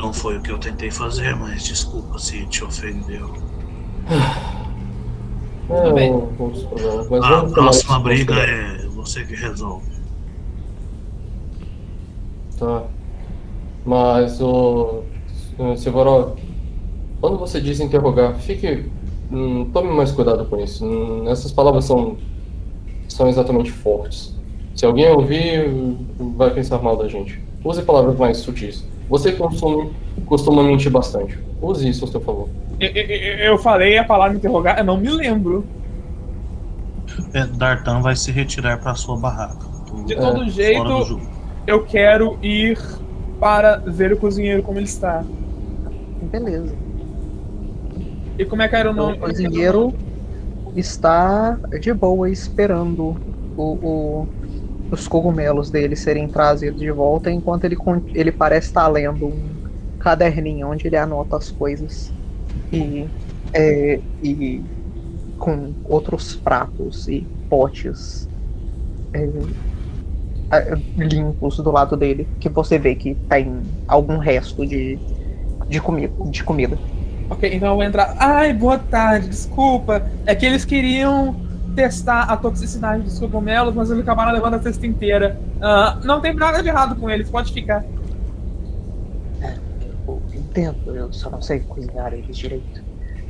Não 0.00 0.12
foi 0.12 0.38
o 0.38 0.40
que 0.40 0.50
eu 0.50 0.58
tentei 0.58 0.90
fazer, 0.90 1.36
mas 1.36 1.62
desculpa 1.64 2.18
se 2.18 2.46
te 2.46 2.64
ofendeu. 2.64 3.30
Bem. 5.94 6.12
um- 6.12 6.28
outros 6.38 6.64
problemas, 6.64 7.08
mas 7.10 7.22
A 7.24 7.42
próxima 7.44 8.00
briga 8.00 8.34
considerado. 8.34 8.84
é 8.84 8.88
você 8.88 9.24
que 9.24 9.34
resolve. 9.36 9.90
Tá. 12.58 12.84
Mas 13.84 14.40
o. 14.40 15.02
Silvaró, 15.76 16.34
quando 17.20 17.38
você 17.38 17.60
diz 17.60 17.78
interrogar, 17.80 18.34
fique. 18.36 18.86
Hum, 19.30 19.70
tome 19.72 19.90
mais 19.92 20.10
cuidado 20.10 20.44
com 20.46 20.58
isso. 20.58 20.84
Hum, 20.84 21.28
essas 21.28 21.52
palavras 21.52 21.84
são. 21.84 22.16
são 23.08 23.28
exatamente 23.28 23.70
fortes. 23.70 24.34
Se 24.74 24.86
alguém 24.86 25.08
ouvir, 25.10 25.68
vai 26.36 26.50
pensar 26.50 26.78
mal 26.82 26.96
da 26.96 27.06
gente. 27.06 27.40
Use 27.62 27.82
palavras 27.82 28.16
mais 28.18 28.38
sutis. 28.38 28.84
Você 29.10 29.32
costuma, 29.32 29.92
costuma 30.24 30.62
mentir 30.62 30.90
bastante. 30.90 31.36
Use 31.60 31.88
isso 31.88 32.04
a 32.06 32.08
seu 32.08 32.20
favor. 32.22 32.48
Eu, 32.78 32.88
eu, 32.94 33.38
eu 33.52 33.58
falei 33.58 33.98
a 33.98 34.04
palavra 34.04 34.36
interrogar, 34.38 34.78
eu 34.78 34.84
não 34.84 34.96
me 34.96 35.10
lembro. 35.10 35.68
É, 37.34 37.46
Dartan 37.46 38.00
vai 38.00 38.16
se 38.16 38.30
retirar 38.30 38.78
para 38.80 38.94
sua 38.94 39.18
barraca. 39.18 39.66
De 40.06 40.14
É, 40.14 40.20
todo 40.20 40.44
do 40.44 40.50
jeito, 40.50 41.20
eu 41.66 41.84
quero 41.84 42.38
ir 42.42 42.78
para 43.38 43.82
ver 43.86 44.12
o 44.12 44.18
cozinheiro 44.18 44.62
como 44.62 44.78
ele 44.78 44.86
está. 44.86 45.24
Beleza. 46.20 46.76
E 48.38 48.46
como 48.46 48.62
é 48.62 48.68
que 48.68 48.76
era 48.76 48.90
o 48.90 48.94
nome? 48.94 49.14
O 49.14 49.18
cozinheiro 49.18 49.94
está 50.74 51.58
de 51.80 51.92
boa 51.94 52.30
esperando 52.30 53.20
o, 53.56 54.22
o- 54.22 54.28
os 54.90 55.06
cogumelos 55.06 55.70
dele 55.70 55.96
serem 55.96 56.28
trazidos 56.28 56.80
de 56.80 56.90
volta, 56.90 57.30
enquanto 57.30 57.64
ele, 57.64 57.76
ele 58.14 58.32
parece 58.32 58.68
estar 58.68 58.88
lendo 58.88 59.26
um 59.26 59.50
caderninho 59.98 60.68
onde 60.68 60.86
ele 60.86 60.96
anota 60.96 61.36
as 61.36 61.50
coisas. 61.50 62.12
E, 62.72 63.06
é, 63.52 64.00
e 64.22 64.62
com 65.38 65.72
outros 65.84 66.36
pratos 66.36 67.08
e 67.08 67.26
potes 67.48 68.28
é, 69.14 70.76
limpos 70.96 71.56
do 71.58 71.70
lado 71.70 71.96
dele, 71.96 72.26
que 72.38 72.48
você 72.48 72.78
vê 72.78 72.94
que 72.94 73.14
tem 73.28 73.60
algum 73.86 74.18
resto 74.18 74.66
de, 74.66 74.98
de, 75.68 75.80
comi 75.80 76.10
de 76.30 76.44
comida. 76.44 76.78
Ok, 77.28 77.48
então 77.52 77.68
eu 77.68 77.74
vou 77.76 77.84
entrar. 77.84 78.14
Ai, 78.18 78.52
boa 78.52 78.78
tarde, 78.78 79.28
desculpa. 79.28 80.02
É 80.26 80.34
que 80.34 80.44
eles 80.44 80.64
queriam 80.64 81.36
testar 81.74 82.22
a 82.24 82.36
toxicidade 82.36 83.02
dos 83.02 83.18
cogumelos, 83.18 83.74
mas 83.74 83.90
eles 83.90 84.02
acabaram 84.02 84.32
levando 84.32 84.54
a 84.54 84.62
cesta 84.62 84.86
inteira. 84.86 85.40
Ah, 85.60 85.98
não 86.04 86.20
tem 86.20 86.34
nada 86.34 86.62
de 86.62 86.68
errado 86.68 86.96
com 86.96 87.08
eles, 87.08 87.28
pode 87.28 87.52
ficar. 87.52 87.84
Eu 90.06 90.22
entendo, 90.34 90.94
eu 90.94 91.12
só 91.12 91.30
não 91.30 91.40
sei 91.40 91.60
cozinhar 91.60 92.12
eles 92.12 92.36
direito. 92.36 92.82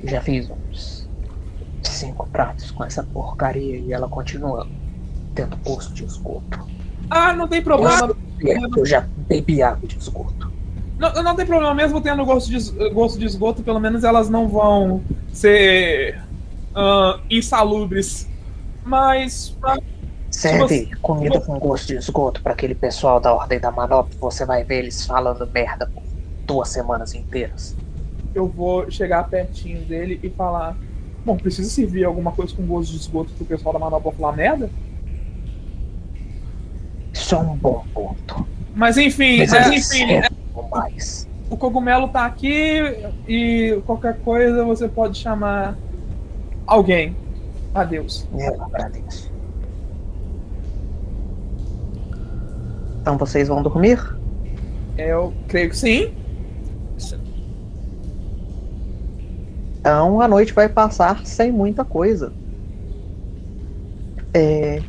Já 0.04 0.20
fiz 0.20 0.50
uns 0.50 1.08
cinco 1.82 2.26
pratos 2.28 2.70
com 2.70 2.84
essa 2.84 3.02
porcaria 3.02 3.78
e 3.78 3.92
ela 3.92 4.08
continua 4.08 4.66
tendo 5.34 5.56
gosto 5.58 5.92
de 5.92 6.04
esgoto. 6.04 6.66
Ah, 7.08 7.32
não 7.32 7.48
tem 7.48 7.62
problema. 7.62 8.14
É, 8.44 8.56
eu 8.78 8.86
já 8.86 9.06
bebi 9.28 9.62
água 9.62 9.86
de 9.86 9.98
esgoto. 9.98 10.50
Não, 10.98 11.22
não 11.22 11.34
tem 11.34 11.46
problema, 11.46 11.74
mesmo 11.74 12.00
tendo 12.00 12.24
gosto 12.24 12.50
de, 12.50 12.90
gosto 12.90 13.18
de 13.18 13.26
esgoto, 13.26 13.62
pelo 13.62 13.80
menos 13.80 14.04
elas 14.04 14.28
não 14.28 14.48
vão 14.48 15.02
ser 15.32 16.20
ah, 16.74 17.18
insalubres. 17.30 18.28
Mas. 18.84 19.56
Serve 20.30 20.90
comida 21.02 21.40
com 21.40 21.58
gosto 21.58 21.88
de 21.88 21.96
esgoto 21.96 22.40
para 22.40 22.52
aquele 22.52 22.74
pessoal 22.74 23.18
da 23.20 23.34
Ordem 23.34 23.58
da 23.58 23.70
Manopla, 23.70 24.16
você 24.20 24.46
vai 24.46 24.62
ver 24.64 24.78
eles 24.78 25.04
falando 25.04 25.46
merda 25.52 25.86
por 25.86 26.02
duas 26.46 26.68
semanas 26.68 27.14
inteiras. 27.14 27.76
eu 28.34 28.46
vou 28.46 28.88
chegar 28.90 29.28
pertinho 29.28 29.84
dele 29.84 30.20
e 30.22 30.30
falar: 30.30 30.76
Bom, 31.24 31.36
precisa 31.36 31.68
servir 31.68 32.04
alguma 32.04 32.32
coisa 32.32 32.54
com 32.54 32.64
gosto 32.64 32.92
de 32.92 32.96
esgoto 32.98 33.32
pro 33.34 33.44
pessoal 33.44 33.72
da 33.72 33.78
manopla 33.80 34.12
falar 34.12 34.32
merda? 34.36 34.70
Isso 37.12 37.34
é 37.34 37.38
um 37.38 37.56
bom 37.56 37.84
ponto. 37.92 38.46
Mas 38.74 38.96
enfim, 38.96 39.38
Mas 39.38 39.52
é, 39.52 39.68
enfim 39.68 39.80
servem 39.80 40.30
mais. 40.70 41.28
o 41.50 41.56
cogumelo 41.56 42.08
tá 42.08 42.24
aqui 42.24 42.78
e 43.26 43.82
qualquer 43.84 44.20
coisa 44.20 44.64
você 44.64 44.88
pode 44.88 45.18
chamar 45.18 45.76
alguém. 46.66 47.16
Adeus. 47.74 48.28
Eu 48.32 48.62
agradeço. 48.62 49.32
Então 53.00 53.16
vocês 53.16 53.48
vão 53.48 53.62
dormir? 53.62 53.98
Eu 54.96 55.32
creio 55.48 55.70
que 55.70 55.76
sim. 55.76 56.14
Então 59.78 60.20
a 60.20 60.28
noite 60.28 60.52
vai 60.52 60.68
passar 60.68 61.26
sem 61.26 61.50
muita 61.50 61.84
coisa. 61.84 62.32
É, 64.34 64.82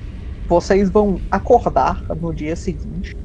vocês 0.47 0.89
vão 0.89 1.19
acordar 1.31 2.03
no 2.19 2.33
dia 2.33 2.55
seguinte. 2.55 3.15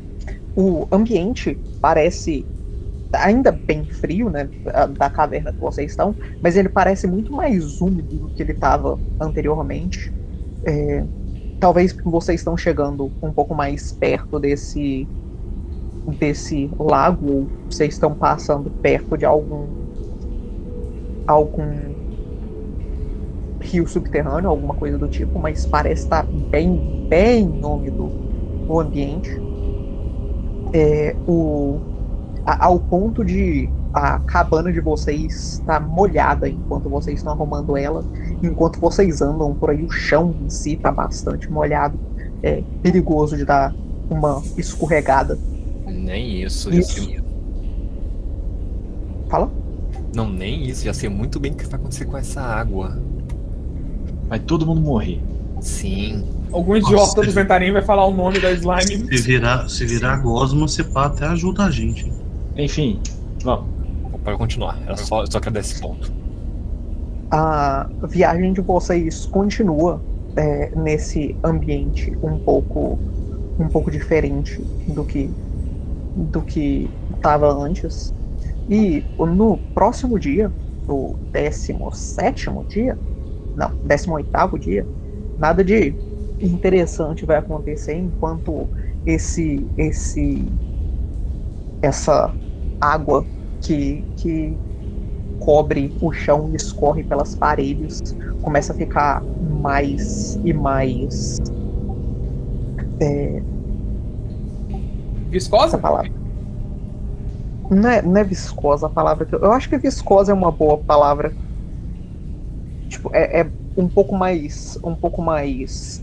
O 0.56 0.86
ambiente 0.92 1.58
parece 1.80 2.46
ainda 3.14 3.52
bem 3.52 3.86
frio, 3.88 4.30
né? 4.30 4.50
da- 4.98 5.10
caverna 5.10 5.52
que 5.52 5.60
vocês 5.60 5.92
estão, 5.92 6.16
mas 6.40 6.56
ele 6.56 6.68
parece 6.68 7.06
muito 7.06 7.32
mais 7.32 7.80
úmido 7.80 8.18
do 8.18 8.30
que 8.30 8.42
ele 8.42 8.52
estava 8.52 9.00
anteriormente. 9.20 10.12
É, 10.66 11.06
talvez 11.60 11.96
vocês 12.04 12.40
estão 12.40 12.56
chegando 12.56 13.14
um 13.22 13.32
pouco 13.32 13.54
mais 13.54 13.92
perto 13.92 14.40
desse 14.40 15.10
desse 16.18 16.70
lago, 16.78 17.26
ou 17.26 17.52
vocês 17.70 17.94
estão 17.94 18.14
passando 18.14 18.70
perto 18.82 19.16
de 19.16 19.24
algum 19.24 19.74
algum 21.26 21.96
rio 23.62 23.86
subterrâneo, 23.86 24.50
alguma 24.50 24.74
coisa 24.74 24.98
do 24.98 25.08
tipo, 25.08 25.38
mas 25.38 25.66
parece 25.66 26.02
estar 26.02 26.28
bem, 26.30 26.76
bem 27.08 27.46
úmido 27.64 28.14
o 28.66 28.80
ambiente. 28.80 29.30
É, 30.74 31.20
o, 31.26 31.82
a- 32.46 32.66
ao 32.66 32.78
ponto 32.78 33.24
de 33.24 33.68
a 33.92 34.18
cabana 34.20 34.72
de 34.72 34.80
vocês 34.80 35.54
estar 35.54 35.80
molhada 35.80 36.48
enquanto 36.48 36.88
vocês 36.88 37.18
estão 37.18 37.32
arrumando 37.32 37.76
ela, 37.76 38.04
enquanto 38.42 38.78
vocês 38.78 39.20
andam 39.22 39.54
por 39.54 39.70
aí, 39.70 39.82
o 39.82 39.90
chão 39.90 40.34
em 40.44 40.50
si 40.50 40.74
está 40.74 40.92
bastante 40.92 41.50
molhado. 41.50 41.98
É 42.42 42.62
perigoso 42.82 43.36
de 43.36 43.44
dar 43.44 43.74
uma 44.10 44.42
escorregada. 44.56 45.38
Nem 45.86 46.42
isso. 46.42 46.72
Isso. 46.72 47.04
Sei... 47.04 47.20
Fala? 49.28 49.50
Não, 50.14 50.28
nem 50.28 50.64
isso. 50.68 50.84
Já 50.84 50.92
sei 50.94 51.08
muito 51.08 51.40
bem 51.40 51.52
o 51.52 51.54
que 51.54 51.64
vai 51.66 51.80
acontecer 51.80 52.04
com 52.04 52.16
essa 52.16 52.40
água. 52.40 52.98
Vai 54.28 54.38
todo 54.38 54.66
mundo 54.66 54.80
morrer. 54.80 55.20
Sim. 55.60 56.24
Algum 56.52 56.76
idiota 56.76 57.22
do 57.22 57.32
Ventarim 57.32 57.72
vai 57.72 57.82
falar 57.82 58.06
o 58.06 58.14
nome 58.14 58.38
da 58.38 58.52
slime. 58.52 59.08
Se 59.16 59.22
virar, 59.22 59.68
se 59.68 59.84
virar 59.84 60.16
gosma, 60.18 60.68
você 60.68 60.84
pá, 60.84 61.06
até 61.06 61.26
ajuda 61.26 61.64
a 61.64 61.70
gente. 61.70 62.12
Enfim, 62.56 63.00
vamos. 63.42 63.66
Pode 64.24 64.38
continuar. 64.38 64.78
Era 64.84 64.96
só, 64.96 65.24
só 65.26 65.38
quero 65.38 65.54
dar 65.54 65.60
esse 65.60 65.80
ponto. 65.80 66.12
a 67.30 67.88
viagem 68.08 68.52
de 68.52 68.60
vocês 68.60 69.26
continua 69.26 70.00
é, 70.36 70.70
nesse 70.76 71.36
ambiente 71.42 72.16
um 72.22 72.38
pouco 72.38 72.98
um 73.58 73.68
pouco 73.68 73.90
diferente 73.90 74.60
do 74.88 75.04
que 75.04 75.30
do 76.14 76.42
que 76.42 76.90
estava 77.14 77.52
antes 77.52 78.14
e 78.68 79.02
no 79.18 79.58
próximo 79.74 80.18
dia 80.18 80.52
o 80.88 81.16
17 81.32 82.50
dia 82.68 82.98
não 83.56 83.72
18 83.84 84.58
dia 84.58 84.86
nada 85.38 85.64
de 85.64 85.94
interessante 86.40 87.24
vai 87.24 87.38
acontecer 87.38 87.94
enquanto 87.94 88.68
esse 89.06 89.66
esse 89.76 90.44
essa 91.82 92.32
água 92.80 93.24
que, 93.60 94.04
que 94.16 94.56
cobre 95.40 95.94
o 96.00 96.12
chão 96.12 96.50
e 96.52 96.56
escorre 96.56 97.02
pelas 97.02 97.34
paredes, 97.34 98.16
começa 98.42 98.72
a 98.72 98.76
ficar 98.76 99.22
mais 99.62 100.38
e 100.44 100.52
mais. 100.52 101.38
É, 103.00 103.42
Viscosa? 105.30 105.76
palavra. 105.76 106.10
Não 107.70 107.88
é, 107.88 108.00
não 108.00 108.16
é 108.16 108.24
viscosa 108.24 108.86
a 108.86 108.90
palavra 108.90 109.26
eu. 109.30 109.40
Eu 109.40 109.52
acho 109.52 109.68
que 109.68 109.76
viscosa 109.76 110.32
é 110.32 110.34
uma 110.34 110.52
boa 110.52 110.78
palavra. 110.78 111.34
Tipo, 112.88 113.10
é, 113.12 113.40
é 113.40 113.50
um 113.76 113.88
pouco 113.88 114.14
mais. 114.16 114.78
Um 114.82 114.94
pouco 114.94 115.20
mais. 115.20 116.02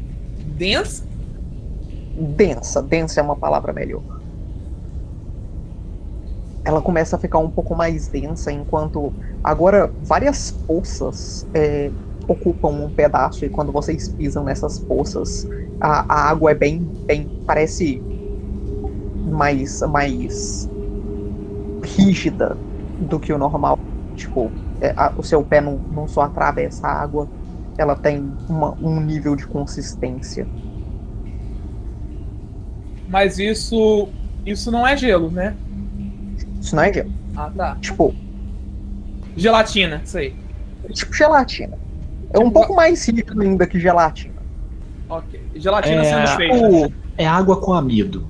Densa? 0.57 1.05
densa. 2.15 2.81
Densa 2.81 3.19
é 3.19 3.23
uma 3.23 3.35
palavra 3.35 3.73
melhor. 3.73 4.01
Ela 6.65 6.81
começa 6.81 7.15
a 7.17 7.19
ficar 7.19 7.39
um 7.39 7.51
pouco 7.51 7.75
mais 7.75 8.09
densa, 8.09 8.51
enquanto 8.51 9.15
agora 9.43 9.93
várias 10.01 10.51
poças 10.51 11.47
é, 11.53 11.93
ocupam 12.27 12.69
um 12.69 12.93
pedaço, 12.93 13.45
e 13.45 13.49
quando 13.49 13.71
vocês 13.71 14.07
pisam 14.09 14.43
nessas 14.45 14.79
poças, 14.79 15.45
a, 15.79 16.13
a 16.13 16.29
água 16.29 16.51
é 16.51 16.55
bem, 16.55 16.93
bem. 17.07 17.33
parece 17.45 18.07
mais, 19.25 19.81
mais 19.81 20.69
rígida 21.83 22.61
do 22.97 23.19
que 23.19 23.33
o 23.33 23.37
normal. 23.37 23.77
Tipo, 24.15 24.57
é, 24.79 24.93
a- 24.95 25.13
o 25.17 25.23
seu 25.23 25.45
pé 25.45 25.61
não, 25.61 25.79
não 25.89 26.07
só 26.07 26.21
atravessa 26.21 26.87
a 26.87 27.01
água, 27.01 27.31
ela 27.77 27.95
tem 27.95 28.41
uma- 28.47 28.75
um 28.81 28.99
nível 29.01 29.35
de 29.35 29.47
consistência. 29.47 30.51
Mas 33.05 33.37
isso 33.39 34.15
Isso 34.45 34.69
não 34.71 34.85
é 34.85 34.97
gelo, 34.97 35.31
né? 35.31 35.57
Isso 36.63 36.75
não 36.77 36.83
é 36.83 36.93
gelo. 36.93 37.11
Ah, 37.35 37.51
tá. 37.55 37.75
Tipo, 37.81 38.15
Gelatina, 39.35 40.01
isso 40.05 40.17
aí. 40.17 40.33
tipo 40.93 41.13
gelatina. 41.13 41.77
É 42.31 42.39
um 42.39 42.43
Tipo- 42.43 42.53
pouco 42.53 42.75
mais 42.75 43.05
líquido 43.07 43.41
ainda 43.41 43.67
que 43.67 43.79
gelatina. 43.79 44.41
Ok. 45.09 45.39
Gelatina 45.55 46.01
É, 46.01 46.03
sendo 46.25 46.37
feita. 46.37 46.55
O- 46.69 46.93
É 47.17 47.27
água 47.27 47.59
com 47.59 47.73
amido. 47.73 48.25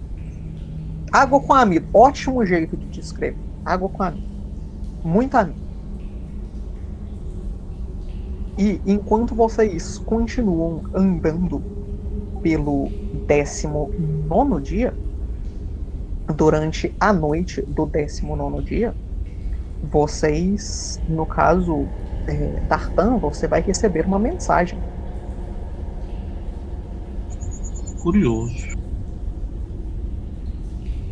Água 1.11 1.39
com 1.39 1.53
amido. 1.53 1.87
Ótimo 1.93 2.43
jeito 2.45 2.75
de 2.75 2.85
descrever. 2.87 3.37
Água 3.63 3.87
com 3.87 4.01
amido. 4.03 4.27
Muito 5.03 5.35
amido. 5.35 5.61
E 8.57 8.81
enquanto 8.85 9.33
vocês 9.35 9.97
continuam 9.99 10.83
andando 10.93 11.61
pelo 12.41 12.89
19 13.27 14.61
dia, 14.61 14.93
durante 16.29 16.95
a 16.99 17.13
noite 17.13 17.63
do 17.67 17.85
19 17.85 18.63
dia, 18.63 18.95
vocês, 19.81 21.01
no 21.07 21.27
caso, 21.27 21.91
é, 22.29 22.61
Tartan, 22.67 23.19
você 23.19 23.47
vai 23.47 23.61
receber 23.61 24.05
uma 24.07 24.19
mensagem. 24.19 24.85
Curioso. 27.97 28.67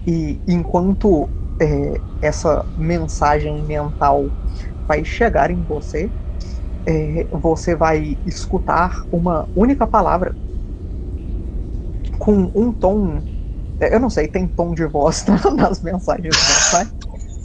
E 0.05 0.41
enquanto 0.47 1.32
é, 1.62 2.03
essa 2.22 2.68
mensagem 2.76 3.64
mental 3.64 4.34
vai 4.88 5.05
chegar 5.05 5.51
em 5.51 5.64
você, 5.64 6.14
é, 6.88 7.28
você 7.32 7.76
vai 7.76 8.20
escutar 8.26 9.03
uma 9.12 9.49
única 9.55 9.88
palavra 9.88 10.38
com 12.18 12.49
um 12.55 12.72
tom. 12.74 13.26
É, 13.82 13.96
Eu 13.96 14.00
não 14.00 14.10
sei, 14.10 14.28
tem 14.28 14.48
tom 14.48 14.74
de 14.74 14.86
voz 14.88 15.26
nas 15.56 15.82
mensagens 15.82 16.36
mentais. 16.48 16.90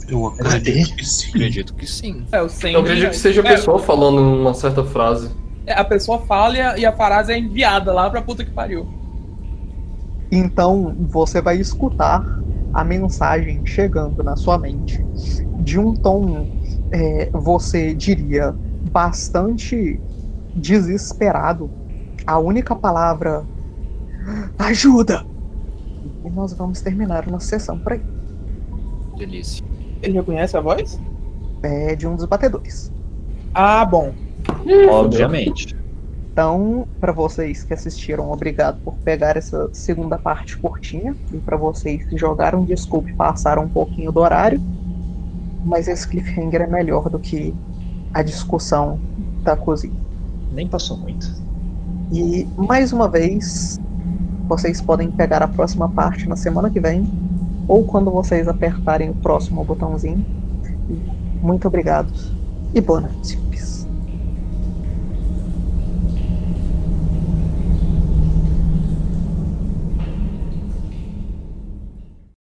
Eu 0.07 0.25
acredito 0.27 0.95
que 0.95 1.05
sim. 1.05 1.29
Acredito 1.35 1.73
que 1.75 1.87
sim. 1.87 2.27
É, 2.31 2.47
Sandy. 2.49 2.75
Eu 2.75 2.81
acredito 2.81 3.11
que 3.11 3.17
seja 3.17 3.41
a 3.41 3.45
É, 3.45 3.55
pessoa 3.55 3.79
falando 3.79 4.19
uma 4.21 4.53
certa 4.53 4.83
frase. 4.85 5.35
é, 5.65 5.73
a 5.73 5.83
pessoa 5.85 6.25
fala 6.25 6.57
e 6.57 6.61
a, 6.61 6.77
e 6.79 6.85
a 6.85 6.95
frase 6.95 7.33
é 7.33 7.37
enviada 7.37 7.93
lá 7.93 8.09
pra 8.09 8.21
puta 8.21 8.45
que 8.45 8.51
pariu. 8.51 8.91
Então 10.31 10.95
você 11.09 11.41
vai 11.41 11.57
escutar 11.59 12.25
a 12.71 12.83
mensagem 12.83 13.63
chegando 13.65 14.23
na 14.23 14.35
sua 14.35 14.57
mente 14.57 15.07
de 15.55 15.79
um 15.79 15.95
tom, 15.95 16.49
é, 16.93 17.29
você 17.33 17.95
diria, 17.95 18.55
bastante 18.83 20.03
desesperado. 20.53 21.73
A 22.25 22.39
única 22.39 22.75
palavra 22.75 23.49
ajuda. 24.57 25.25
E 26.27 26.29
nós 26.29 26.51
vamos 26.51 26.81
terminar 26.81 27.25
uma 27.25 27.39
sessão 27.39 27.79
por 27.79 27.93
aí. 27.93 28.01
Delícia. 29.17 29.65
Ele 30.01 30.13
reconhece 30.13 30.57
a 30.57 30.61
voz? 30.61 30.99
É 31.63 31.95
de 31.95 32.05
um 32.05 32.17
dos 32.17 32.25
batedores. 32.25 32.91
Ah, 33.53 33.85
bom. 33.85 34.13
Obviamente. 34.89 35.73
Então, 36.29 36.85
para 36.99 37.13
vocês 37.13 37.63
que 37.63 37.73
assistiram, 37.73 38.29
obrigado 38.29 38.77
por 38.83 38.95
pegar 38.97 39.37
essa 39.37 39.69
segunda 39.71 40.17
parte 40.17 40.57
curtinha. 40.57 41.15
E 41.33 41.37
para 41.37 41.55
vocês 41.55 42.05
que 42.05 42.17
jogaram, 42.17 42.65
desculpe, 42.65 43.13
passaram 43.13 43.63
um 43.63 43.69
pouquinho 43.69 44.11
do 44.11 44.19
horário. 44.19 44.61
Mas 45.63 45.87
esse 45.87 46.05
cliffhanger 46.05 46.61
é 46.61 46.67
melhor 46.67 47.09
do 47.09 47.19
que 47.19 47.55
a 48.13 48.21
discussão 48.21 48.99
da 49.43 49.55
cozinha. 49.55 49.95
Nem 50.51 50.67
passou 50.67 50.97
muito. 50.97 51.25
E 52.11 52.45
mais 52.57 52.91
uma 52.91 53.07
vez, 53.07 53.79
vocês 54.47 54.81
podem 54.81 55.11
pegar 55.11 55.43
a 55.43 55.47
próxima 55.47 55.89
parte 55.89 56.27
na 56.27 56.35
semana 56.35 56.69
que 56.69 56.79
vem, 56.79 57.03
ou 57.67 57.83
quando 57.85 58.11
vocês 58.11 58.47
apertarem 58.47 59.09
o 59.09 59.15
próximo 59.15 59.63
botãozinho. 59.63 60.25
Muito 61.41 61.67
obrigado 61.67 62.11
e 62.73 62.81
boa 62.81 63.01
noite. 63.01 63.46